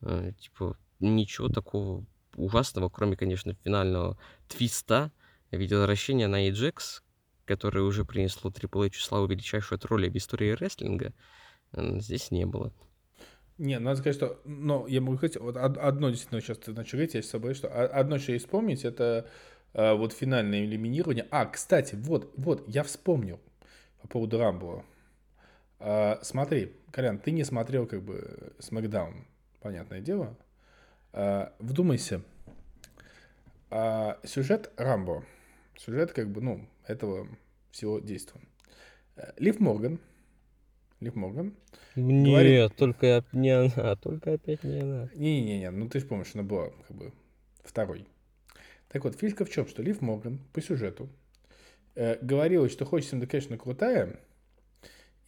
[0.00, 2.04] Э, Типа, ничего такого
[2.44, 4.18] ужасного, кроме, конечно, финального
[4.48, 5.12] твиста
[5.50, 7.02] в виде возвращения на Ajax,
[7.44, 11.12] которое уже принесло Triple H славу величайшую тролля в истории рестлинга,
[11.72, 12.72] здесь не было.
[13.58, 16.92] Не, надо сказать, что, но я могу сказать, вот од- одно действительно сейчас ты начал
[16.92, 19.28] говорить, я с собой, что одно, что я вспомнить, это
[19.74, 21.26] э, вот финальное элиминирование.
[21.30, 23.38] А, кстати, вот, вот, я вспомнил
[24.00, 24.82] по поводу Рамбла.
[25.78, 29.26] А, смотри, Колян, ты не смотрел как бы Смакдаун,
[29.60, 30.38] понятное дело.
[31.12, 32.22] А, вдумайся.
[33.70, 35.24] А, сюжет Рамбо,
[35.76, 37.28] сюжет как бы, ну, этого
[37.70, 38.40] всего действия.
[39.16, 40.00] Э, Лив Морган,
[41.00, 41.54] Лив Морган,
[41.94, 45.08] Говорит- только не она, только опять не она.
[45.14, 47.12] Не-не-не, ну ты же помнишь, она была как бы
[47.64, 48.06] второй.
[48.88, 51.08] Так вот, фишка в чем, что Лив Морган по сюжету
[51.94, 54.18] э, говорила, что хочет им, конечно, крутая,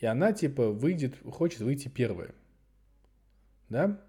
[0.00, 2.34] и она, типа, выйдет, хочет выйти первая.
[3.68, 4.00] Да?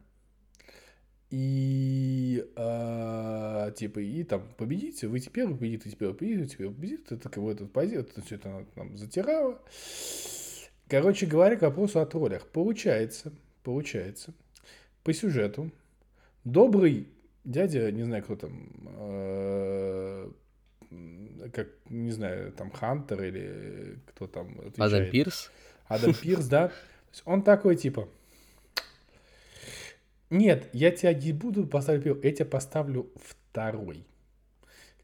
[1.36, 7.12] И, а, типа, и там победите, выйти первый, победит, выйти первый, победит, выйти первый, победит.
[7.12, 9.60] Это бы этот позиция, это все это она там затирала.
[10.88, 12.46] Короче говоря, к вопросу о троллях.
[12.46, 14.32] Получается, получается,
[15.04, 15.72] по сюжету
[16.44, 17.08] добрый
[17.44, 18.70] дядя, не знаю, кто там,
[19.00, 20.30] э,
[21.52, 25.12] как, не знаю, там Хантер или кто там Адам отвечает.
[25.12, 25.52] Пирс.
[25.88, 26.72] Адам Пирс, да.
[27.26, 28.08] Он такой, типа,
[30.34, 34.06] нет, я тебя не буду поставить первый, я тебя поставлю второй.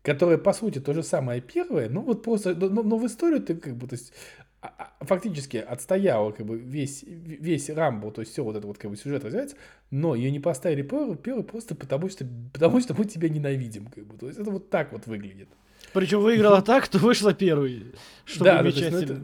[0.02, 3.56] Которая, по сути, то же самое первое, но вот просто, но, но- в историю ты
[3.56, 4.14] как бы, то есть,
[4.62, 8.78] а- а, фактически отстояла как бы весь, весь Рамбл, то есть все вот это вот
[8.78, 9.58] как бы сюжет развивается,
[9.92, 14.06] но ее не поставили первый, первый просто потому что, потому что мы тебя ненавидим, как
[14.06, 15.50] бы, то есть это вот так вот выглядит.
[15.94, 17.94] Причем выиграла так, кто вышла первой.
[18.26, 19.22] Чтобы Да, то есть, ну, это-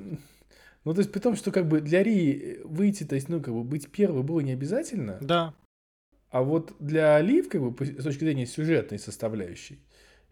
[0.83, 3.53] ну, то есть, при том, что как бы для Ри выйти, то есть, ну, как
[3.53, 5.53] бы быть первой было не обязательно, Да.
[6.35, 9.79] А вот для Олив, как бы, с точки зрения сюжетной составляющей,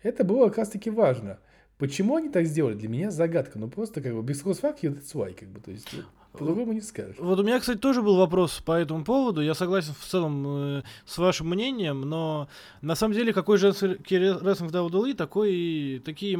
[0.01, 1.39] это было как раз-таки важно.
[1.77, 3.57] Почему они так сделали, для меня загадка.
[3.57, 5.87] Ну, просто как бы без fuck you, that's why, как бы, то есть,
[6.33, 7.15] по-другому не скажешь.
[7.19, 9.41] Вот у меня, кстати, тоже был вопрос по этому поводу.
[9.41, 12.47] Я согласен в целом э, с вашим мнением, но
[12.81, 16.37] на самом деле какой женский рестлинг WWE, такой, такие,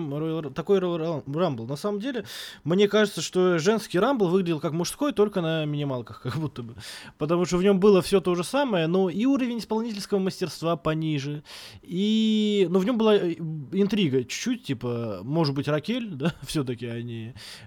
[0.56, 1.68] такой Rumble.
[1.68, 2.26] На самом деле,
[2.64, 6.76] мне кажется, что женский Рамбл выглядел как мужской, только на минималках, как будто бы.
[7.20, 11.44] Потому что в нем было все то же самое, но и уровень исполнительского мастерства пониже,
[11.84, 12.68] и...
[12.70, 13.34] Но в нем была э,
[13.72, 16.96] интрига чуть-чуть, типа, может быть, Ракель, да, все-таки, а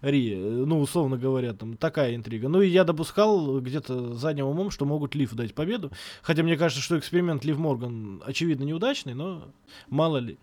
[0.02, 2.48] Рия, э, ну, условно говоря, там такая интрига.
[2.48, 5.92] Ну, и я допускал где-то задним умом, что могут Лив дать победу.
[6.22, 9.48] Хотя мне кажется, что эксперимент Лив Морган, очевидно, неудачный, но
[9.88, 10.38] мало ли.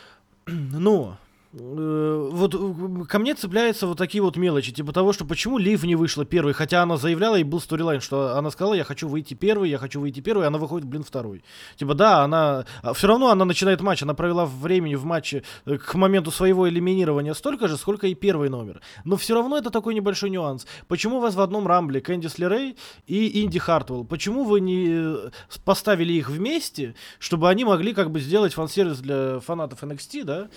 [0.46, 1.18] Но
[1.52, 5.94] вот э, ко мне цепляются вот такие вот мелочи, типа того, что почему Лив не
[5.94, 9.70] вышла первой, хотя она заявляла, и был storyline, что она сказала, я хочу выйти первой,
[9.70, 11.44] я хочу выйти первой, она выходит, блин, второй.
[11.76, 12.66] Типа, да, она...
[12.94, 17.32] Все равно она начинает матч, она провела времени в матче э, к моменту своего элиминирования
[17.32, 18.80] столько же, сколько и первый номер.
[19.04, 20.66] Но все равно это такой небольшой нюанс.
[20.88, 22.76] Почему у вас в одном рамбле Кэндис Лерей
[23.06, 24.04] и Инди Хартвелл?
[24.04, 25.30] Почему вы не э,
[25.64, 30.48] поставили их вместе, чтобы они могли как бы сделать фан-сервис для фанатов NXT, да?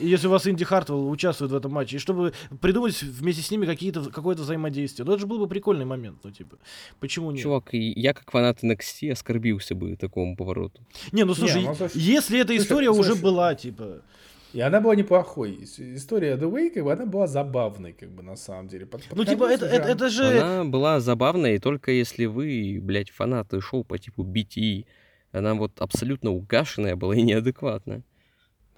[0.00, 3.66] Если у вас Инди Хартвелл участвует в этом матче, и чтобы придумать вместе с ними
[3.66, 5.06] какие-то, какое-то взаимодействие.
[5.06, 6.58] Ну, это же был бы прикольный момент, ну, типа,
[7.00, 7.42] почему нет?
[7.42, 10.82] Чувак, я как фанат NXT оскорбился бы такому повороту.
[11.12, 13.22] Не, ну слушай, ну, слушай, если эта слушай, история уже слушай.
[13.22, 14.02] была, типа...
[14.54, 15.58] И она была неплохой.
[15.62, 18.86] История The Way, как бы, она была забавной, как бы, на самом деле.
[18.86, 20.40] Под- под Ну, типа, это, это, это же...
[20.40, 24.86] Она была забавной, только если вы, блядь, фанаты шоу по типу BT.
[25.32, 28.02] Она вот абсолютно угашенная была и неадекватная.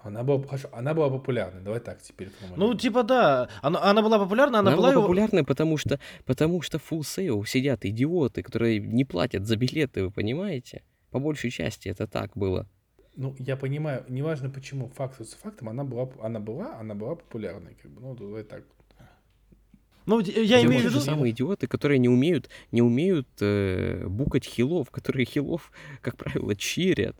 [0.02, 1.62] Она была, хорошо, она была популярной.
[1.62, 2.30] Давай так теперь.
[2.56, 3.48] Ну, типа, да.
[3.60, 4.92] Она, она была популярна, она, Она, была...
[4.92, 10.04] была популярной, потому что, потому что full sale сидят идиоты, которые не платят за билеты,
[10.04, 10.82] вы понимаете?
[11.10, 12.66] По большей части это так было.
[13.16, 17.74] Ну, я понимаю, неважно почему, факт с фактом, она была, она была, она была популярной,
[17.82, 18.62] как бы, ну, давай так.
[20.06, 21.00] Ну, я Те имею в же виду...
[21.00, 25.70] самые идиоты, которые не умеют, не умеют э, букать хилов, которые хилов,
[26.00, 27.16] как правило, чирят.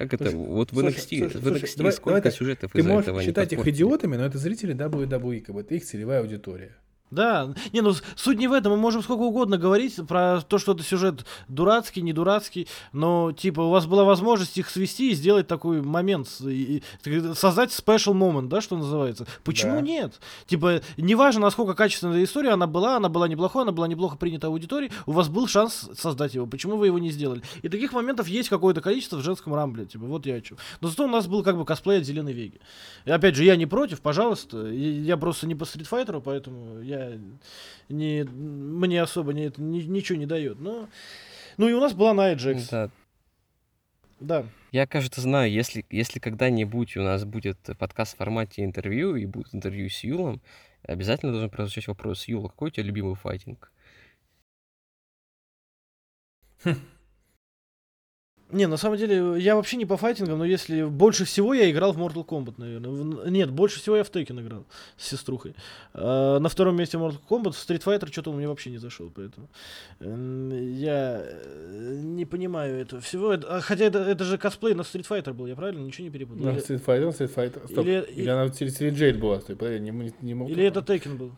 [0.00, 0.30] Как это?
[0.30, 2.88] Слушай, вот в слушай, NXT, слушай, в слушай, NXT давай- сколько давай сюжетов Ты из-за
[2.88, 6.20] можешь этого они считать их идиотами, но это зрители WWE, как бы, это их целевая
[6.20, 6.74] аудитория.
[7.10, 10.72] Да, не, ну суть не в этом, мы можем сколько угодно говорить про то, что
[10.72, 15.48] это сюжет дурацкий, не дурацкий, но типа у вас была возможность их свести и сделать
[15.48, 19.26] такой момент, и- и, создать special moment, да, что называется.
[19.42, 19.80] Почему Да.
[19.80, 20.20] нет?
[20.46, 24.92] Типа, неважно, насколько качественная история она была, она была неплохой, она была неплохо принята аудиторией,
[25.06, 27.42] у вас был шанс создать его, почему вы его не сделали?
[27.62, 30.58] И таких моментов есть какое-то количество в женском рамбле, типа, вот я о чем.
[30.80, 32.60] Но зато у нас был как бы косплей от Зеленой Веги.
[33.04, 36.99] И опять же, я не против, пожалуйста, я просто не по стритфайтеру, поэтому я
[37.88, 40.60] не, мне особо не, это ни- ничего не дает.
[40.60, 40.88] Но,
[41.56, 42.68] ну и у нас была Найя Джекс.
[42.68, 42.90] Да.
[44.20, 44.46] Да.
[44.70, 49.54] Я, кажется, знаю, если, если когда-нибудь у нас будет подкаст в формате интервью, и будет
[49.54, 50.40] интервью с Юлом,
[50.82, 52.28] обязательно должен прозвучать вопрос.
[52.28, 53.72] Юла, какой у тебя любимый файтинг?
[58.52, 61.92] Не, на самом деле, я вообще не по файтингам, но если больше всего я играл
[61.92, 62.90] в Mortal Kombat, наверное.
[62.90, 64.64] В- Нет, больше всего я в Tekken играл
[64.96, 65.54] с сеструхой.
[65.94, 69.48] А, на втором месте Mortal Kombat, Street Fighter что-то у меня вообще не зашел, поэтому
[70.00, 73.32] я э, не понимаю этого всего.
[73.32, 76.10] Это- а, хотя это, это же косплей на Street Fighter был, я правильно ничего не
[76.10, 76.48] перепутал?
[76.48, 77.66] Или, Street Fighter, Street Fighter.
[77.70, 77.84] Стоп.
[77.86, 80.50] Или- Или, она Street Jade была, стой, подожди, не, не, не могу.
[80.50, 81.32] или это Tekken был?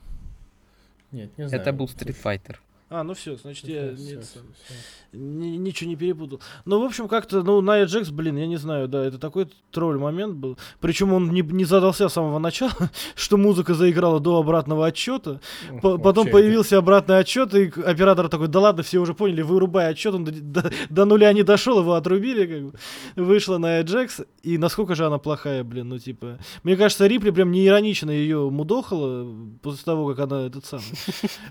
[1.10, 1.62] Нет, не знаю.
[1.62, 2.56] Это был Street Fighter.
[2.94, 4.74] А, ну все, значит, я Всё, нет, всё, всё.
[5.18, 6.40] ни- ничего не перепутал.
[6.66, 9.96] Ну, в общем, как-то, ну, Найя Джекс, блин, я не знаю, да, это такой тролль
[9.98, 10.58] момент был.
[10.78, 12.72] Причем он не, не задался с самого начала,
[13.14, 15.40] что музыка заиграла до обратного отчета.
[15.80, 20.14] По- потом появился обратный отчет, и оператор такой, да ладно, все уже поняли, вырубай отчет,
[20.14, 22.72] он до, до- до нуля не дошел, его отрубили, как бы.
[23.16, 26.38] Вышла Найя Джекс, и насколько же она плохая, блин, ну, типа...
[26.62, 29.26] Мне кажется, Рипли прям не иронично ее мудохала
[29.62, 30.84] после того, как она этот самый.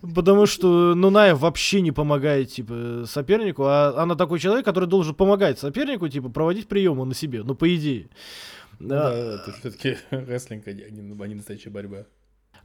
[0.16, 4.90] Потому что, ну, Ная Тая вообще не помогает, типа, сопернику, а она такой человек, который
[4.90, 8.10] должен помогать сопернику, типа, проводить приемы на себе, ну, по идее.
[8.80, 9.10] Ну Да.
[9.10, 12.06] да, это все-таки рестлинг, а а не настоящая борьба.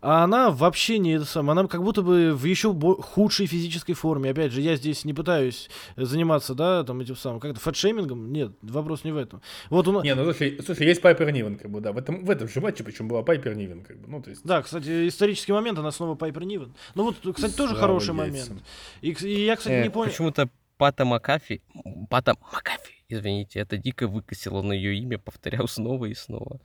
[0.01, 4.31] А она вообще не это самое, она как будто бы в еще худшей физической форме.
[4.31, 8.33] Опять же, я здесь не пытаюсь заниматься, да, там этим самым, как-то фэтшеймингом.
[8.33, 9.41] Нет, вопрос не в этом.
[9.71, 10.05] Вот у нас...
[10.05, 11.93] Не, ну слушай, слушай, есть Пайпер Нивен, как бы, да.
[11.93, 14.09] В этом, в этом же матче, причем была Пайпер Нивен, как бы.
[14.09, 14.43] Ну, то есть.
[14.45, 16.75] Да, кстати, исторический момент, она снова Пайпер Нивен.
[16.95, 18.57] Ну вот, кстати, тоже Слава хороший яйцам.
[18.57, 18.65] момент.
[19.01, 20.11] И, и я, кстати, Э, не понял...
[20.11, 21.63] Почему-то Пата Макафи,
[22.11, 26.61] Пата Макафи, извините, это дико выкосило на ее имя, повторял снова и снова.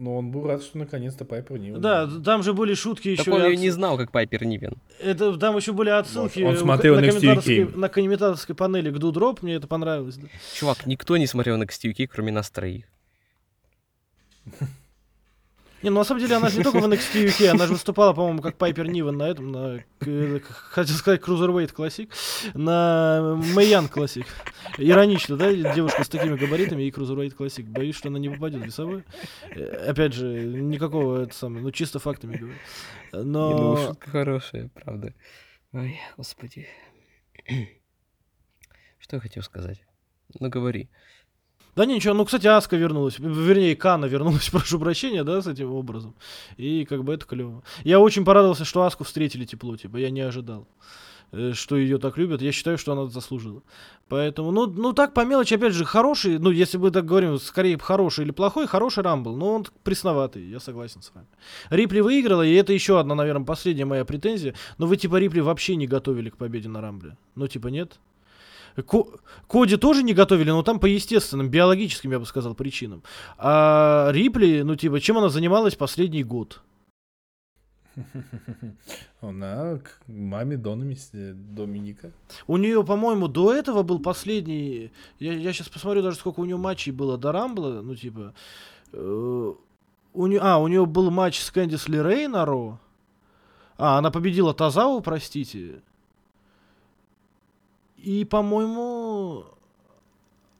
[0.00, 1.78] Ну, он был рад, что наконец-то Пайпер Нивен.
[1.78, 3.24] Да, там же были шутки еще.
[3.24, 4.78] Так он и ее отс- не знал, как Пайпер Нивен.
[4.98, 9.56] Это, там еще были отсылки он смотрел на, комментаторской, на комментаторской панели к Дудроп, мне
[9.56, 10.16] это понравилось.
[10.16, 10.28] да.
[10.54, 12.86] Чувак, никто не смотрел на XTUK, кроме нас троих.
[15.82, 18.12] Не, ну на самом деле она же не только в NXT UK, она же выступала,
[18.12, 22.10] по-моему, как Пайпер Нивен на этом, на, к- хотел сказать, Cruiserweight Classic,
[22.52, 24.26] на Мэйян Classic.
[24.76, 27.62] Иронично, да, девушка с такими габаритами и Cruiserweight Classic.
[27.64, 29.04] Боюсь, что она не попадет в весовой.
[29.52, 32.54] Э, Опять же, никакого, это самое, ну чисто фактами говорю.
[33.12, 33.96] Не, ну, Но...
[34.00, 35.14] хорошая, правда.
[35.72, 36.68] Ой, господи.
[38.98, 39.82] Что я хотел сказать?
[40.38, 40.90] Ну, говори.
[41.76, 45.72] Да не, ничего, ну, кстати, Аска вернулась, вернее, Кана вернулась, прошу прощения, да, с этим
[45.72, 46.14] образом.
[46.56, 47.62] И как бы это клево.
[47.84, 50.66] Я очень порадовался, что Аску встретили тепло, типа, я не ожидал,
[51.32, 52.42] э, что ее так любят.
[52.42, 53.62] Я считаю, что она заслужила.
[54.08, 57.78] Поэтому, ну, ну так по мелочи, опять же, хороший, ну, если мы так говорим, скорее
[57.78, 61.28] хороший или плохой, хороший Рамбл, но он пресноватый, я согласен с вами.
[61.70, 65.76] Рипли выиграла, и это еще одна, наверное, последняя моя претензия, но вы, типа, Рипли вообще
[65.76, 67.16] не готовили к победе на Рамбле.
[67.36, 68.00] Ну, типа, нет?
[68.76, 69.06] Ко-
[69.48, 73.02] Коди тоже не готовили, но там по естественным, биологическим, я бы сказал, причинам.
[73.38, 76.62] А Рипли, ну, типа, чем она занималась последний год?
[79.20, 82.12] Она к маме Донами, с- Доминика.
[82.46, 84.92] У нее, по-моему, до этого был последний...
[85.18, 87.82] Я, сейчас посмотрю даже, сколько у нее матчей было до Рамбла.
[87.82, 88.32] Ну, типа...
[88.92, 89.52] э,
[90.14, 92.78] у нее, а, у нее был матч с Кэндис Лерей на Ро.
[93.76, 95.82] А, она победила Тазаву, простите.
[98.02, 99.44] И, по-моему...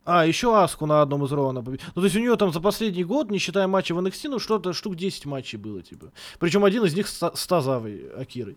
[0.04, 1.90] А, еще Аску на одном из Ро она победила.
[1.94, 4.38] Ну, то есть у нее там за последний год, не считая матчей в NXT, ну,
[4.38, 6.10] что-то штук 10 матчей было, типа.
[6.38, 8.56] Причем один из них с, с Тазавой, Акирой.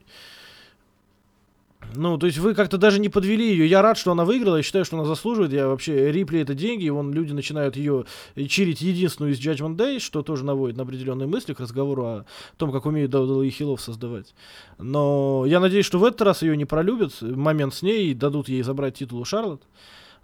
[1.95, 3.67] Ну, то есть вы как-то даже не подвели ее.
[3.67, 5.53] Я рад, что она выиграла, я считаю, что она заслуживает.
[5.53, 8.05] Я вообще, Рипли это деньги, и вон люди начинают ее
[8.47, 12.25] чирить единственную из Judgment Day, что тоже наводит на определенные мысли к разговору о
[12.57, 14.33] том, как умеют WWE хилов создавать.
[14.79, 18.49] Но я надеюсь, что в этот раз ее не пролюбят, момент с ней, и дадут
[18.49, 19.61] ей забрать титул у Шарлотт.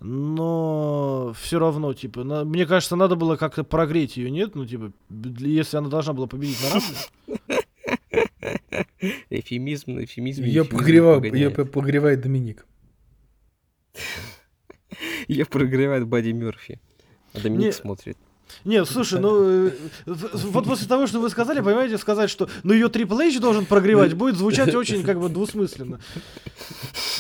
[0.01, 4.55] Но все равно, типа, на- мне кажется, надо было как-то прогреть ее, нет?
[4.55, 4.91] Ну, типа,
[5.39, 7.60] если она должна была победить на рамбле.
[9.30, 10.44] Эфемизм, эфемизм.
[10.44, 12.66] Ее погревал, ее п- погревает Доминик.
[15.28, 16.80] Ее прогревает Бадди Мерфи.
[17.34, 18.18] А Доминик смотрит.
[18.66, 19.72] Нет, слушай, ну э,
[20.08, 24.16] вот после того, что вы сказали, понимаете, сказать, что ну ее Triple H должен прогревать,
[24.16, 26.00] будет звучать очень как бы двусмысленно.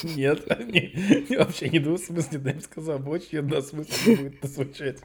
[0.01, 4.97] Нет, не- не- вообще не двусмысленно, я бы сказал, очень односмысленно будет звучать.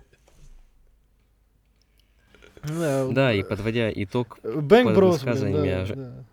[2.66, 6.24] Да, и подводя итог под высказываниями да, о же- да.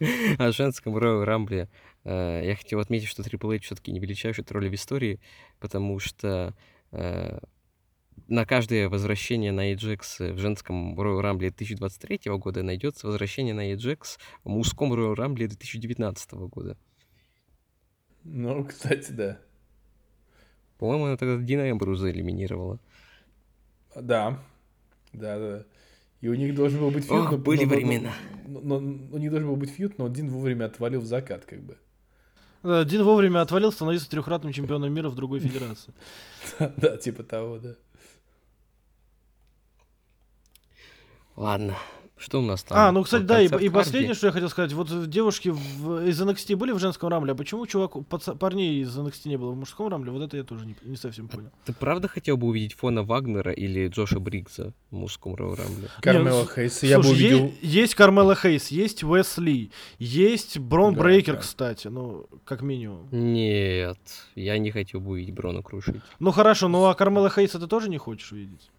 [0.38, 1.68] о женском Royal Рамбле,
[2.04, 5.20] э, я хотел отметить, что Triple H все-таки не величайшая роль в истории,
[5.60, 6.54] потому что
[6.92, 7.38] э,
[8.28, 14.18] на каждое возвращение на Ajax в женском Royal Рамбле 2023 года найдется возвращение на Ajax
[14.42, 16.76] в мужском Royal Рамбле 2019 года.
[18.24, 19.38] Ну, кстати, да.
[20.78, 22.80] По-моему, она тогда Дина Эмбруза элиминировала.
[23.94, 24.42] Да,
[25.14, 25.64] да, да.
[26.20, 27.20] И у них должен был быть фьюд.
[27.26, 28.12] Ох, но- были но- времена.
[28.46, 31.44] но- но- но У них должен был быть фьюд, но один вовремя отвалил в закат,
[31.44, 31.76] как бы.
[32.62, 35.92] Да, Дин вовремя отвалил, становился трехкратным чемпионом мира в другой федерации.
[36.78, 37.74] Да, типа того, да.
[41.36, 41.76] Ладно,
[42.24, 42.78] что у нас там?
[42.78, 44.72] А, ну, кстати, Вот да, и, и последнее, что я хотел сказать.
[44.72, 48.96] Вот девушки в- из NXT были в женском рамле, а почему чувак, паца- парней из
[48.98, 50.10] NXT не было в мужском рамле?
[50.10, 51.50] Вот это я тоже не, не совсем понял.
[51.64, 55.88] Ты правда хотел бы увидеть Фона Вагнера или Джоша Бригза в мужском Рамбле?
[56.00, 57.52] Кармела Хейс, я бы Слушай, увидел...
[57.60, 61.40] есть Кармела Хейс, есть Уэсли, есть Брон Да, Брейкер, да.
[61.40, 63.06] кстати, ну, как минимум.
[63.10, 63.98] Нет,
[64.34, 66.00] я не хотел бы увидеть Брона крушить.
[66.18, 68.70] Ну хорошо, ну а Кармела Хейса ты тоже не хочешь видеть?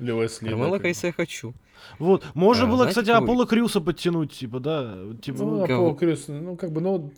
[0.00, 0.80] Да, Кармела.
[0.80, 1.54] Хейса я хочу.
[1.98, 5.64] Вот, можно А, было, знаете, кстати, Аполло Крюса подтянуть, типа, да, типа, Ну?
[5.64, 7.12] Аполло Крюс, ну, как бы, ну,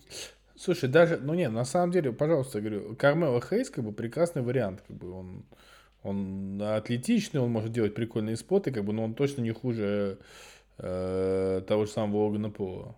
[0.56, 4.42] слушай, даже, ну, не, на самом деле, пожалуйста, я говорю, Кармела Хейс, как бы, прекрасный
[4.42, 5.44] вариант, как бы, он,
[6.02, 10.18] он атлетичный, он может делать прикольные споты, как бы, но он точно не хуже
[10.78, 12.96] э, того же самого Логана Пола.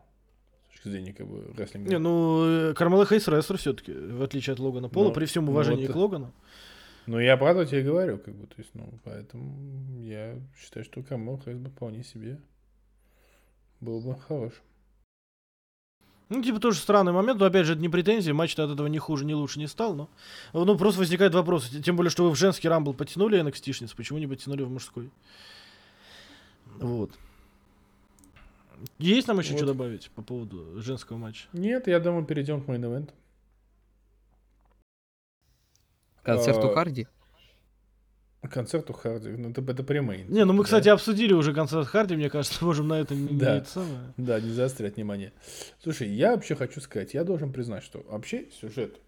[0.69, 1.91] С точки зрения как бы рестлинга.
[1.91, 5.45] Не, ну, э, Кармела Хейс рестлер все-таки, в отличие от Логана Пола, Ну, при всем
[5.47, 6.33] ну уважении вот, к Логану.
[7.07, 11.59] Ну, я то тебе говорю, как бы, то есть, ну, поэтому я считаю, что Хейс
[11.59, 12.41] бы вполне себе
[13.81, 14.53] был бы хорош.
[16.31, 18.99] Ну, типа, тоже странный момент, но опять же, это не претензии, матч-то от этого ни
[18.99, 20.09] хуже, ни лучше не стал, но...
[20.55, 24.27] Ну, просто возникает вопрос, тем более, что вы в женский рамбл потянули NXT-шниц, почему не
[24.27, 25.11] потянули в мужской?
[26.77, 27.11] Вот.
[28.99, 29.59] Есть нам еще Вот.
[29.59, 31.47] что добавить по поводу женского матча?
[31.53, 33.13] Нет, я думаю, перейдем к мейн-эвенту.
[36.25, 37.07] Концерт у А, Харди?
[38.51, 39.31] Концерту Харди.
[39.31, 40.25] Ну, это, это прямой.
[40.29, 43.65] Не, ну мы, кстати, обсудили уже концерт Харди, мне кажется, можем на это не Да.
[43.65, 44.13] самое.
[44.19, 45.33] Да, не заострять внимание.
[45.83, 49.01] Слушай, я вообще хочу сказать, я должен признать, что вообще сюжет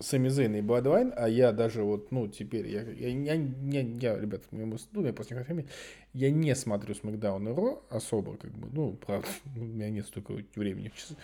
[0.00, 4.18] Сами Зейна и Бладвайн, а я даже вот, ну, теперь, я, я, я, я, я,
[4.18, 5.68] ребят, моему, ну, я после времени,
[6.14, 10.34] я не смотрю Смакдаун и Ро особо, как бы, ну, правда, у меня нет столько
[10.56, 11.16] времени в, час-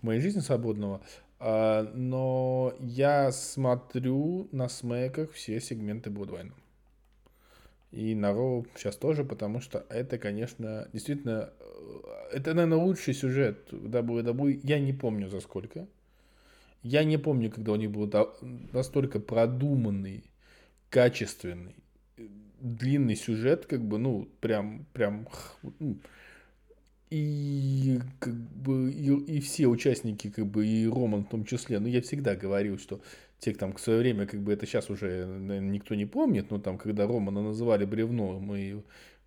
[0.00, 1.00] в моей жизни свободного,
[1.40, 6.52] но я смотрю на смеках все сегменты Бладвайна.
[7.90, 13.72] И на Роу сейчас тоже, потому что это, конечно, действительно, э, это, наверное, лучший сюжет
[13.72, 14.60] WWE.
[14.62, 15.86] Я не помню за сколько.
[16.82, 18.12] Я не помню, когда у них был
[18.72, 20.24] настолько продуманный,
[20.90, 21.76] качественный,
[22.18, 22.26] э,
[22.60, 25.26] длинный сюжет, как бы, ну, прям, прям,
[25.78, 25.96] ну,
[27.10, 31.88] и как бы и, и все участники, как бы и Роман в том числе, ну
[31.88, 33.00] я всегда говорил, что
[33.38, 36.58] те, там в свое время, как бы это сейчас уже наверное, никто не помнит, но
[36.58, 38.82] там, когда Романа называли бревном и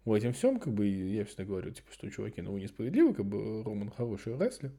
[0.05, 3.25] в этим всем, как бы я всегда говорю, типа, что чуваки, ну вы несправедливы, как
[3.25, 4.71] бы Роман хороший рестлер.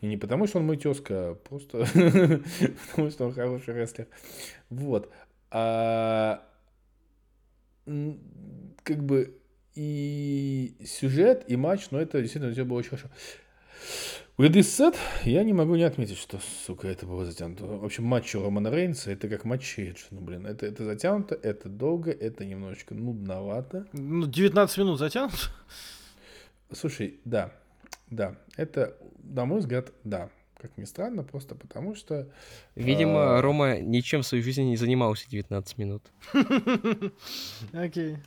[0.00, 1.86] И не потому, что он мой тезка, а просто
[2.90, 4.08] потому, что он хороший рестлер.
[4.68, 5.12] Вот.
[5.50, 6.44] А,
[8.82, 9.36] как бы
[9.74, 13.08] и сюжет, и матч, но это действительно все было очень хорошо.
[14.38, 17.66] With this said, я не могу не отметить, что, сука, это было затянуто.
[17.66, 20.04] В общем, матч у Романа Рейнса, это как матч Эйдж.
[20.10, 23.86] Ну, блин, это, это затянуто, это долго, это немножечко нудновато.
[23.92, 25.50] Ну, 19 минут затянут.
[26.72, 27.52] Слушай, да,
[28.08, 30.30] да, это, на мой взгляд, да.
[30.56, 32.28] Как ни странно, просто потому что...
[32.76, 36.04] Видимо, а, Рома ничем в своей жизни не занимался 19 минут.
[37.72, 38.18] Окей.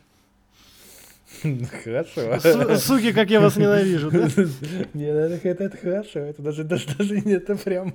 [1.84, 2.40] Хорошо.
[2.40, 4.28] Су- Суки, как я вас ненавижу, да?
[4.94, 6.20] Нет, это, это, это хорошо.
[6.20, 7.94] Это даже, даже, даже это прям,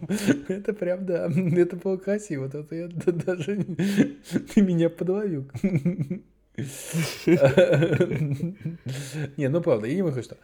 [0.49, 2.45] это прям, да, это было красиво.
[2.45, 3.65] Вот Это я даже,
[4.55, 5.51] ты меня подловил.
[9.37, 10.37] Не, ну правда, я не могу что.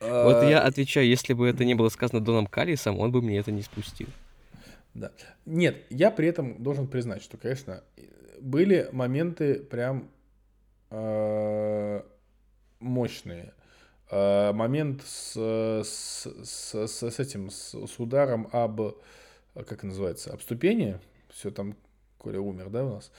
[0.00, 3.38] Вот А, я отвечаю, если бы это не было сказано Доном Каллисом, он бы мне
[3.38, 4.06] это не спустил.
[4.94, 5.10] Да.
[5.44, 7.82] Нет, я при этом должен признать, что, конечно,
[8.40, 10.08] были моменты прям
[10.90, 12.02] э,
[12.80, 13.54] мощные.
[14.10, 15.34] Э, момент с,
[15.84, 18.80] с, с, с- этим, с, ударом об,
[19.54, 20.98] как называется, об ступени.
[21.30, 21.76] Все там,
[22.18, 23.12] Коля умер, да, у нас?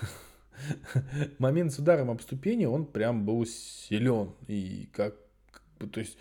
[1.38, 4.32] Момент с ударом об ступени, он прям был силен.
[4.48, 5.14] И как,
[5.78, 6.18] то есть,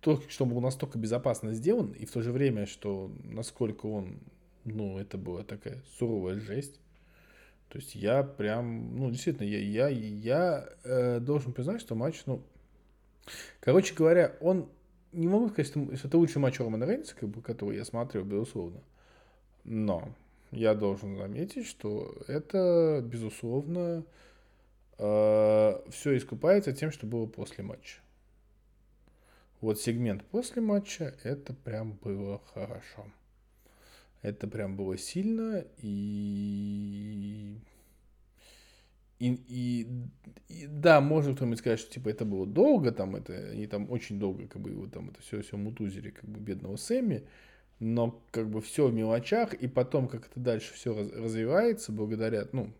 [0.00, 4.20] то, что был настолько безопасно сделан, и в то же время, что насколько он,
[4.64, 6.80] ну, это была такая суровая жесть.
[7.68, 12.42] То есть я прям, ну, действительно, я, я, я э, должен признать, что матч, ну,
[13.60, 14.68] короче говоря, он,
[15.12, 18.80] не могу сказать, что это лучший матч Романа Рейнса, как бы, который я смотрел, безусловно.
[19.64, 20.08] Но
[20.52, 24.04] я должен заметить, что это, безусловно,
[24.96, 25.82] все
[26.16, 27.98] искупается тем, что было после матча.
[29.60, 33.06] Вот сегмент после матча, это прям было хорошо.
[34.26, 37.60] Это прям было сильно и...
[39.20, 39.86] И, и,
[40.48, 44.18] и да, можно кто-нибудь сказать, что типа это было долго, там это, они там очень
[44.18, 47.22] долго, как бы, вот там это все, все мутузили, как бы, бедного Сэмми,
[47.78, 52.74] но как бы все в мелочах, и потом, как это дальше все развивается, благодаря, ну,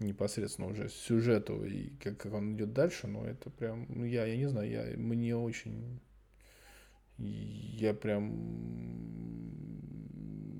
[0.00, 4.36] непосредственно уже сюжету и как, как он идет дальше, ну, это прям, ну, я, я
[4.36, 5.98] не знаю, я, мне очень,
[7.18, 8.32] я прям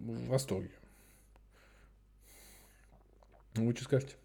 [0.06, 0.70] в восторге.
[3.56, 4.16] Ну, вы что скажете?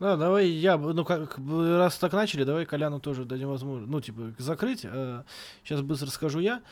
[0.00, 4.34] Да, давай я, ну как, раз так начали, давай Коляну тоже дадим возможность, ну типа
[4.38, 4.80] закрыть.
[4.80, 6.62] сейчас быстро скажу я.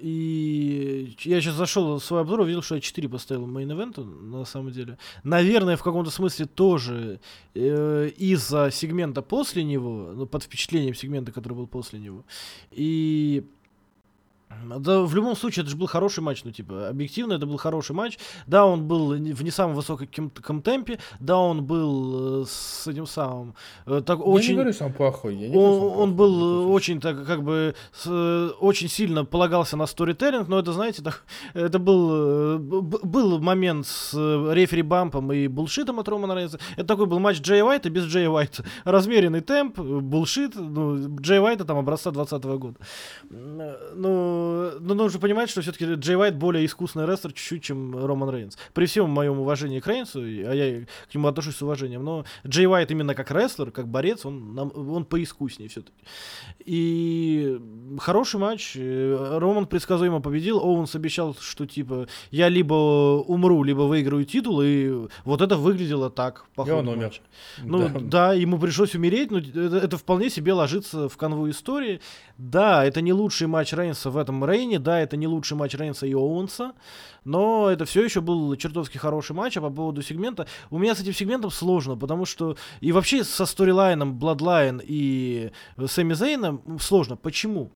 [0.00, 4.44] И я сейчас зашел в свой обзор, увидел, что я 4 поставил мейн ивенту, на
[4.44, 4.98] самом деле.
[5.22, 7.18] Наверное, в каком-то смысле тоже
[7.54, 12.26] э, из-за сегмента после него, ну под впечатлением сегмента, который был после него.
[12.72, 13.48] И
[14.78, 17.92] Да, в любом случае, это же был хороший матч, ну, типа, объективно, это был хороший
[17.94, 18.18] матч.
[18.46, 23.54] Да, он был в не самом высоком темпе, да, он был э, с этим самым,
[23.86, 24.48] э, так Я очень...
[24.50, 25.34] не говорю, что он плохой.
[25.36, 28.06] я не говорю, что Он, он был ну, э, очень так как бы с,
[28.60, 31.24] очень сильно полагался на сторителлинг, но это знаете так
[31.54, 36.58] это был был момент с э, рефери бампом и булшитом от Романа Рейнса.
[36.76, 38.64] Это такой был матч Джей Уайта без Джей Уайта.
[38.84, 42.76] Размеренный темп, булшит, ну Джей Уайта там образца 20 года.
[43.30, 43.60] М,
[44.74, 48.30] э, Ну, ну нужно понимать, что все-таки Джей Уайт более искусный рестлер чуть-чуть, чем Роман
[48.30, 48.58] Рейнс.
[48.72, 52.66] При всем моем уважении к Рейнсу, а я к нему отношусь с уважением, но Джей
[52.66, 55.96] Уайт именно как рестлер, как борец, он, нам- он поискуснее все-таки.
[56.64, 57.58] И
[57.98, 58.74] хороший матч.
[58.76, 60.58] э, Роман предсказуемо победил.
[60.58, 62.74] Оуэнс обещал, что типа я либо
[63.26, 67.04] умру, либо выиграю титул, и вот это выглядело так по И он умер.
[67.04, 67.20] матча.
[67.62, 68.00] Ну Да.
[68.00, 68.32] да.
[68.34, 72.00] ему пришлось умереть, но это, это вполне себе ложится в канву истории.
[72.38, 75.74] Да, это не лучший матч Рейнса в этом reign е, да, это не лучший матч
[75.74, 76.72] Рейнса и Оуэнса,
[77.24, 79.56] но это все еще был чертовски хороший матч.
[79.58, 83.44] А по поводу сегмента, у меня с этим сегментом сложно, потому что и вообще со
[83.44, 85.52] сторилайном Bloodline и
[85.86, 87.16] Сэмми Зейном сложно.
[87.16, 87.70] Почему?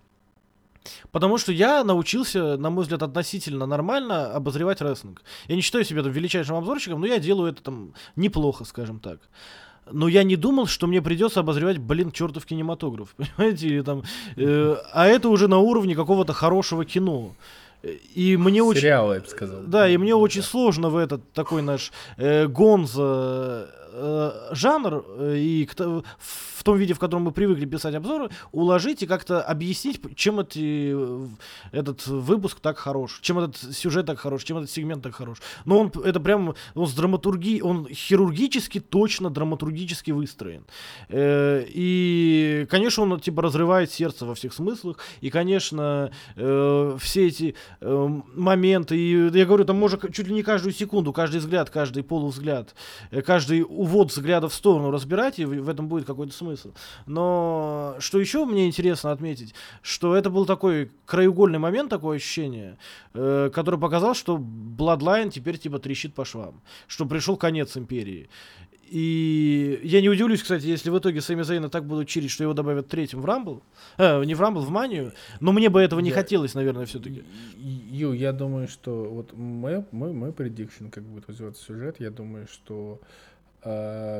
[1.10, 5.22] Потому что я научился, на мой взгляд, относительно нормально обозревать рестлинг.
[5.46, 9.20] Я не считаю себя там величайшим обзорщиком, но я делаю это там неплохо, скажем так.
[9.92, 14.02] Но я не думал, что мне придется обозревать, блин, чертов кинематограф, понимаете, или там,
[14.36, 17.32] э, а это уже на уровне какого-то хорошего кино.
[18.16, 19.60] И мне очень, Сериалы, я бы сказал.
[19.66, 20.16] да, и мне Да.
[20.16, 23.70] очень сложно в этот такой наш э, гонза
[24.00, 28.28] э, жанр э, и к то- в том виде, в котором мы привыкли писать обзоры,
[28.52, 31.26] уложить и как-то объяснить, чем эти, э,
[31.72, 35.38] этот выпуск так хорош, чем этот сюжет так хорош, чем этот сегмент так хорош.
[35.64, 40.64] Но он это прям он с драматургией, он хирургически точно драматургически выстроен.
[41.08, 44.98] Э, и, конечно, он типа разрывает сердце во всех смыслах.
[45.20, 50.34] И, конечно, э, все эти э, моменты, и я говорю, там можно к- чуть ли
[50.34, 52.74] не каждую секунду, каждый взгляд, каждый полувзгляд,
[53.10, 56.72] э, каждый увод взгляда в сторону разбирать, и в, этом будет какой-то смысл.
[57.06, 62.76] Но что еще мне интересно отметить, что это был такой краеугольный момент, такое ощущение,
[63.14, 68.28] э, который показал, что Bloodline теперь типа трещит по швам, что пришел конец империи.
[68.90, 72.54] И я не удивлюсь, кстати, если в итоге Сами Зейна так будут чирить, что его
[72.54, 73.62] добавят третьим в Рамбл.
[73.98, 75.12] Э, не в Рамбл, в Манию.
[75.40, 77.22] Но мне бы этого не Я- хотелось, наверное, все-таки.
[77.58, 82.46] Ю, я думаю, что вот мой, мой, мой prediction, как будет развиваться сюжет, я думаю,
[82.50, 82.98] что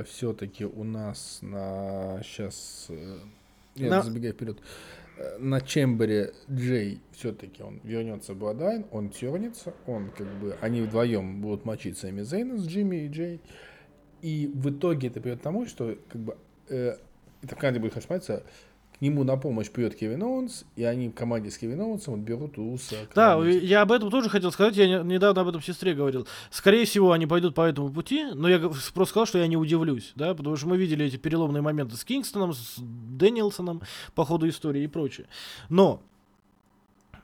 [0.07, 2.89] все-таки у нас на сейчас,
[3.75, 4.59] я На- забегаю вперед,
[5.39, 11.41] на Чембере Джей все-таки он вернется в Bloodline, он тернется, он как бы, они вдвоем
[11.41, 13.41] будут мочить Сами Зейна с Джимми и Джей,
[14.23, 16.37] и в итоге это приведет к тому, что как бы
[16.69, 16.97] э,
[17.43, 18.45] это в команде будет смотреться,
[18.99, 22.23] к нему на помощь придет Кевин Оуэнс, и они в команде с Кевин Оуэнсом вот
[22.25, 22.97] берут Уса.
[23.15, 24.77] Да, я об этом тоже хотел сказать.
[24.77, 26.27] Я не- недавно об этом сестре говорил.
[26.51, 30.13] Скорее всего, они пойдут по этому пути, но я просто сказал, что я не удивлюсь,
[30.17, 33.83] да, потому что мы видели эти переломные моменты с Кингстоном, с Дэниелсоном
[34.17, 35.27] по ходу истории и прочее.
[35.69, 36.03] Но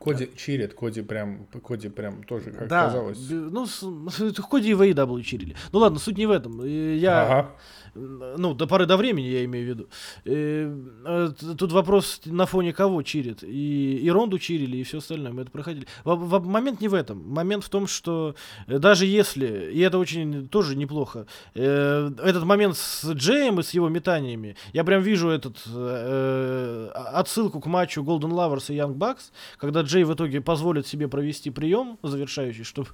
[0.03, 3.17] Коди чирит, Коди прям, Коди прям тоже, как да, казалось.
[3.29, 3.81] ну, с-
[4.41, 5.55] ходе и AEW чирили.
[5.71, 6.63] Ну ладно, суть не в этом.
[6.63, 7.51] Я, Ага.
[7.95, 9.87] Ну, до поры до времени, я имею в виду.
[10.25, 13.43] Э, т- Тут вопрос, на фоне кого чирит.
[13.43, 15.31] И, и Ронду чирили, и все остальное.
[15.31, 15.87] Мы это проходили.
[16.03, 17.23] Во- во- момент не в этом.
[17.29, 18.35] Момент в том, что
[18.67, 23.71] э, даже если, и это очень тоже неплохо, э, этот момент с Джеем и с
[23.73, 28.95] его метаниями, я прям вижу этот э, а- отсылку к матчу Golden Lovers и Young
[28.95, 32.89] Bucks, когда Джей в итоге позволит себе провести прием завершающий, чтобы,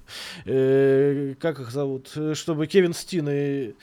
[0.46, 3.74] э, как их зовут, Э, чтобы Кевин Стин и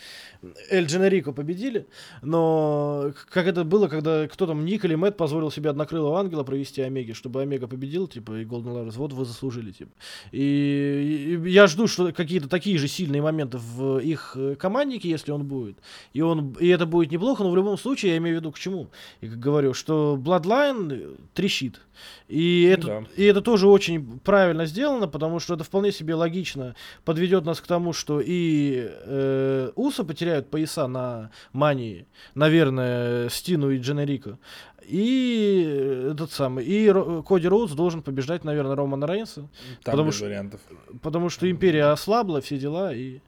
[0.69, 1.87] Эль Дженерико победили,
[2.21, 6.81] но как это было, когда кто там, Ник или Мэтт позволил себе однокрылого ангела провести
[6.81, 9.91] Омеги, чтобы Омега победил, типа, и Golden Lovers, вот вы заслужили, типа.
[10.31, 15.31] И, и я жду, что какие-то такие же сильные моменты в их э, команднике, если
[15.31, 15.77] он будет.
[16.13, 18.59] И, он, и это будет неплохо, но в любом случае я имею в виду к
[18.59, 18.87] чему.
[19.19, 21.81] И как говорю, что Bloodline э, трещит.
[22.27, 23.03] И это, да.
[23.15, 27.67] и это тоже очень правильно сделано, потому что это вполне себе логично подведет нас к
[27.67, 34.37] тому, что и э, Уса потеряют пояса на Мании, наверное, Стину и Дженерико.
[34.85, 36.91] И этот самый, и
[37.27, 39.41] Коди Роудс должен побеждать, наверное, Романа Рейнса,
[39.83, 40.61] Там потому без что- вариантов.
[41.01, 43.19] потому что Империя ослабла, все дела, и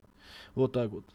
[0.55, 1.05] вот так вот.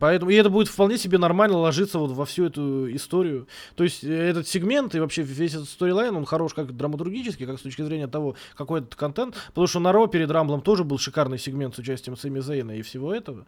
[0.00, 3.46] Поэтому, и это будет вполне себе нормально ложиться вот во всю эту историю.
[3.76, 7.58] То есть э, этот сегмент и вообще весь этот сторилайн, он хорош как драматургически, как
[7.58, 9.36] с точки зрения того, какой это контент.
[9.48, 12.82] Потому что на Ро перед Рамблом тоже был шикарный сегмент с участием Сами Зейна и
[12.82, 13.46] всего этого.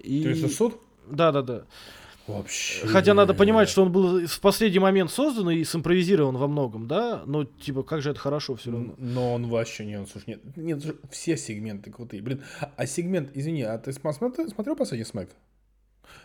[0.00, 0.24] И...
[0.24, 0.80] Ты что, суд?
[1.08, 1.62] Да, да, да.
[2.26, 2.86] Вообще.
[2.86, 7.22] Хотя надо понимать, что он был в последний момент создан и симпровизирован во многом, да?
[7.24, 8.94] Но, типа, как же это хорошо все равно.
[8.98, 12.20] Но он вообще не, он, слушай, нет, нет, все сегменты крутые.
[12.20, 12.42] Блин,
[12.76, 15.30] а сегмент, извини, а ты смотрел, смотрел последний смэк?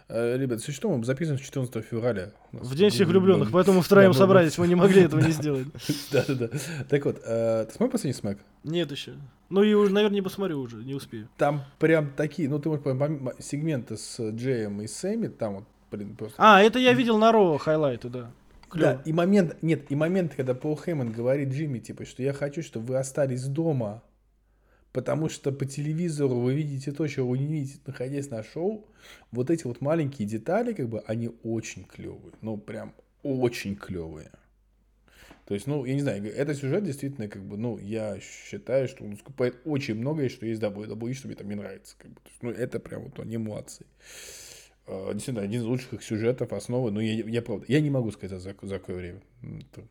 [0.09, 2.31] Э, Ребят, если что, мы записываем 14 февраля.
[2.51, 5.67] В день всех влюбленных, поэтому втроем мы- собрались, мы не могли этого не сделать.
[6.11, 6.49] Да-да-да.
[6.89, 8.37] Так вот, э, ты смотрел последний смэк?
[8.63, 9.13] Нет еще.
[9.49, 11.29] Ну и, уже, наверное, не посмотрю уже, не успею.
[11.37, 16.15] Там прям такие, ну ты можешь помимо сегменты с Джеем и Сэмми, там вот, блин,
[16.15, 16.35] просто...
[16.37, 18.31] А, это я видел на Ро хайлайты, да.
[18.69, 18.93] Клево.
[18.95, 22.63] Да, и момент, нет, и момент, когда Пол Хейман говорит Джимми, типа, что я хочу,
[22.63, 24.01] чтобы вы остались дома,
[24.93, 28.87] потому что по телевизору вы видите то, чего вы не видите, находясь на шоу.
[29.31, 32.33] Вот эти вот маленькие детали, как бы, они очень клевые.
[32.41, 32.93] Ну, прям
[33.23, 34.31] очень клевые.
[35.45, 39.03] То есть, ну, я не знаю, этот сюжет действительно, как бы, ну, я считаю, что
[39.03, 41.95] он скупает очень многое, что есть WWE, что мне там не нравится.
[41.97, 42.21] Как бы.
[42.41, 43.85] Ну, это прям вот они молодцы.
[44.85, 46.91] Э, Действительно, один из лучших их сюжетов, основы.
[46.91, 49.21] Но я, я правда, я не могу сказать за, за какое время.
[49.41, 49.85] Это,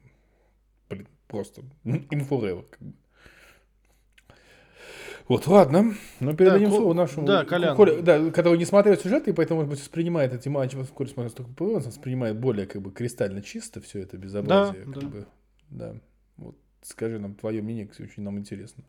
[0.89, 2.67] блин, просто in.
[2.71, 2.95] Как бы.
[5.29, 5.95] Вот, ладно.
[6.21, 7.27] Ну, передадим Ко- слово нашему...
[7.27, 7.45] да.
[7.45, 11.31] Коле- да, который не смотрел сюжет, и поэтому, может быть, воспринимает эти матчи, поскольку смотрел
[11.31, 14.85] столько ПВ, он воспринимает более, как бы, кристально чисто все это безобразие.
[14.85, 15.09] Да, как да.
[15.09, 15.27] бы.
[15.71, 15.95] да.
[16.37, 18.85] Вот, скажи нам твое мнение, кстати, очень нам интересно.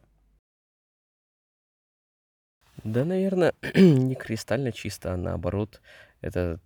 [2.84, 5.82] Да, наверное, не кристально чисто, а наоборот.
[6.22, 6.60] Это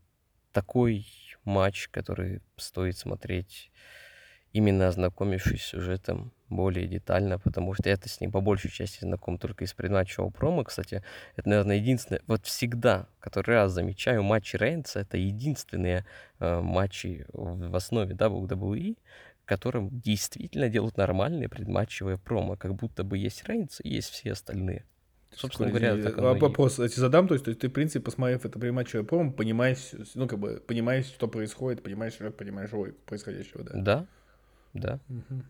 [0.52, 1.06] такой
[1.44, 3.72] матч, который стоит смотреть,
[4.54, 9.38] именно ознакомившись с сюжетом более детально, потому что я-то с ним по большей части знаком
[9.38, 10.64] только из предматчевого промо.
[10.64, 11.04] Кстати,
[11.36, 12.22] это, наверное, единственное...
[12.28, 16.06] Вот всегда, который раз замечаю, матчи Рейнса— это единственные
[16.40, 18.98] э, матчи в основе WWE,
[19.46, 24.86] которым действительно делают нормальные предматчевые промо, как будто бы есть Рейнс и есть все остальные.
[25.36, 28.04] Собственно говоря, так оно и Вопрос эти задам, то есть, то есть ты, в принципе,
[28.04, 33.64] посмотрев это приматчевое промо, понимаешь, ну, как бы, понимаешь, что происходит, понимаешь понимаешь логику происходящего,
[33.64, 33.72] да?
[33.76, 34.06] Да,
[34.74, 35.00] да.
[35.08, 35.46] Мгм.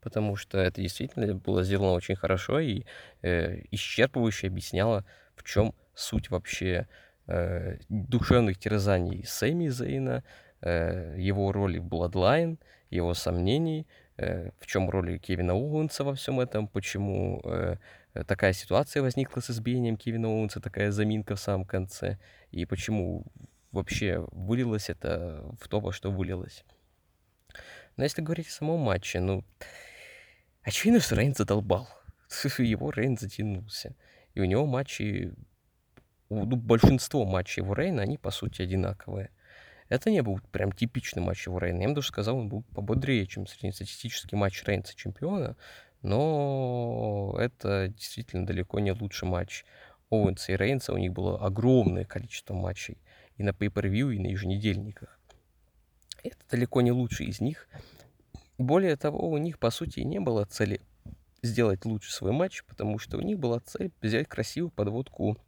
[0.00, 2.84] Потому что это действительно было сделано очень хорошо и
[3.22, 5.04] э, исчерпывающе объясняло,
[5.34, 6.86] в чем суть вообще
[7.26, 10.22] э, душевных терзаний Сэмми Зейна,
[10.60, 12.58] э, его роли в Bloodline,
[12.90, 17.76] его сомнений, э, в чем роль Кевина Оуэнса во всем этом, почему э,
[18.26, 22.18] такая ситуация возникла с избиением Кевина Оуэнса, такая заминка в самом конце,
[22.50, 23.24] и почему
[23.72, 26.64] вообще вылилось это в то, во что вылилось.
[27.96, 29.44] Но если говорить о самом матче, ну,
[30.68, 31.88] очевидно, что Рейн задолбал.
[32.58, 33.94] Его Рейн затянулся.
[34.34, 35.34] И у него матчи,
[36.28, 39.30] у- ну, большинство матчей его Рейна, они, по сути, одинаковые.
[39.88, 41.80] Это не был прям типичный матч его Рейна.
[41.80, 45.56] Я бы даже сказал, он был пободрее, чем среднестатистический матч Рейнса чемпиона.
[46.02, 49.64] Но это действительно далеко не лучший матч
[50.10, 50.92] Оуэнса и Рейнса.
[50.92, 52.98] У них было огромное количество матчей
[53.36, 55.18] и на pay-per-view, и на еженедельниках.
[56.22, 57.68] Это далеко не лучший из них.
[58.58, 60.80] Более того, у них, по сути, не было цели
[61.42, 65.38] сделать лучше свой матч, потому что у них была цель взять красивую подводку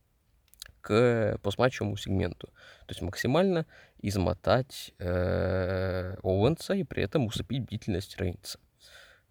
[0.81, 2.47] к постматчевому сегменту.
[2.87, 3.67] То есть максимально
[4.01, 8.59] измотать э, Оуэнса и при этом усыпить бдительность Рейнса.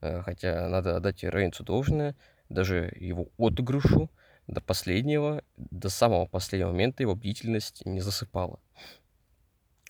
[0.01, 2.15] Э, Хотя надо отдать Рейнсу должное,
[2.49, 4.11] даже его отыгрышу
[4.47, 8.59] до последнего, до самого последнего момента его бдительность не засыпала.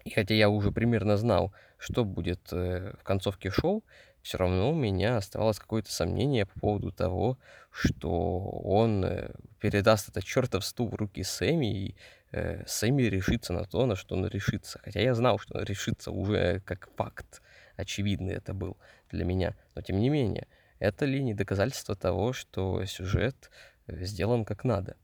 [0.04, 3.84] И хотя я уже примерно знал, что будет э, в концовке шоу,
[4.22, 7.38] все равно у меня оставалось какое-то сомнение по поводу того,
[7.72, 11.96] что он э, передаст этот чертов стул в руки Сэмми, и
[12.32, 14.80] э, Сэмми решится на то, на что он решится.
[14.84, 17.42] Хотя я знал, что он решится уже как факт.
[17.76, 18.78] Очевидный это был
[19.10, 19.56] для меня.
[19.76, 20.48] Но тем не менее,
[20.80, 23.50] это ли не доказательство того, что сюжет
[23.88, 24.96] э, сделан как надо?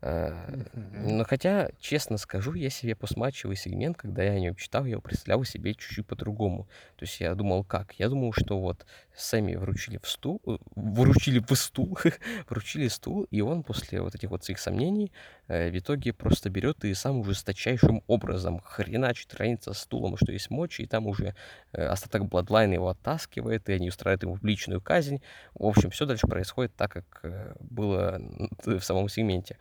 [0.00, 0.32] Э,
[0.74, 5.00] Но хотя, честно скажу, я себе постматчевый сегмент, когда я о нем читал, я его
[5.02, 6.68] представлял себе чуть-чуть по-другому.
[6.96, 7.94] То есть я думал, как?
[7.94, 8.86] Я думал, что вот
[9.18, 11.98] Сэмми вручили в стул, э, вручили в стул,
[12.48, 15.12] вручили стул, и он после вот этих вот своих сомнений
[15.48, 20.82] э, в итоге просто берет и самым жесточайшим образом хреначит ранится стулом, что есть мочи,
[20.82, 21.34] и там уже
[21.72, 25.20] э, остаток Бладлайна его оттаскивает, и они устраивают ему публичную казнь.
[25.54, 29.58] В общем, все дальше происходит так, как э, было н- в самом сегменте.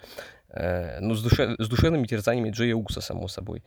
[0.49, 3.63] Э, Ну, с, душе- с душевными терзаниями Джея Укса, само собой.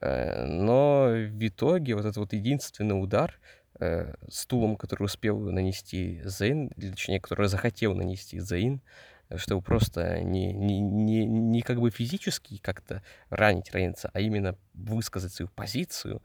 [0.00, 3.38] Э, Но в итоге вот этот вот единственный удар
[3.82, 8.80] э, стулом, который успел нанести Зейн, или точнее, который захотел нанести Зейн,
[9.28, 14.56] э, чтобы просто не, не, не, не как бы физически как-то ранить Рейнса, а именно
[14.74, 16.22] высказать свою позицию,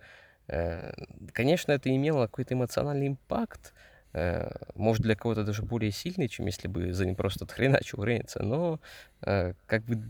[0.48, 0.92] э,
[1.34, 3.74] конечно, это имело какой-то эмоциональный импакт,
[4.14, 8.80] э, может, для кого-то даже более сильный, чем если бы Зейн просто отхреначил Рейнса, но
[9.22, 10.04] э, как бы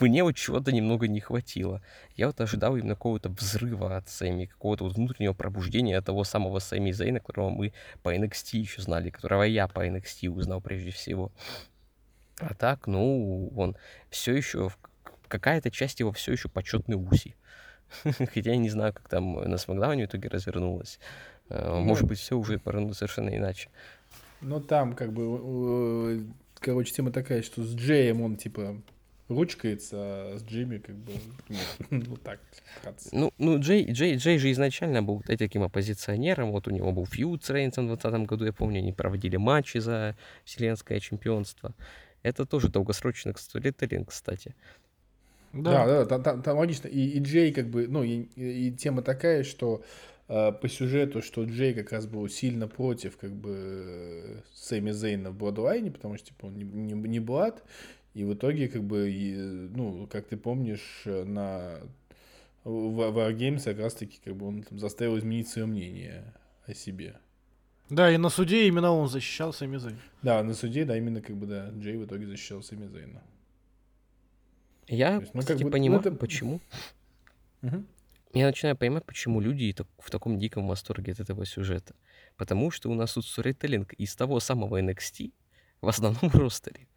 [0.00, 1.82] мне вот чего-то немного не хватило.
[2.16, 6.92] Я вот ожидал именно какого-то взрыва от Сэмми, какого-то вот внутреннего пробуждения того самого Сэмми
[6.92, 7.72] Зейна, которого мы
[8.02, 11.32] по NXT еще знали, которого я по NXT узнал прежде всего.
[12.40, 13.76] А так, ну, он
[14.10, 14.70] все еще,
[15.26, 17.34] какая-то часть его все еще почетный Уси.
[18.02, 21.00] Хотя я не знаю, как там на Смакдауне в итоге развернулось.
[21.48, 23.70] Э, может быть, все уже повернулось совершенно иначе.
[24.40, 26.24] Ну, там как бы,
[26.60, 28.80] короче, тема такая, что с Джеем он, типа,
[29.28, 31.12] ручкается, а с Джимми как бы,
[31.90, 32.40] ну, так.
[33.12, 37.44] Ну, ну Джей, Джей, Джей же изначально был таким оппозиционером, вот у него был фьюд
[37.44, 41.74] с Рейнсом в 2020 году, я помню, они проводили матчи за вселенское чемпионство.
[42.22, 44.54] Это тоже долгосрочный сторителлинг, кстати.
[45.52, 46.88] Да, да, да там, там, там логично.
[46.88, 49.82] И, и Джей как бы, ну, и, и тема такая, что
[50.28, 55.36] э, по сюжету, что Джей как раз был сильно против как бы Сэмми Зейна в
[55.36, 57.62] Бладлайне, потому что типа он не, не, не Блад,
[58.18, 61.78] и в итоге как бы, ну, как ты помнишь, на
[62.64, 66.34] в Wargames как раз таки как бы он там заставил изменить свое мнение
[66.66, 67.16] о себе.
[67.88, 69.98] Да, и на суде именно он защищал Сэмми Зейна.
[70.22, 73.22] Да, на суде, да, именно как бы, да, Джей в итоге защищал Сэмми Зейна.
[74.88, 76.18] Я, есть, ну, кстати, бы, понимаю, ну, это...
[76.18, 76.60] почему.
[77.62, 77.84] Угу.
[78.34, 81.94] Я начинаю понимать, почему люди в таком диком восторге от этого сюжета.
[82.36, 85.32] Потому что у нас тут сторителлинг из того самого NXT
[85.80, 86.88] в основном ростере.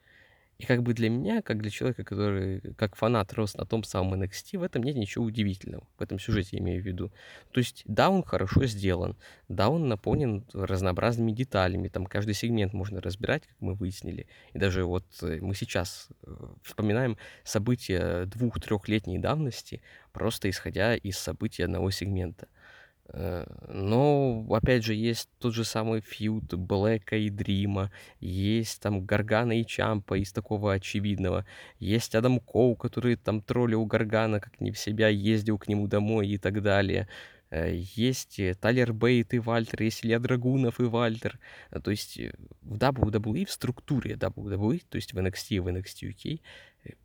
[0.62, 4.22] И как бы для меня, как для человека, который как фанат рос на том самом
[4.22, 5.88] NXT, в этом нет ничего удивительного.
[5.98, 7.12] В этом сюжете имею в виду.
[7.52, 9.18] То есть, да, он хорошо сделан,
[9.50, 14.28] да, он наполнен разнообразными деталями, там каждый сегмент можно разбирать, как мы выяснили.
[14.54, 16.32] И даже вот э, мы сейчас э,
[16.62, 19.82] вспоминаем события двух-трехлетней давности,
[20.14, 22.61] просто исходя из событий одного сегмента– Э,
[23.14, 29.66] но, опять же, есть тот же самый фьюд Блэка и Дрима, есть там Гаргана и
[29.66, 31.46] Чампа из такого очевидного,
[31.80, 36.30] есть Адам Коу, который там троллил Гаргана, как не в себя, ездил к нему домой
[36.30, 37.08] и так далее.
[37.52, 41.38] Э, есть Талер Бейт и Вальтер, есть Илья Драгунов и Вальтер.
[41.70, 42.18] Э, то есть
[42.62, 46.40] в WWE, в структуре WWE, то есть в NXT и в NXT UK,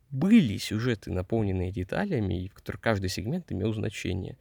[0.09, 4.37] были сюжеты, наполненные деталями, в которых каждый сегмент имел значение.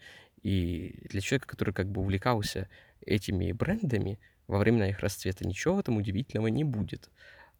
[0.46, 2.68] И для человека, который как бы увлекался
[3.04, 7.10] этими брендами во времена их расцвета, ничего в этом удивительного не будет.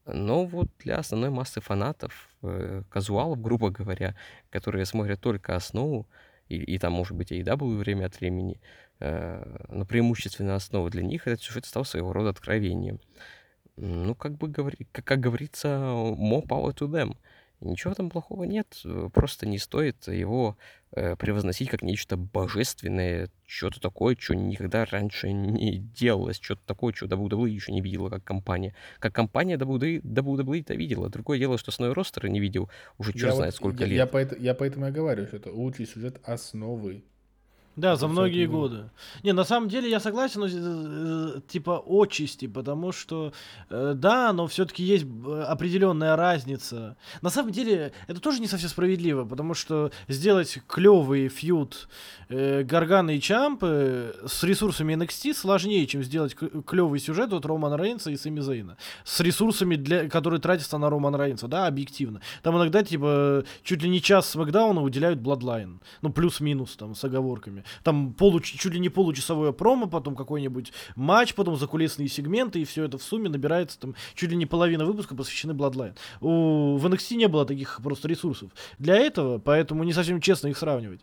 [0.04, 4.14] Но вот для основной массы фанатов, э, казуалов, грубо говоря,
[4.50, 6.06] которые смотрят только основу,
[6.48, 8.60] и, и там, может быть, AEW время от времени,
[9.00, 13.00] э, но преимущественно основа для них этот сюжет стал своего рода откровением.
[13.74, 17.16] Ну, как бы говори, как, как говорится, more power to them.
[17.60, 20.58] Ничего там плохого нет, э, просто не стоит его
[20.92, 27.06] э, превозносить как нечто божественное, что-то такое, что никогда раньше не делалось, что-то такое, что
[27.06, 28.74] WWE еще не видела как компания.
[28.98, 31.08] Как компания WWE, WWE это видела.
[31.08, 33.96] Другое дело, что основной ростера не видел уже черт знает вот, сколько я, лет.
[33.96, 37.04] Я, поэтому, я поэтому и говорю, что это лучший сюжет основы.
[37.76, 38.88] Да, за многие годы.
[39.22, 43.34] Не, на самом деле я согласен, но, э, типа отчасти, потому что,
[43.68, 46.96] э, да, но все-таки есть э, определенная разница.
[47.20, 51.88] На самом деле это тоже не совсем справедливо, потому что сделать клевый фьюд
[52.30, 58.10] э, Гаргана и Чампы с ресурсами NXT сложнее, чем сделать клевый сюжет от Романа Рейнса
[58.10, 58.78] и Сами Зейна.
[59.04, 62.22] С ресурсами, для, которые тратятся на Романа Рейнса, да, объективно.
[62.42, 65.80] Там иногда, типа, чуть ли не час Смакдауна уделяют Bloodline.
[66.00, 71.34] Ну, плюс-минус, там, с оговорками там полу, чуть ли не получасовое промо, потом какой-нибудь матч,
[71.34, 75.14] потом закулисные сегменты, и все это в сумме набирается там чуть ли не половина выпуска
[75.14, 75.96] посвящены Bloodline.
[76.20, 80.58] У, в NXT не было таких просто ресурсов для этого, поэтому не совсем честно их
[80.58, 81.00] сравнивать.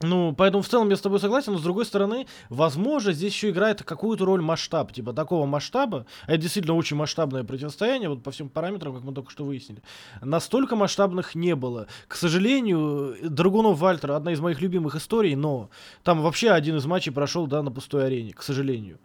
[0.00, 3.50] Ну, поэтому в целом я с тобой согласен, но с другой стороны, возможно, здесь еще
[3.50, 8.30] играет какую-то роль масштаб, типа такого масштаба, а это действительно очень масштабное противостояние, вот по
[8.30, 9.82] всем параметрам, как мы только что выяснили,
[10.20, 11.88] настолько масштабных не было.
[12.06, 15.68] К сожалению, Драгунов Вальтер одна из моих любимых историй, но
[16.04, 18.98] там вообще один из матчей прошел, да, на пустой арене, к сожалению.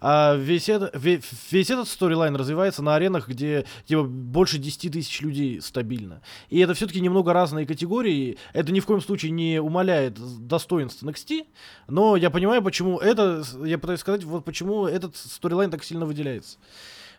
[0.00, 5.20] А весь, это, весь, весь этот storyline развивается на аренах, где типа, больше 10 тысяч
[5.20, 6.22] людей стабильно.
[6.50, 8.38] И это все-таки немного разные категории.
[8.52, 11.46] Это ни в коем случае не умаляет достоинств NXT,
[11.88, 16.58] но я понимаю, почему это, я пытаюсь сказать, вот почему этот storyline так сильно выделяется.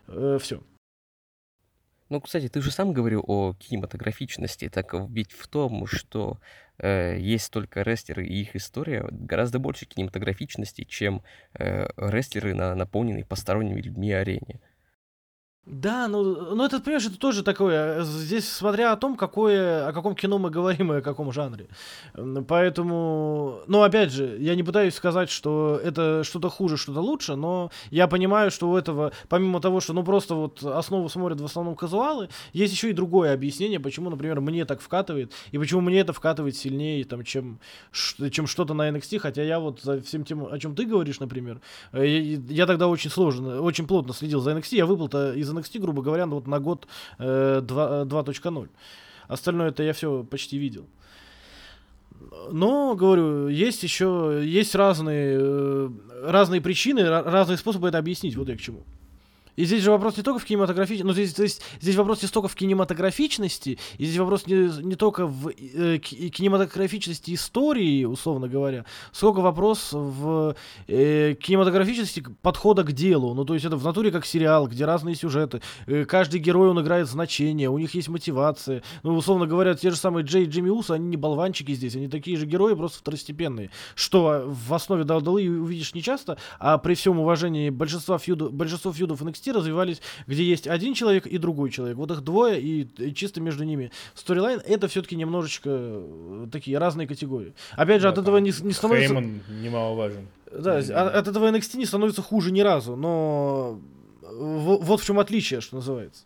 [0.08, 0.60] Э, все.
[2.10, 6.38] Ну, кстати, ты же сам говорил о кинематографичности, так ведь в том, что
[6.80, 11.22] э, есть только рестлеры и их история, гораздо больше кинематографичности, чем
[11.54, 14.60] э, рестлеры на наполненной посторонними людьми арене.
[15.66, 18.00] Да, ну, ну это, понимаешь, это тоже такое.
[18.00, 21.68] э, Здесь смотря о том, какое, о каком кино мы говорим и о каком жанре.
[22.48, 27.70] Поэтому, ну, опять же, я не пытаюсь сказать, что это что-то хуже, что-то лучше, но
[27.90, 31.76] я понимаю, что у этого, помимо того, что, ну, просто вот основу смотрят в основном
[31.76, 36.12] казуалы, есть еще и другое объяснение, почему, например, мне так вкатывает, и почему мне это
[36.14, 37.60] вкатывает сильнее, там, чем,
[37.92, 41.60] чем что-то на NXT, хотя я вот за всем тем, о чем ты говоришь, например,
[41.92, 45.78] э, я, я тогда очень сложно, очень плотно следил за NXT, я выпал-то из NXT,
[45.80, 46.86] грубо говоря, вот на год
[47.18, 48.68] э, два- э, 2.0.
[49.28, 50.86] Остальное это я все почти видел.
[52.52, 55.90] Но, говорю, есть еще, есть разные, э,
[56.24, 58.82] разные причины, ра- разные способы это объяснить, вот я к чему.
[59.60, 62.28] И здесь же вопрос не только в кинематографичности, ну здесь, то есть, здесь вопрос не
[62.28, 68.48] столько в кинематографичности, и здесь вопрос не, не только в э, ки- кинематографичности истории, условно
[68.48, 70.56] говоря, сколько вопрос в
[70.88, 73.34] э, кинематографичности подхода к делу.
[73.34, 76.80] Ну, то есть это в натуре как сериал, где разные сюжеты, э, каждый герой, он
[76.80, 78.82] играет значение, у них есть мотивация.
[79.02, 82.08] Ну, условно говоря, те же самые Джей и Джимми Усы, они не болванчики здесь, они
[82.08, 83.70] такие же герои, просто второстепенные.
[83.94, 89.20] Что в основе Далдалы увидишь не часто, а при всем уважении большинства фьюдов, большинство фьюдов
[89.20, 91.96] NXT развивались, где есть один человек и другой человек.
[91.96, 97.06] Вот их двое, и, и чисто между ними сторилайн, это все-таки немножечко э, такие разные
[97.06, 97.54] категории.
[97.72, 99.14] Опять же, Да, от этого не, не становится...
[99.14, 100.28] Хейман немаловажен.
[100.52, 100.90] Да, Мгм.
[100.94, 103.80] а- от этого NXT не становится хуже ни разу, но
[104.22, 106.24] во- вот в чем отличие, что называется.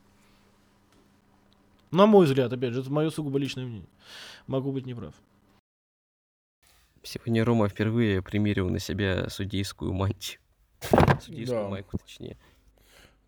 [1.90, 3.88] На мой взгляд, опять же, это мое сугубо личное мнение.
[4.46, 5.14] Могу быть неправ.
[7.02, 10.40] Сегодня Рома впервые примерил на себя судейскую мантию.
[11.22, 11.68] Судейскую Да.
[11.68, 12.36] майку, точнее.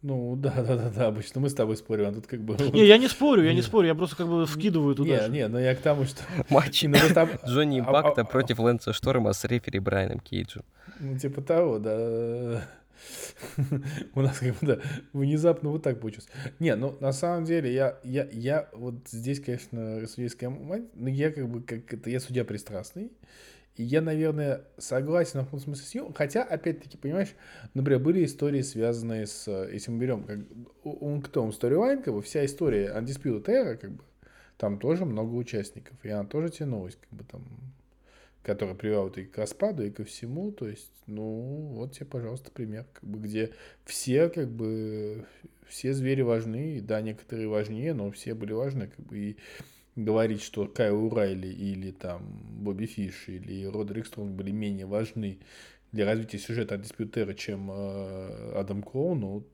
[0.07, 2.57] Ну, да, да, да, да, обычно мы с тобой спорим, а тут как бы...
[2.73, 5.27] Не, я не спорю, я не спорю, я просто как бы вкидываю туда.
[5.27, 6.23] Не, не, но я к тому, что...
[6.49, 10.63] Матч Джонни а- а- Импакта а- против Лэнса Шторма с рефери Брайаном Кейджем.
[11.01, 12.69] Ну, типа того, да.
[14.15, 14.79] У нас как бы, да,
[15.13, 16.29] внезапно вот так получилось.
[16.61, 21.33] Не, ну, на самом деле, я, я, я вот здесь, конечно, судейская мать, но я
[21.33, 23.11] как бы, как это, я судья пристрастный,
[23.83, 27.35] я, наверное, согласен в каком смысле с хотя, опять-таки, понимаешь,
[27.75, 30.39] например, были истории, связанные с, э, если мы берем, как,
[30.85, 34.05] у- кто, он сторилайн, как бы, вся история Undisputed Era, как бы,
[34.57, 37.43] там тоже много участников, и она тоже тянулась, как бы, там,
[38.43, 40.53] которая привела и к распаду, и ко всему.
[40.53, 43.51] То есть, ну, вот тебе, пожалуйста, пример, как бы, где
[43.85, 45.27] все, как бы,
[45.67, 49.37] все звери важны, да, некоторые важнее, но все были важны, как бы, и
[49.97, 52.23] говорить, что Кайл Райли или там
[52.61, 55.41] Бобби Фиш или Родерик Стронг были менее важны
[55.93, 59.47] для развития сюжета Undisputed Era, чем э, Адам Кроу, ну,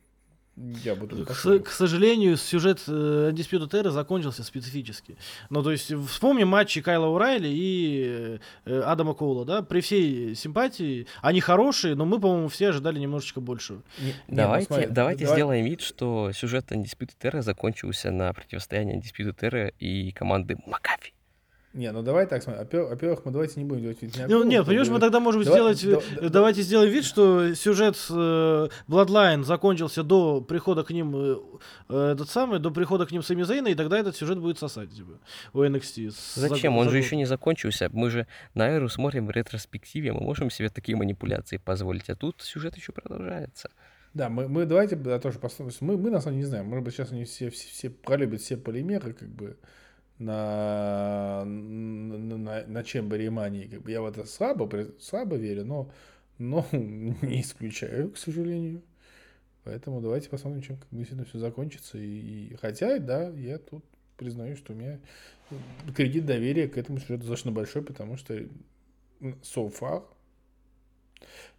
[0.57, 5.17] я тут К, с- к сожалению, сюжет э, Undisputed Era закончился специфически.
[5.51, 11.07] Ну, то есть, вспомним матчи Кайла Урайли и э, Адама Коула, да, при всей симпатии,
[11.23, 13.83] они хорошие, но мы, по-моему, все ожидали немножечко большего.
[13.99, 18.33] Не- не, ну, Давайте, смотри, давайте давай- сделаем вид, что сюжет Undisputed Era закончился на
[18.33, 21.13] противостоянии Undisputed Era и команды Макафи.
[21.75, 22.79] Не, ну давай так смотри.
[22.81, 26.03] Во-первых, мы давайте не будем делать вид Ну, нет, понимаешь, мы тогда можем Давай- сделать...
[26.05, 31.17] да- э, да- давайте сделаем вид, что сюжет э, Bloodline закончился до прихода к ним
[31.17, 31.37] э,
[31.89, 34.91] э, этот самый, до прихода к ним Сами Зейна, и тогда этот сюжет будет сосать,
[34.95, 35.13] типа,
[35.55, 36.11] у NXT.
[36.11, 36.75] с- Зачем?
[36.75, 37.89] за- Он за же еще не закончился.
[37.93, 42.43] Мы же на Эру смотрим в ретроспективе, мы можем себе такие манипуляции позволить, а тут
[42.43, 43.71] сюжет еще продолжается.
[44.13, 45.75] Да, мы, мы давайте да, тоже посмотрим.
[45.81, 46.67] Мы, мы на самом деле не знаем.
[46.67, 49.57] Может быть, сейчас они все, все, все пролюбят все полимеры, как бы
[50.25, 53.67] на, на, на, чембере и мании.
[53.67, 54.69] Как бы я в это слабо,
[55.01, 55.91] слабо верю, но,
[56.39, 58.83] но не исключаю, к сожалению.
[59.65, 61.99] Поэтому давайте посмотрим, чем как бы действительно все закончится.
[61.99, 63.85] И, и- хотя, да, я тут
[64.17, 64.99] признаю, что у меня
[65.95, 68.35] кредит доверия к этому сюжету достаточно большой, потому что
[69.21, 70.05] so far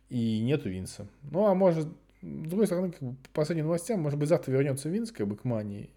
[0.10, 1.08] и нету Винса.
[1.32, 1.92] Ну, а может, с
[2.22, 5.44] другой стороны, как бы, по последним новостям, может быть, завтра вернется Винс, как бы, к
[5.44, 5.90] мании.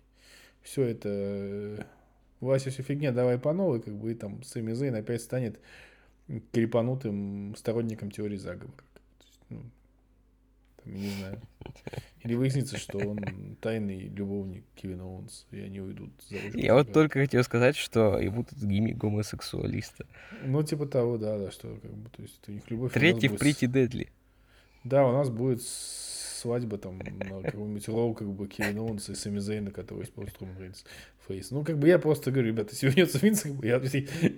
[0.63, 1.87] Все это...
[2.41, 5.61] Вася, все фигня, давай по новой, как бы, и там Сами Зейн опять станет
[6.53, 8.85] крепанутым сторонником теории заговора.
[9.25, 9.63] Есть, ну,
[10.83, 11.41] там, я не знаю.
[12.23, 16.59] Или выяснится, что он тайный любовник Кевина Оуэнса, и они уйдут за ручку.
[16.59, 20.07] Я вот только хотел сказать, что ему тут гиммик гомосексуалиста.
[20.45, 22.93] Ну, типа того, да, да, что, как бы, то есть, у них любовь...
[22.93, 24.11] Третий в будет Прити Дедли.
[24.85, 25.63] Да, у нас будет
[26.47, 30.59] свадьба там на каком-нибудь Raw, как бы Кевин Оуэнс и Сами Зейна, который использует Роман
[30.59, 30.85] Рейнс
[31.27, 31.51] face.
[31.51, 33.81] Ну, как бы я просто говорю, ребята, если вернется Винс, как бы, я,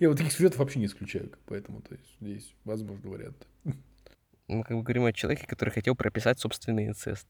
[0.00, 3.46] я вот таких сюжетов вообще не исключаю, поэтому, то есть, здесь возможно вариант.
[4.48, 7.28] Мы как бы говорим о человеке, который хотел прописать собственный инцест.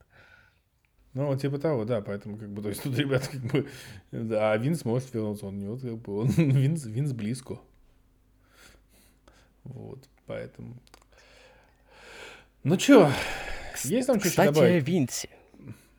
[1.14, 3.68] Ну, типа того, да, поэтому, как бы, то есть, тут, ребята, как бы,
[4.12, 7.58] да, а Винс может вернуться, он не вот, как бы, он, Винс, Винс близко.
[9.64, 10.76] Вот, поэтому...
[12.62, 13.10] Ну, чё,
[13.84, 14.86] есть там что еще Кстати, о добавить?
[14.86, 15.28] Винсе.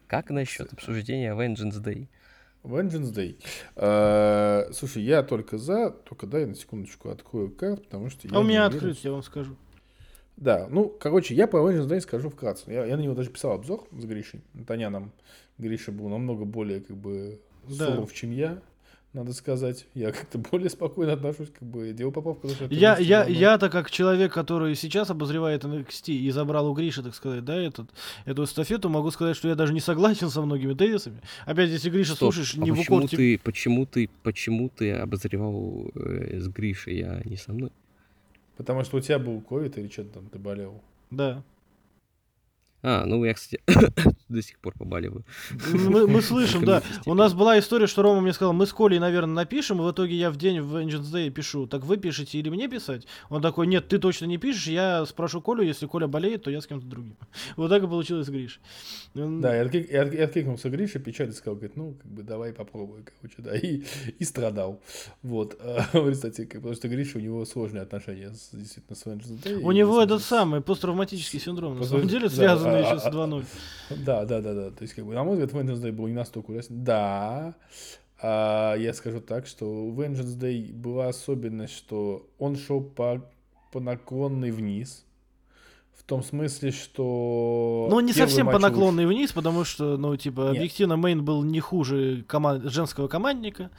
[0.08, 2.08] Как насчет обсуждения Vengeance Day?
[2.64, 3.38] Vengeance Day.
[3.76, 8.40] Э, Слушай, я только за, только дай на секундочку открою карт, потому что я А
[8.40, 9.56] у меня открыт, я вам скажу.
[10.36, 12.72] Да, ну, короче, я про Vengeance Day скажу вкратце.
[12.72, 15.12] Я, я на него даже писал обзор с Гришей Антоняном.
[15.58, 17.88] Гриша был намного более, как бы, Да.
[17.88, 18.62] суров, чем я,
[19.14, 19.88] надо сказать.
[19.94, 22.48] Я как-то более спокойно отношусь, как бы, делал поправку.
[22.70, 27.44] Я, я, я-то как человек, который сейчас обозревает NXT и забрал у Гриши, так сказать,
[27.44, 27.90] да, этот,
[28.26, 31.22] эту эстафету, могу сказать, что я даже не согласен со многими тезисами.
[31.46, 34.70] Опять, если Гриша Стоп, слушаешь, а не в почему укор тебе- ты, почему ты, почему
[34.70, 37.72] ты обозревал э, с Гришей, а не со мной?
[38.58, 40.82] Потому что у тебя был ковид или что-то там, ты болел.
[41.12, 41.44] Да.
[42.82, 43.62] А, ну я, кстати,
[44.30, 45.26] до сих пор побаливаю.
[45.74, 46.82] Мы, мы слышим, да.
[47.06, 49.92] У нас была история, что Рома мне сказал, мы с Колей, наверное, напишем, и в
[49.92, 53.06] итоге я в день в Vengeance Day пишу, так вы пишете или мне писать?
[53.30, 56.62] Он такой, нет, ты точно не пишешь, я спрошу Колю, если Коля болеет, то я
[56.62, 57.18] с кем-то другим.
[57.58, 58.62] Вот так и получилось с Гришей.
[59.16, 62.24] Он- Да, я, отклик- я от- я откликнулся Гриша, печально сказал, говорит, ну, как бы,
[62.24, 63.84] давай попробуй, короче, да, и,
[64.20, 64.82] и страдал.
[65.22, 69.60] Вот, а, кстати, потому что Гриша, у него сложные отношения с, действительно с Vengeance Day.
[69.62, 73.12] У него этот самый посттравматический синдром, на самом деле, да, а- еще а- с а-
[73.12, 73.46] 2.0.
[74.06, 74.72] Да, да, да, да.
[74.72, 76.84] То есть, как бы, на мой взгляд, Vengeance Day был не настолько ужасен.
[76.84, 77.56] Да,
[78.22, 83.22] а, я скажу так, что у Vengeance Day была особенность, что он шел по,
[83.72, 85.06] по наклонной вниз.
[85.94, 87.88] В том смысле, что...
[87.92, 90.58] Ну, не совсем по наклонной вниз, потому что, ну, типа, Нет.
[90.58, 93.70] объективно, Мейн был не хуже коман- женского командника.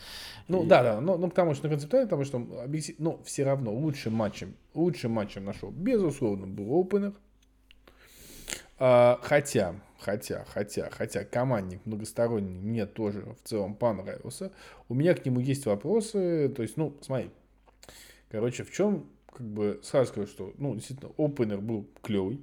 [0.47, 3.43] Ну И- да, да, ну, ну потому что на концептуально, потому что объектив- ну, все
[3.43, 7.15] равно лучшим матчем, лучшим матчем нашел, безусловно, был опенер.
[8.82, 14.52] А, хотя, хотя, хотя, хотя командник многосторонний мне тоже в целом понравился.
[14.89, 17.28] У меня к нему есть вопросы, то есть, ну, смотри,
[18.31, 22.40] короче, в чем, как бы, сразу скажу, что, ну, действительно, опенер был клевый,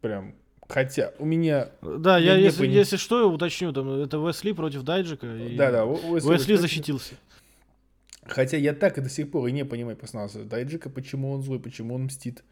[0.00, 0.34] прям,
[0.66, 4.82] хотя у меня, Да, я, Я если, пони- если что, уточню, там, это Уэсли против
[4.82, 5.26] Дайджика.
[5.84, 7.14] у- у Уэсли защитился.
[8.24, 11.58] Хотя я так и до сих пор и не понимаю персонажа Дайджика, почему он злой,
[11.58, 12.44] почему он мстит,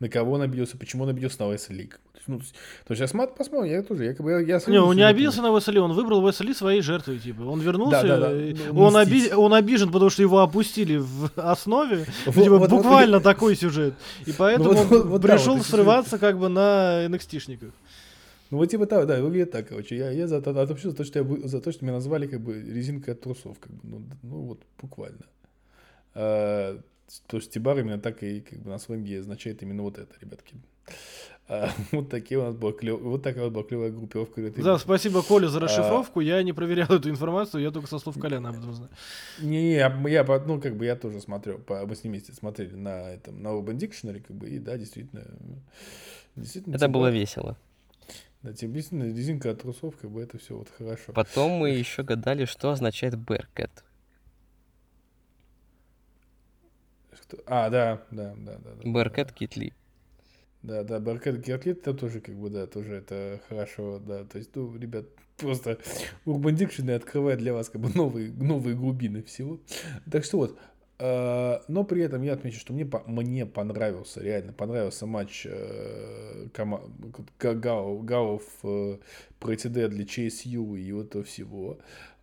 [0.00, 2.00] на кого он обиделся, почему он обиделся на Уэсли Лиг.
[2.12, 2.40] То есть, ну,
[2.86, 5.40] то есть, смотрю, посмотрим, я тоже, я как бы, я, я Не, он не обиделся
[5.42, 7.42] на Уэсли, он выбрал Уэсли своей жертвой, типа.
[7.42, 12.04] Он вернулся, Да-да-да, и ну, он, оби- он обижен, потому что его опустили в основе.
[12.26, 13.94] Вот- Ну, типа, вот- вот- буквально такой сюжет.
[14.26, 17.72] И поэтому вот- он вот- вот да, пришел вот срываться как бы на NXT-шниках.
[18.50, 19.96] Ну, вот типа так, да, выглядит так, короче.
[19.96, 22.40] Я, я за, то- отомщу за то, что я, за то, что меня назвали как
[22.42, 25.24] бы резинкой от трусов, как бы, ну, ну вот буквально.
[26.14, 26.78] А,
[27.26, 30.56] то есть Тибар именно так и как бы на сленге означает именно вот это, ребятки.
[31.48, 33.00] А, вот такие у нас была клев...
[33.00, 34.50] вот такая вот была клевая группировка.
[34.50, 35.50] Да, спасибо Коле А.
[35.50, 36.20] за расшифровку.
[36.20, 38.90] Я не проверял эту информацию, я только со слов Коляна об этом знаю.
[39.40, 42.12] Не, не, я, я, по- ну, как бы я тоже смотрел, по, мы с ним
[42.12, 45.24] вместе смотрели на этом, на Urban Dictionary, как бы, и да, действительно,
[46.34, 46.74] действительно.
[46.74, 47.56] Это было Тибар- весело.
[48.42, 51.12] Да, тем- действительно, резинка от трусов, как бы, это все вот хорошо.
[51.12, 53.84] Потом мы еще гадали, что означает Беркет.
[57.28, 58.70] Что- А, да, да, да, да.
[58.82, 59.72] да, Беркет Китли.
[60.62, 64.24] Да, да, Баркет Герклит, это тоже, как бы, да, тоже это хорошо, да.
[64.24, 65.04] То есть, ну, ребят,
[65.36, 65.78] просто
[66.24, 69.60] Urban Dictionary открывает для вас, как бы, новые, новые глубины всего.
[70.10, 70.58] Так что вот,
[70.98, 76.90] э, но при этом я отмечу, что мне, мне понравился, реально понравился матч э, кома-
[77.38, 78.98] Га- Гао, Гаов э,
[79.38, 81.78] против для ЧСЮ и вот этого всего.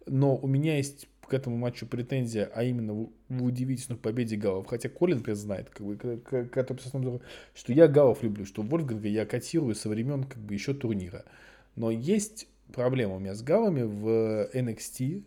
[0.05, 4.67] Но у меня есть к этому матчу претензия, а именно в, в удивительной победе Галов.
[4.67, 7.21] Хотя Колин например, знает, как бы,
[7.55, 11.25] что я Галов люблю, что Вольфганга я котирую со времен как бы еще турнира.
[11.75, 15.23] Но есть проблема у меня с Галами в NXT,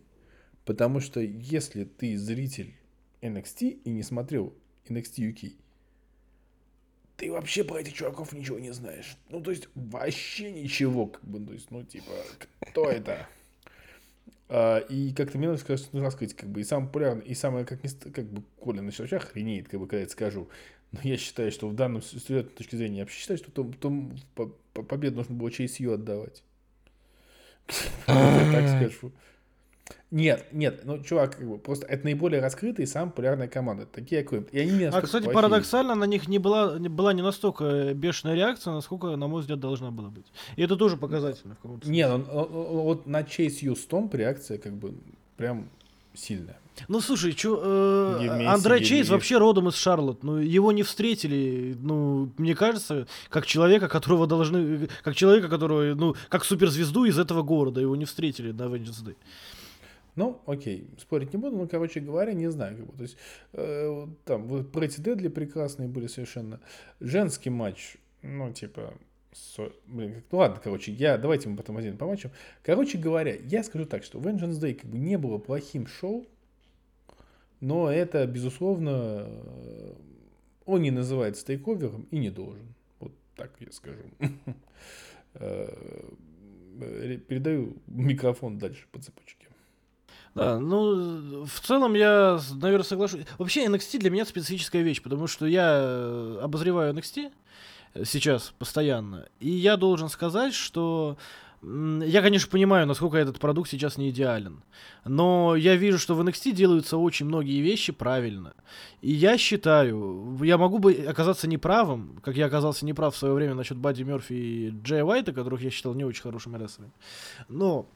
[0.63, 2.73] потому что если ты зритель
[3.21, 4.53] NXT и не смотрел
[4.87, 5.55] NXT UK,
[7.17, 9.17] ты вообще про этих чуваков ничего не знаешь.
[9.29, 12.11] Ну, то есть, вообще ничего, как бы, то есть, ну, типа,
[12.61, 13.27] кто это?
[14.49, 17.65] А, и как-то мне нужно сказать, нужно раскрыть, как бы, и самое популярное, и самое,
[17.65, 20.49] как, ст- как бы, Коля начал вообще охренеет, как бы, когда я это скажу.
[20.93, 24.15] Но я считаю, что в данном, с точки зрения, я вообще считаю, что том, том,
[24.35, 26.43] по- по- победу нужно было ЧСЮ отдавать.
[28.07, 29.11] Я так скажу.
[30.09, 33.85] Нет, нет, ну, чувак, как бы, просто это наиболее раскрытая и самая популярная команда.
[33.85, 34.53] Такие, как.
[34.53, 35.33] И они не А, кстати, плохие.
[35.33, 39.59] парадоксально, на них не была, не была не настолько бешеная реакция, насколько, на мой взгляд,
[39.59, 40.25] должна была быть.
[40.55, 44.57] И это тоже показательно в каком-то Не, ну, ну, ну, вот на Chase Stomp реакция
[44.57, 44.93] как бы
[45.35, 45.69] прям
[46.13, 46.57] сильная.
[46.87, 48.87] Ну слушай, чё, э, Евгений Андре Сергеевич.
[48.87, 50.23] Чейз вообще родом из Шарлотт.
[50.23, 54.87] Ну, его не встретили, ну, мне кажется, как человека, которого должны.
[55.03, 57.81] Как человека, которого, ну, как суперзвезду из этого города.
[57.81, 59.15] Его не встретили на Vengeance Day.
[60.17, 62.75] Ну, окей, спорить не буду, но, короче говоря, не знаю.
[62.75, 63.17] Как бы, то есть,
[63.53, 66.59] э, там, вот Претти Дедли прекрасные были совершенно.
[66.99, 68.93] Женский матч, ну, типа,
[69.31, 72.31] Со- Блин, как- ну ладно, короче, я, давайте мы потом один по матчам.
[72.63, 76.25] Короче говоря, я скажу так, что Vengeance Day как бы не было плохим шоу,
[77.59, 79.93] но это, безусловно, э,
[80.65, 82.73] он не называется тейковером и не должен.
[82.99, 84.01] Вот так я скажу.
[85.39, 85.69] Э,
[86.81, 89.46] э, Передаю микрофон дальше по цепочке.
[90.37, 93.21] Да, ну, в целом я, наверное, соглашусь.
[93.39, 97.31] Вообще NXT для меня специфическая вещь, потому что я э, обозреваю NXT
[98.05, 101.17] сейчас постоянно, и я должен сказать, что
[101.63, 104.61] я, конечно, понимаю, насколько этот продукт сейчас не идеален,
[105.05, 108.53] но я вижу, что в NXT делаются очень многие вещи правильно.
[109.01, 113.55] И я считаю, я могу бы оказаться неправым, как я оказался неправ в свое время
[113.55, 116.93] насчет Бадди Мерфи и Джея Уайта, которых я считал не очень хорошими рестлерами.
[117.49, 117.87] Но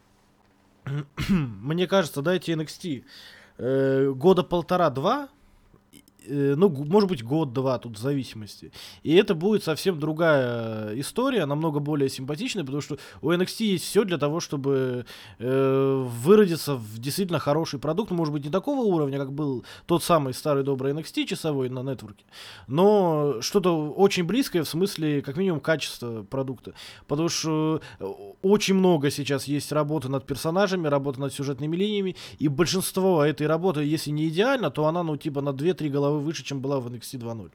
[1.29, 3.03] мне кажется, дайте NXT
[3.57, 5.29] э, года полтора-два,
[6.27, 8.71] ну, г- может быть, год-два, тут в зависимости.
[9.03, 14.03] И это будет совсем другая история, намного более симпатичная, потому что у NXT есть все
[14.03, 15.05] для того, чтобы
[15.39, 18.11] э, выродиться в действительно хороший продукт.
[18.11, 22.25] Может быть, не такого уровня, как был тот самый старый добрый NXT часовой на нетворке,
[22.67, 26.73] но что-то очень близкое в смысле, как минимум, качества продукта.
[27.07, 28.05] Потому что э,
[28.41, 33.83] очень много сейчас есть работы над персонажами, работы над сюжетными линиями, и большинство этой работы,
[33.83, 37.19] если не идеально, то она, ну, типа, на 2-3 головы выше, чем была в NXT
[37.19, 37.51] 2.0.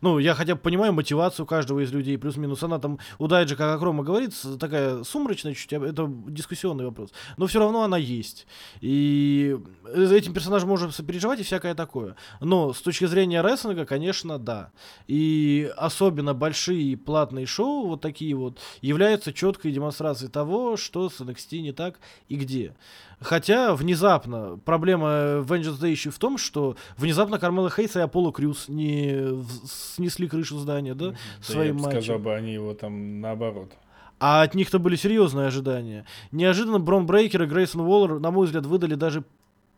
[0.00, 2.62] Ну, я хотя бы понимаю мотивацию каждого из людей, плюс-минус.
[2.62, 7.10] Она там, у Дайджа, как Акрома говорит, такая сумрачная чуть-чуть, а это дискуссионный вопрос.
[7.36, 8.46] Но все равно она есть.
[8.80, 9.56] И
[9.94, 12.16] этим персонажем можно сопереживать и всякое такое.
[12.40, 14.70] Но с точки зрения рестлинга, конечно, да.
[15.06, 21.60] И особенно большие платные шоу, вот такие вот, являются четкой демонстрацией того, что с NXT
[21.60, 21.98] не так
[22.28, 22.74] и где.
[23.20, 25.08] Хотя внезапно проблема
[25.42, 30.58] Vengeance Day еще в том, что внезапно Кармела Хейс и Аполло Крюс не снесли крышу
[30.58, 32.22] здания, да, Да своим я бы сказал матчем.
[32.22, 33.72] бы, они его там наоборот.
[34.20, 36.04] А от них-то были серьезные ожидания.
[36.32, 39.24] Неожиданно Брон Брейкер и Грейсон Уоллер, на мой взгляд, выдали даже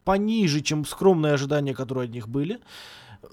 [0.04, 2.58] пониже, чем скромные ожидания, которые от них были.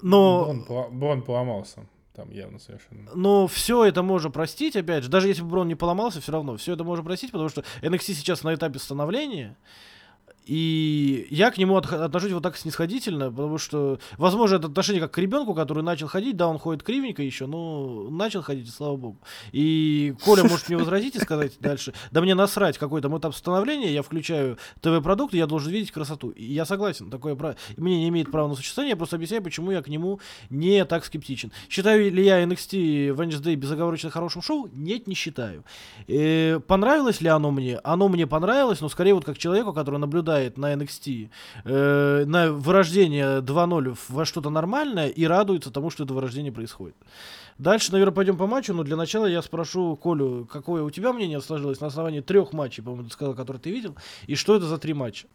[0.01, 0.43] Но...
[0.45, 1.85] Брон, пола- Брон поломался.
[2.13, 3.09] Там явно совершенно.
[3.13, 6.57] Но все это можно простить, опять же, даже если бы Брон не поломался, все равно
[6.57, 9.55] все это можно простить, потому что NXT сейчас на этапе становления,
[10.47, 15.17] и я к нему отношусь вот так снисходительно, потому что, возможно, это отношение как к
[15.17, 19.19] ребенку, который начал ходить, да, он ходит кривенько еще, но начал ходить, слава богу.
[19.51, 23.91] И Коля может мне возразить и сказать дальше, да мне насрать, какой там этап становления,
[23.91, 26.29] я включаю ТВ-продукт, я должен видеть красоту.
[26.29, 29.71] И я согласен, такое право, мне не имеет права на существование, я просто объясняю, почему
[29.71, 31.51] я к нему не так скептичен.
[31.69, 34.69] Считаю ли я NXT Wednesday безоговорочно хорошим шоу?
[34.71, 35.65] Нет, не считаю.
[36.07, 37.79] Э, понравилось ли оно мне?
[37.83, 41.29] Оно мне понравилось, но скорее вот как человеку, который наблюдает на NXT,
[41.63, 46.95] э, на вырождение 2.0 во что-то нормальное и радуется тому, что это вырождение происходит.
[47.57, 51.41] Дальше, наверное, пойдем по матчу, но для начала я спрошу Колю, какое у тебя мнение
[51.41, 53.95] сложилось на основании трех матчей, по-моему, ты сказал, которые ты видел,
[54.27, 55.27] и что это за три матча?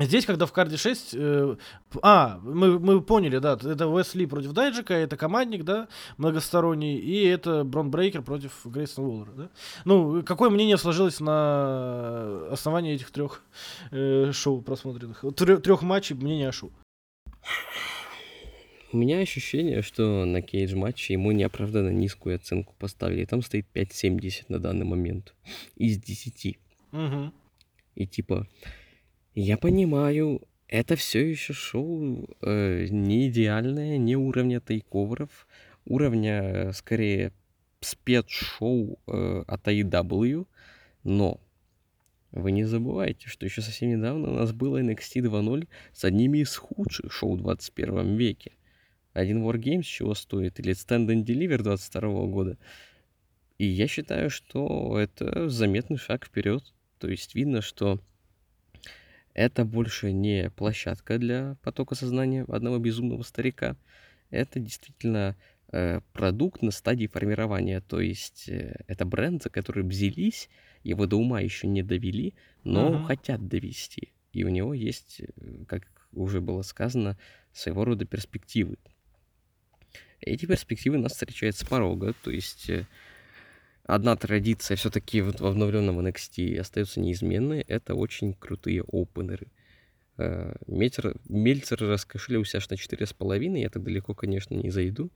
[0.00, 1.14] Здесь, когда в карде 6...
[1.14, 1.56] э,
[2.02, 7.64] а, мы, мы поняли, да, это Уэсли против Дайджика, это командник, да, многосторонний, и это
[7.64, 9.50] Брон Брейкер против Грейсона Уоллера, да?
[9.84, 13.42] Ну, какое мнение сложилось на основании этих трех
[13.90, 15.22] э, шоу просмотренных?
[15.36, 16.72] Трех матчей мнение о шоу.
[18.92, 23.24] У меня ощущение, что на кейдж матче ему неоправданно низкую оценку поставили.
[23.24, 25.34] Там стоит 5.70 на данный момент
[25.76, 26.58] из 10.
[26.90, 27.32] Мгм.
[27.94, 28.48] И типа,
[29.34, 35.46] я понимаю, это все еще шоу э, не идеальное, не уровня тейковеров,
[35.84, 37.32] уровня э, скорее
[37.80, 40.46] спецшоу э, от AEW,
[41.04, 41.40] но
[42.32, 46.56] вы не забывайте, что еще совсем недавно у нас было NXT 2.0 с одними из
[46.56, 48.52] худших шоу в 21 веке.
[49.12, 52.58] Один Wargames чего стоит, или Stand and Deliver 22 года.
[53.58, 56.72] И я считаю, что это заметный шаг вперед.
[56.98, 58.00] То есть видно, что
[59.34, 63.76] это больше не площадка для потока сознания одного безумного старика.
[64.30, 65.36] Это действительно
[65.72, 67.80] э, продукт на стадии формирования.
[67.80, 70.48] То есть э, это бренд, за который взялись,
[70.82, 72.34] его до ума еще не довели,
[72.64, 73.04] но Мгм.
[73.04, 74.12] хотят довести.
[74.32, 77.18] И у него есть, э, как уже было сказано,
[77.52, 78.78] своего рода перспективы.
[80.20, 82.70] Эти перспективы нас встречают с порога, то есть
[83.94, 89.48] одна традиция все-таки в обновленном NXT остается неизменной, это очень крутые опенеры.
[90.16, 95.10] Э, Мельцер, Мельцер раскошелился аж на 4,5, я так далеко, конечно, не зайду,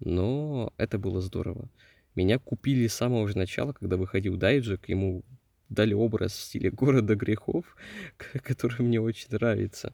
[0.00, 1.68] но это было здорово.
[2.14, 5.22] Меня купили с самого же начала, когда выходил Дайджик, ему
[5.68, 7.76] дали образ в стиле города грехов,
[8.42, 9.92] который мне очень нравится.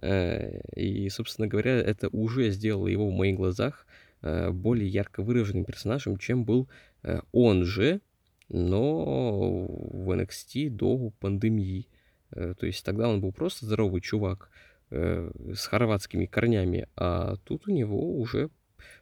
[0.00, 3.86] Э, И, собственно говоря, это уже сделало его в моих глазах
[4.22, 6.68] более ярко выраженным персонажем, чем был
[7.02, 8.00] э, он же,
[8.48, 11.88] но в NXT до пандемии.
[12.30, 14.50] Э, то есть тогда он был просто здоровый чувак
[14.90, 18.50] э, с хорватскими корнями, а тут у него уже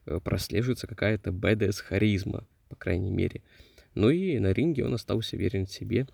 [0.06, 3.42] э, прослеживается какая-то badass харизма, по крайней мере.
[3.94, 6.06] Ну и на ринге он остался верен себе.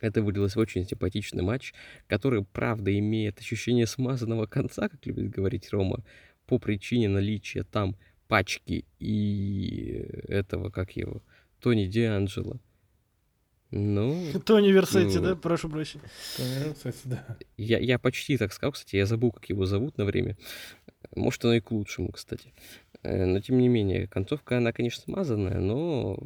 [0.00, 1.72] Это вылилось в очень симпатичный матч,
[2.06, 6.04] который, правда, имеет ощущение смазанного конца, как любит говорить Рома,
[6.46, 7.96] по причине наличия там
[8.28, 11.22] пачки и этого, как его,
[11.60, 12.58] Тони Дианджело.
[13.70, 15.36] Ну, Тони Версетти, ну, да?
[15.36, 16.04] Прошу прощения.
[16.38, 17.26] Э, Кстати, да.
[17.56, 20.36] я, я почти так сказал, кстати, я забыл, как его зовут на время.
[21.16, 22.52] Может, оно и к лучшему, кстати.
[23.02, 26.18] Э, Но, тем не менее, концовка, она, конечно, смазанная, но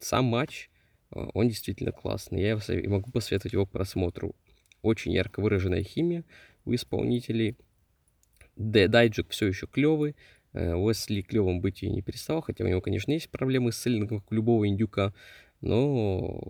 [0.00, 0.68] сам матч,
[1.12, 2.42] э, он действительно классный.
[2.42, 2.58] Я
[2.88, 4.34] могу посоветовать его к просмотру.
[4.82, 6.24] Очень ярко выраженная химия
[6.66, 7.56] у исполнителей.
[8.56, 10.14] Дайджик все еще клевый.
[10.56, 14.32] Уэсли клевым быть и не перестал, хотя у него, конечно, есть проблемы с селлингом, как
[14.32, 15.12] у любого индюка,
[15.60, 16.40] но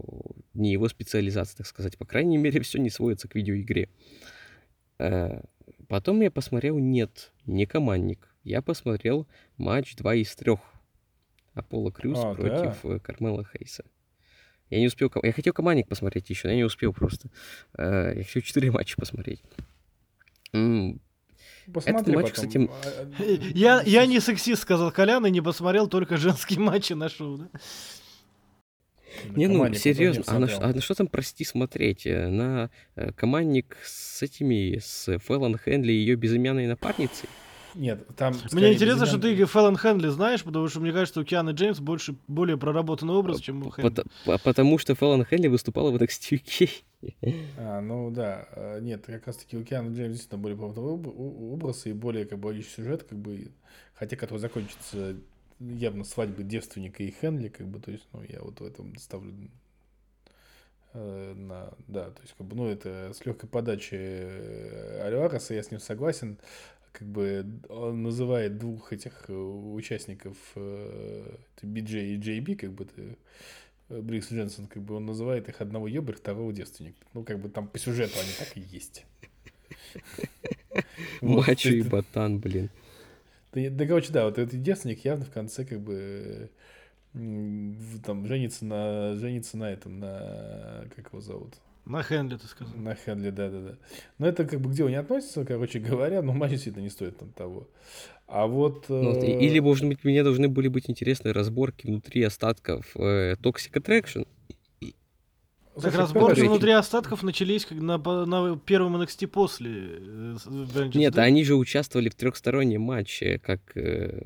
[0.55, 1.99] не его специализация, так сказать.
[1.99, 3.89] По крайней мере, все не сводится к видеоигре.
[4.99, 5.41] Э,
[5.89, 8.35] Потом я посмотрел, нет, не командник.
[8.43, 9.27] Я посмотрел
[9.57, 10.57] матч 2 из 3.
[11.55, 13.85] Аполло Крюс А, против э, Кармела Хейса.
[14.69, 15.11] Я не успел...
[15.23, 17.29] Я хотел командник посмотреть еще, но я не успел просто.
[17.79, 19.43] Э, Я хотел 4 матча посмотреть.
[21.73, 22.69] Посмотри матч, потом.
[22.69, 27.39] кстати, Я, я не сексист, сказал Колян, и не посмотрел только женские матчи на шоу,
[27.39, 27.49] да?
[29.25, 32.07] на Не, ну, потом не серьезно, а на, а на что там, прости, смотреть?
[32.07, 37.29] Э, На э, командник с этими, с Фэллон Хенли и ее безымянной напарницей?
[37.77, 38.35] Нет, там...
[38.53, 42.17] Мне интересно, что ты Фэллон Хенли знаешь, потому что мне кажется, у Кианы Джеймс больше,
[42.27, 43.91] более проработанный образ, чем у Хенли.
[43.91, 46.71] Пото- по- потому что Фэллон Хенли выступала в NXT UK.
[47.59, 51.87] А, ну да, а, нет, как раз таки у Киану Джеймс действительно более о- образ
[51.87, 53.53] и более как бы сюжет, как бы,
[53.95, 55.17] хотя который закончится
[55.61, 59.35] явно свадьбой девственника и Хенли, как бы, то есть, ну, я вот в этом ставлю
[60.93, 65.63] э, на, да, то есть, как бы, ну, это с легкой подачи э, Альвареса, я
[65.63, 66.39] с ним согласен,
[66.99, 73.19] как бы он называет двух этих э, участников э, BJ и JB, как бы, ты,
[73.91, 76.97] э, Брикс Дженсон, как бы он называет их одного ебарь, второго девственника.
[77.13, 79.05] Ну, как бы там по сюжету они так и есть.
[81.21, 82.71] Мачо и ботан, блин.
[83.53, 86.51] Да, короче, да, вот этот девственник явно в конце как бы
[87.13, 91.55] там женится на женится на этом, на как его зовут?
[91.87, 92.75] На Хенли, ты сказал.
[92.77, 93.75] На Хенли, да, да, да.
[94.19, 97.17] Но это как бы где он не относится, короче говоря, но матч действительно не стоит
[97.19, 97.69] там того.
[98.27, 98.87] А вот...
[98.89, 102.91] Ну, вот, и- э, Или, может быть, мне должны были быть интересные разборки внутри остатков
[102.97, 104.27] э, Toxic Attraction.
[105.77, 106.49] Так слушай, разборки Третий.
[106.49, 110.01] внутри остатков начались как на, на первом NXT после.
[110.01, 114.23] э, Нет, они же участвовали в трехстороннем матче, как э,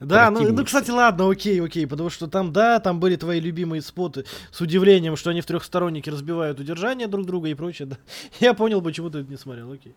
[0.00, 3.80] Да, ну, ну, кстати, ладно, окей, окей, потому что там, да, там были твои любимые
[3.80, 7.96] споты с удивлением, что они в трехстороннике разбивают удержание друг друга и прочее, да.
[8.38, 9.94] Я понял, почему ты это не смотрел, окей.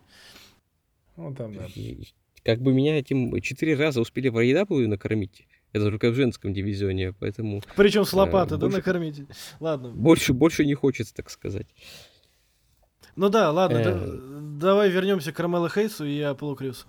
[1.18, 1.66] Ну, там, да.
[1.74, 1.98] И
[2.42, 5.46] Как бы меня этим четыре раза успели в AEW накормить.
[5.72, 9.26] Это только в женском дивизионе, поэтому Причем с лопаты, да, больше- накормите.
[9.60, 9.90] Ладно.
[9.90, 11.66] больше, больше не хочется, так сказать.
[13.16, 13.84] Ну да, ладно, Э.
[13.84, 16.86] да- давай вернемся к Ромело Хейсу и Аполло Крюсу.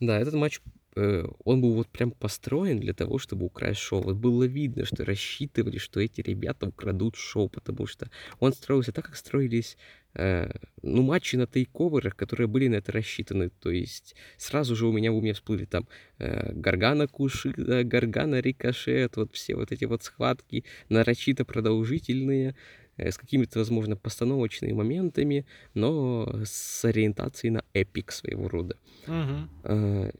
[0.00, 0.60] Да, этот матч,
[0.96, 4.02] э, он был вот прям построен для того, чтобы украсть шоу.
[4.02, 8.10] Вот было видно, что рассчитывали, что эти ребята украдут шоу, потому что
[8.40, 13.48] он строился так, как строились, э, ну, матчи на тейковерах, которые были на это рассчитаны.
[13.48, 19.16] То есть сразу же у меня в уме всплыли там э, Гаргана Кушида, Гаргана Рикошет,
[19.16, 22.54] вот все вот эти вот схватки нарочито продолжительные,
[22.96, 28.76] э, с какими-то, возможно, постановочными моментами, но с ориентацией на эпик своего рода.
[29.06, 29.50] Мгм.
[29.64, 30.10] Э,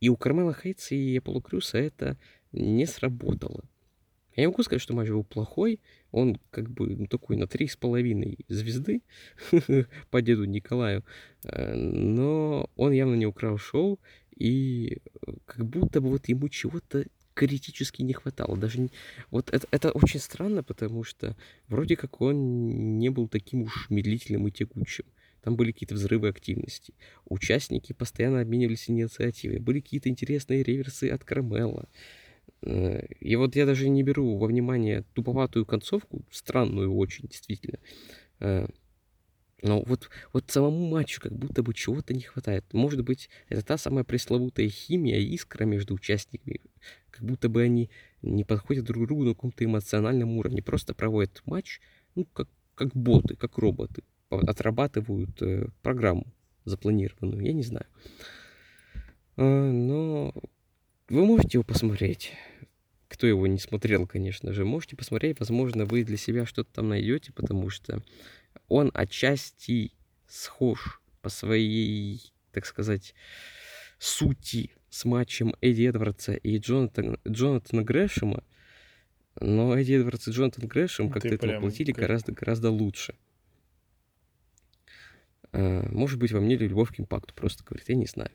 [0.00, 2.16] И у Кармела Хейтса и Аполло Крюса это
[2.52, 3.64] не сработало.
[4.36, 5.80] Я не могу сказать, что матч был плохой.
[6.12, 9.02] Он как бы ну, такой на три с половиной звезды
[10.10, 11.04] по деду Николаю.
[11.44, 13.98] Э, Но он явно не украл шоу.
[14.36, 17.04] И э, как будто бы вот ему чего-то
[17.34, 18.56] критически не хватало.
[18.56, 18.90] Даже не-
[19.30, 21.36] вот это, это очень странно, потому что
[21.68, 25.06] вроде как он не был таким уж медлительным и текучим.
[25.42, 26.92] Там были какие-то взрывы активности.
[27.24, 29.58] Участники постоянно обменивались инициативой.
[29.58, 31.88] Были какие-то интересные реверсы от Кармела.
[32.62, 37.78] И вот я даже не беру во внимание туповатую концовку, странную очень, действительно.
[38.40, 38.66] Э,
[39.62, 42.64] Но вот, вот самому матчу как будто бы чего-то не хватает.
[42.72, 46.60] Может быть, это та самая пресловутая химия, искра между участниками.
[47.10, 47.90] Как будто бы они
[48.22, 50.62] не подходят друг другу на каком-то эмоциональном уровне.
[50.62, 51.80] Просто проводят матч,
[52.14, 54.02] ну, как, как боты, как роботы.
[54.30, 56.32] Отрабатывают э, программу
[56.64, 57.44] запланированную.
[57.44, 57.86] Я не знаю.
[59.36, 60.32] А, но
[61.10, 62.32] вы можете его посмотреть.
[63.08, 65.40] Кто его не смотрел, конечно же, можете посмотреть.
[65.40, 68.02] Возможно, вы для себя что-то там найдете, потому что
[68.68, 69.92] он отчасти
[70.28, 73.14] схож по своей, так сказать,
[73.98, 78.44] сути с матчем Эдди Эдвардса и Джонатана, Джонатана Грэшема.
[79.40, 83.14] Но Эдди Эдвардс и Джонатан Грэшем как-то это воплотили как- гораздо-гораздо лучше.
[85.52, 88.30] А, Может быть, во мне любовь к импакту просто говорит, я не знаю.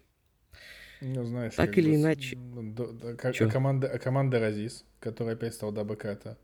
[1.07, 2.35] Ну, знаешь, Так как или бы иначе.
[2.35, 3.49] м, до- до- ка- Чё?
[3.49, 6.35] команда, команда Разис, которая опять стала Дабаката.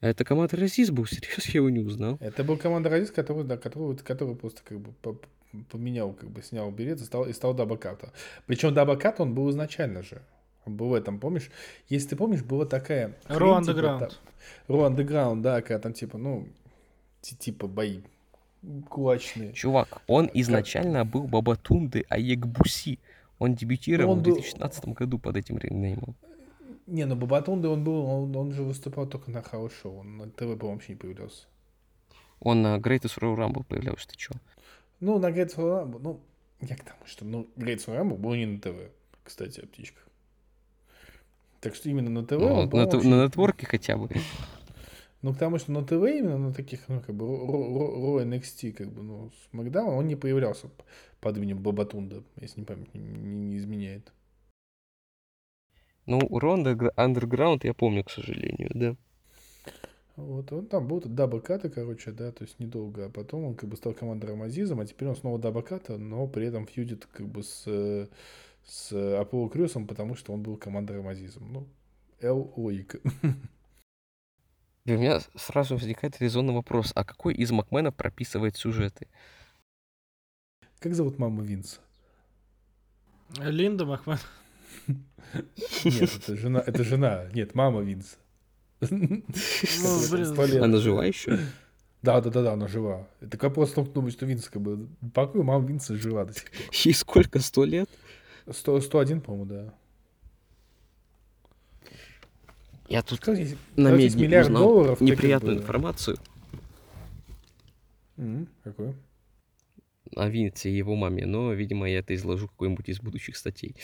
[0.00, 2.18] А это команда России был, серьезно, я его не узнал.
[2.20, 5.16] Это был команда Разис, который, да, который, который просто как бы по-
[5.70, 8.12] поменял, как бы снял билет и стал, и стал Дабаката.
[8.46, 10.20] Причем Дабаката он был изначально же.
[10.66, 11.50] Он был в этом, помнишь?
[11.88, 13.16] Если ты помнишь, была такая...
[13.24, 14.12] Хрень, типа, Underground.
[14.68, 16.46] Raw Underground, да, когда там типа, ну,
[17.22, 18.02] ти- типа бои
[18.88, 19.52] кулачные.
[19.54, 22.98] Чувак, он изначально был Бабатунды Аегбуси.
[23.42, 26.14] Он дебютировал он в был- 2016 году под этим ring name ом.
[26.86, 29.98] Не, ну Бабатунды он был, он, он же выступал только на house show.
[30.00, 31.46] Он на ТВ, по-моему, вообще не появлялся.
[32.40, 34.34] Он на Greatest Royal Rumble появлялся, ты чё?
[35.00, 36.20] Ну, на Great Royal Rumble, ну,
[36.60, 38.76] я к тому, что, ну, Great Royal Rumble был не на ТВ,
[39.24, 40.06] кстати, о птичках.
[41.60, 44.08] Так что именно на ТВ Ну, он, на, вообще- на нетворке хотя бы.
[45.22, 49.02] Ну, потому что на ТВ именно на таких, ну, как бы, Ро NXT, как бы,
[49.02, 50.68] ну, с Макдаун, он не появлялся
[51.22, 54.12] под именем Бабатунда, если не память не, не- изменяет.
[56.06, 58.96] Ну, Ронда Underground я помню, к сожалению, да.
[60.16, 63.76] Вот, он там был Дабаката, короче, да, то есть недолго, а потом он как бы
[63.76, 68.08] стал командой Рамазизом, а теперь он снова Дабаката, но при этом фьюдит как бы с,
[68.66, 71.50] с Аполло Крюсом, потому что он был командой Рамазизом.
[71.52, 71.66] Ну,
[72.20, 73.00] Л логика.
[74.84, 79.06] У меня сразу возникает резонный вопрос, а какой из Макменов прописывает сюжеты?
[80.82, 81.78] Как зовут маму Винса?
[83.38, 84.18] Линда Макмен.
[85.84, 88.16] Нет, это жена, это жена, нет, мама Винса.
[88.90, 89.22] Ну,
[89.64, 90.42] Сто.
[90.64, 91.38] Она жива еще?
[92.02, 93.06] Да, да, да, да, она жива.
[93.20, 96.60] Это как просто думать, что Винс как бы покой, мама Винса жива до сих пор.
[96.72, 97.88] Ей сколько, сто лет?
[98.50, 99.74] 100, 101, по-моему, да.
[102.88, 106.18] Я тут Как здесь- на медне миллиард узнал долларов, неприятную информацию
[108.18, 108.94] М, Какой?
[110.16, 113.76] О Винце и его маме, но, видимо, я это изложу какой-нибудь из будущих статей.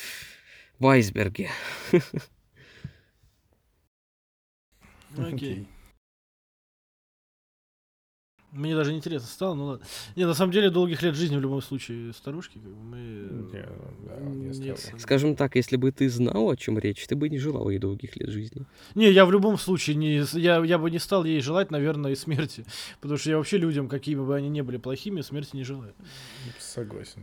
[0.78, 1.50] В айсберге.
[5.16, 5.66] Окей.
[8.50, 9.86] Мне даже интересно стало, ну ладно.
[10.16, 12.98] Не, на самом деле, долгих лет жизни в любом случае старушки, как бы мы...
[13.52, 13.68] Не,
[14.06, 14.72] да, не не стало.
[14.72, 14.98] особо.
[14.98, 18.16] Скажем так, если бы ты знал, о чем речь, ты бы не желал ей долгих
[18.16, 18.64] лет жизни.
[18.94, 22.16] Не, я в любом случае не, я, я бы не стал ей желать, наверное, и
[22.16, 22.64] смерти.
[23.02, 25.92] Потому что я вообще людям, какими бы они ни были плохими, смерти не желаю.
[26.58, 27.20] Согласен.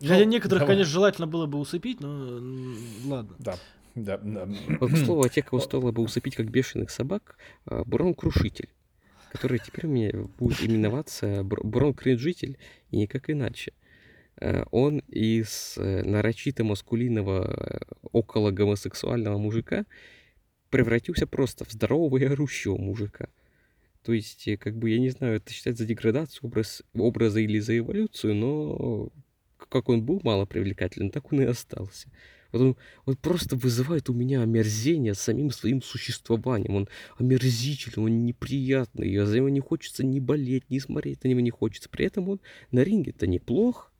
[0.00, 0.74] Хотя Ну, некоторых, давай.
[0.76, 2.40] конечно, желательно было бы усыпить, но
[3.06, 3.34] ладно.
[3.38, 3.56] Да,
[3.94, 4.48] да, да.
[4.80, 8.68] Вот, к слову, о тех, кого стоило бы усыпить как бешеных собак, а, Бурон Крушитель,
[9.32, 12.58] который теперь у меня будет именоваться Бр- Бурон Кринжитель,
[12.90, 13.72] и никак иначе.
[14.40, 17.78] Э, Он из э, нарочито маскулинного, э,
[18.12, 19.86] около гомосексуального мужика
[20.70, 23.28] превратился просто в здорового и орущего мужика.
[24.02, 27.60] То есть, э, как бы, я не знаю, это считать за деградацию образ, образа или
[27.60, 29.10] за эволюцию, но
[29.70, 32.08] как он был мало привлекателен, так он и остался.
[32.54, 36.74] Он, он просто вызывает у меня омерзение самим своим существованием.
[36.76, 41.40] Он омерзительный, он неприятный, и за него не хочется ни болеть, ни смотреть на него
[41.40, 41.88] не хочется.
[41.88, 42.40] При этом он
[42.70, 43.92] на ринге-то неплох.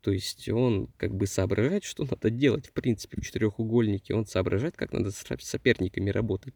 [0.00, 4.14] То есть он как бы соображает, что надо делать, в принципе, в четырехугольнике.
[4.14, 6.54] Он соображает, как надо с соперниками работать.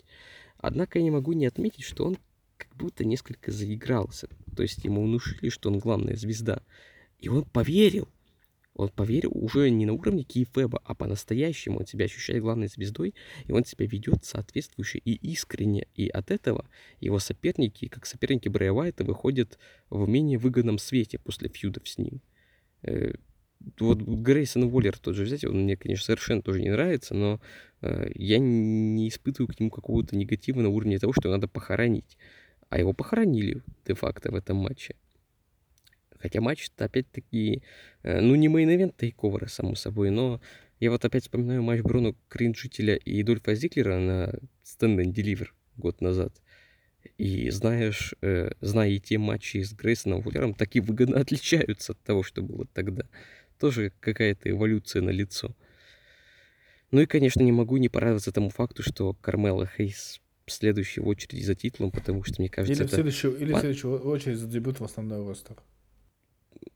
[0.56, 2.16] Однако я не могу не отметить, что он
[2.56, 4.28] как будто несколько заигрался.
[4.56, 6.62] То есть ему внушили, что он главная звезда.
[7.18, 8.08] И он поверил.
[8.74, 13.14] Он поверил уже не на уровне Киефеба, а по-настоящему он себя ощущает главной звездой,
[13.46, 15.86] и он себя ведет соответствующе и искренне.
[15.94, 16.68] И от этого
[17.00, 19.58] его соперники, как соперники Брэя Уайта, выходят
[19.90, 22.20] в менее выгодном свете после фьюдов с ним.
[22.82, 23.12] Э,
[23.78, 27.40] Вот Грейсон Уоллер тот же взять, он мне, конечно, совершенно тоже не нравится, но
[27.80, 32.18] э, я не испытываю к нему какого-то негатива на уровне того, что надо похоронить.
[32.68, 34.96] А его похоронили де-факто в этом матче.
[36.24, 37.62] Хотя матч-то опять-таки,
[38.02, 40.40] э, ну не main event TakeOver а, само собой, но
[40.80, 44.32] я вот опять вспоминаю матч Бруно Кринжителя и Дольфа Зиглера на
[44.64, 46.32] Stand and Deliver год назад.
[47.18, 52.00] И знаешь, э, зная и те матчи с Грейсоном Уоллером, так и выгодно отличаются от
[52.00, 53.04] того, что было тогда.
[53.60, 55.54] Тоже какая-то эволюция на лицо.
[56.90, 61.42] Ну и, конечно, не могу не порадоваться тому факту, что Кармело Хейс следующий в очереди
[61.42, 62.94] за титулом, потому что, мне кажется, Или в, это...
[62.94, 65.56] следующую, или в следующую очередь за дебют в основной ростер.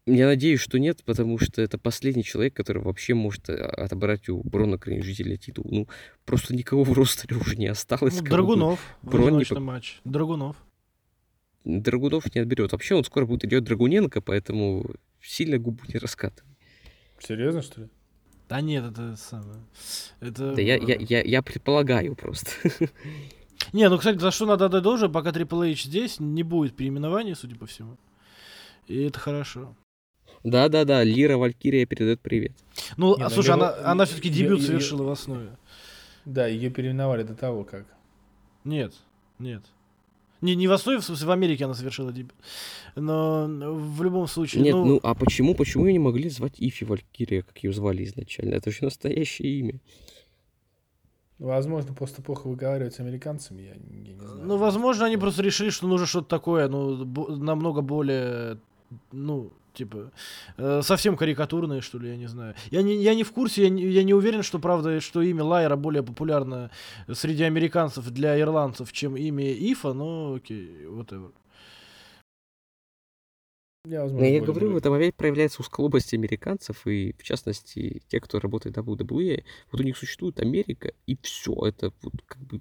[0.06, 4.42] Я надеюсь, что нет, потому что это последний человек, который вообще может э, отобрать у
[4.42, 5.66] Брона жителя титул.
[5.70, 5.88] Ну,
[6.24, 8.20] просто никого в ростере уже не осталось.
[8.20, 9.96] Ну, Драгунов Брон не матче.
[10.04, 10.56] Драгунов.
[11.64, 12.72] Драгунов не отберет.
[12.72, 16.56] Вообще он скоро будет идет Драгуненко, поэтому сильно губу не раскатывай.
[17.18, 17.88] Серьезно, что ли?
[18.48, 19.60] Да нет, это самое.
[20.20, 20.54] Это...
[20.54, 22.50] Да я, я, я, я предполагаю просто.
[23.72, 27.34] Не, ну, кстати, за что надо отдать должное, пока Triple H здесь, не будет переименования,
[27.34, 27.98] судя по всему.
[28.88, 29.74] И это хорошо.
[30.44, 32.52] Да-да-да, Лира Валькирия передает привет.
[32.96, 35.56] Ну, Не, а ну, слушай, Леро- она, она все-таки дебют Ле- совершила в основе.
[36.24, 37.86] Да, ее переименовали до того, как.
[38.64, 38.94] Нет,
[39.38, 39.62] нет.
[40.40, 42.34] Не, не в основе, в смысле, в Америке она совершила дебют.
[42.94, 46.84] Но в любом случае, Нет, ну, ну а почему, почему ее не могли звать Ифи
[46.84, 48.54] Валькирия, как ее звали изначально?
[48.54, 49.80] Это же настоящее имя.
[51.40, 54.44] Возможно, просто плохо выговаривать с американцами, я, не- я не знаю.
[54.44, 58.58] ну, возможно, они просто решили, что нужно что-то такое, ну, бо- намного более,
[59.12, 60.10] ну, типа,
[60.56, 62.54] э, совсем карикатурное, что ли, я не знаю.
[62.70, 65.44] Я не, я не в курсе, я не, я не уверен, что, правда, что имя
[65.44, 66.70] Лайера более популярно
[67.12, 71.32] среди американцев для ирландцев, чем имя Ифа, но окей, whatever.
[73.86, 78.02] Я, Но возможно, я более- говорю, в этом опять проявляется узколобость американцев, и в частности,
[78.08, 82.42] те, кто работает в WWE, вот у них существует Америка, и все, это вот как
[82.42, 82.60] бы...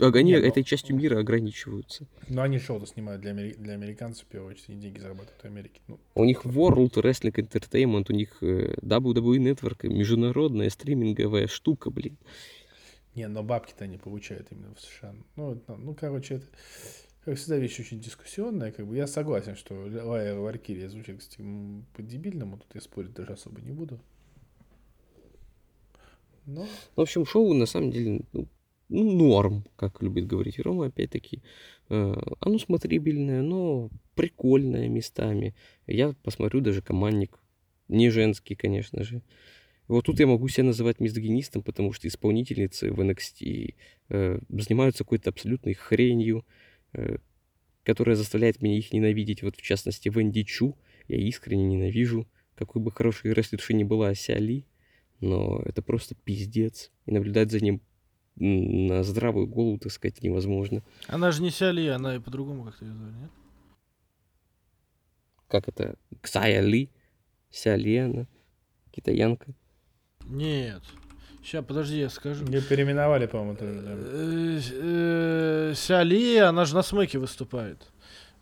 [0.00, 2.06] Они Не, ну- этой частью мира ограничиваются.
[2.28, 5.44] Но они шоу-то снимают для, амери- для американцев, в первую очередь, и деньги зарабатывают в
[5.44, 5.80] Америке.
[5.88, 12.16] Ну, У них World Wrestling Entertainment, у них э, WWE Network, международная стриминговая штука, блин.
[13.14, 15.14] не, но бабки-то они получают именно в США.
[15.36, 16.46] Ну, ну, короче, это,
[17.24, 18.72] как всегда, вещь очень дискуссионная.
[18.72, 21.42] Как бы я согласен, что Лайер Валькирия звучит, кстати,
[21.94, 22.56] по-дебильному.
[22.58, 24.00] Тут я спорить даже особо не буду.
[26.46, 26.66] Но
[26.96, 28.48] В общем, шоу на самом деле ну, ну,
[28.90, 31.42] норм, как любит говорить Рома, опять-таки.
[31.88, 35.54] Э, Оно смотрибельное, но прикольное местами.
[35.86, 37.38] Я посмотрю даже командник.
[37.88, 39.22] Не женский, конечно же.
[39.88, 43.74] Вот тут я могу себя называть мизогинистом, потому что исполнительницы в NXT
[44.10, 46.44] э, занимаются какой-то абсолютной хренью,
[46.92, 47.16] э,
[47.82, 49.42] которая заставляет меня их ненавидеть.
[49.42, 50.76] Вот в частности, Венди Чу
[51.08, 52.28] я искренне ненавижу.
[52.54, 54.64] Какой бы хорошей рестлершей ни была Сиали,
[55.18, 56.92] но это просто пиздец.
[57.06, 57.80] И наблюдать за ним
[58.40, 60.82] на здравую голову, так сказать, невозможно.
[61.06, 63.30] Она же не Сиали, она и по-другому как-то ее звали, нет?
[65.48, 65.96] Как это?
[66.22, 66.88] Ксая Ли,
[67.50, 68.26] Сиалена,
[68.92, 69.46] китаянка.
[70.26, 70.82] Нет.
[71.42, 72.44] Сейчас, подожди, я скажу.
[72.46, 73.66] ее переименовали, по-моему, да.
[73.66, 77.90] Э, э, Сиали, она же на смеке выступает.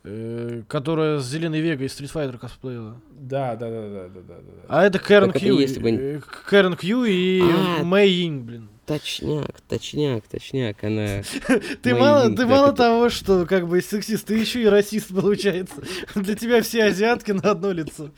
[0.04, 3.00] Э, Которая с Зеленой Вегой из Street Fighter косплеила.
[3.10, 4.62] Да, да, да, да, да, да, да.
[4.68, 6.20] А это это Кью.
[6.46, 7.82] Кэрон Кью и А.
[7.84, 8.68] Мэй Йинг, блин.
[8.88, 10.82] Точняк, точняк, точняк.
[10.82, 11.22] Она...
[11.82, 15.82] Ты мало, ты мало того, что как бы сексист, ты еще и расист получается.
[16.14, 18.10] Для тебя все азиатки на одно лицо.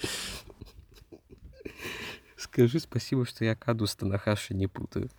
[2.37, 5.11] Скажи спасибо, что я Каду с Танахаши не путаю.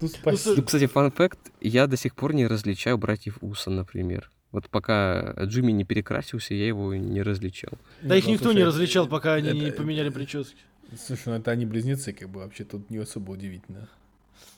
[0.00, 0.54] Ну, спасибо.
[0.56, 4.30] Ну, кстати, фан факт, я до сих пор не различаю братьев Уса, например.
[4.52, 7.72] Вот пока Джимми не перекрасился, я его не различал.
[8.00, 10.56] Да их ну, никто слушай, не различал, пока они это- не поменяли прически.
[10.98, 13.88] Слушай, ну это они близнецы, как бы вообще тут не особо удивительно.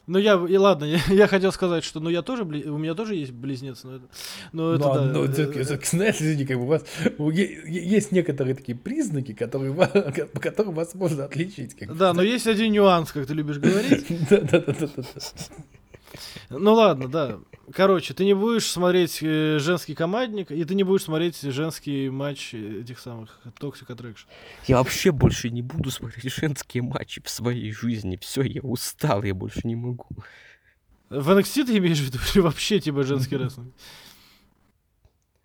[0.08, 3.14] Ну я, и ладно, я, я хотел сказать, что ну я тоже, у меня тоже
[3.14, 4.04] есть близнец, но это,
[4.52, 5.04] но это Ну, а, да.
[5.04, 6.84] ну, э, так, э, так, знаешь, извини, как бы у вас
[7.66, 9.72] есть некоторые такие признаки, которые,
[10.32, 11.74] по которым вас можно отличить.
[11.74, 11.94] Как.
[11.96, 14.06] Да, но есть один нюанс, как ты любишь говорить.
[14.30, 15.02] Да, да, да, да, да.
[16.50, 17.38] Ну ладно, да.
[17.72, 22.54] Короче, ты не будешь смотреть э, женский командник, и ты не будешь смотреть женский матч
[22.54, 24.26] этих самых Toxic Attraction.
[24.66, 28.16] Я вообще больше не буду смотреть женские матчи в своей жизни.
[28.20, 30.06] Все, я устал, я больше не могу.
[31.10, 33.74] В NXT ты имеешь в виду или вообще типа женский рестлинг?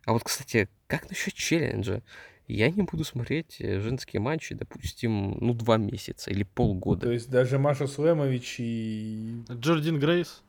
[0.06, 2.04] А вот, кстати, как насчет челленджа?
[2.48, 7.10] Я не буду смотреть э, женские матчи, допустим, ну, два месяца или То полгода.
[7.10, 9.44] есть даже Маша Слэмович и...
[9.50, 10.44] Джордин Грейс.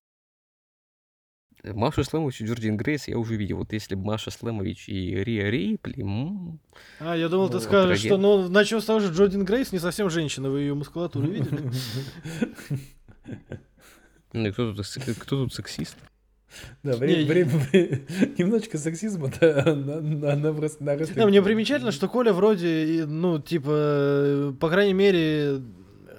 [1.73, 3.59] Машу Слэмович и Джордин Грейс я уже видел.
[3.59, 6.61] Вот если бы Маша Слэмович и Риа Рейпли, м,
[7.01, 8.09] А, я думал, Ну, ты вот скажешь, трагедия.
[8.09, 11.71] что ну начнем с того, что Джордин Грейс не совсем женщина, вы ее мускулатуру видели?
[14.33, 14.87] ну и кто тут,
[15.19, 15.97] кто тут сексист?
[16.85, 18.01] Да, время, Не, время, время-
[18.39, 23.41] немножечко сексизма да, на, на, на, рес- на Да, мне примечательно, что Коля вроде, ну,
[23.41, 25.61] типа, по крайней мере,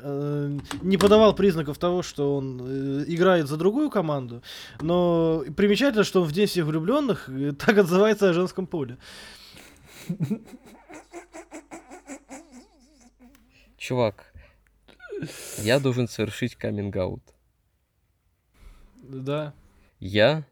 [0.06, 4.44] э, не подавал признаков того, что он э, играет за другую команду,
[4.82, 8.98] но примечательно, что он в День всех влюбленных э, так отзывается о женском поле.
[13.78, 14.34] Чувак,
[15.58, 17.22] я должен совершить каминг-аут.
[19.04, 19.54] Да.
[20.00, 20.46] Я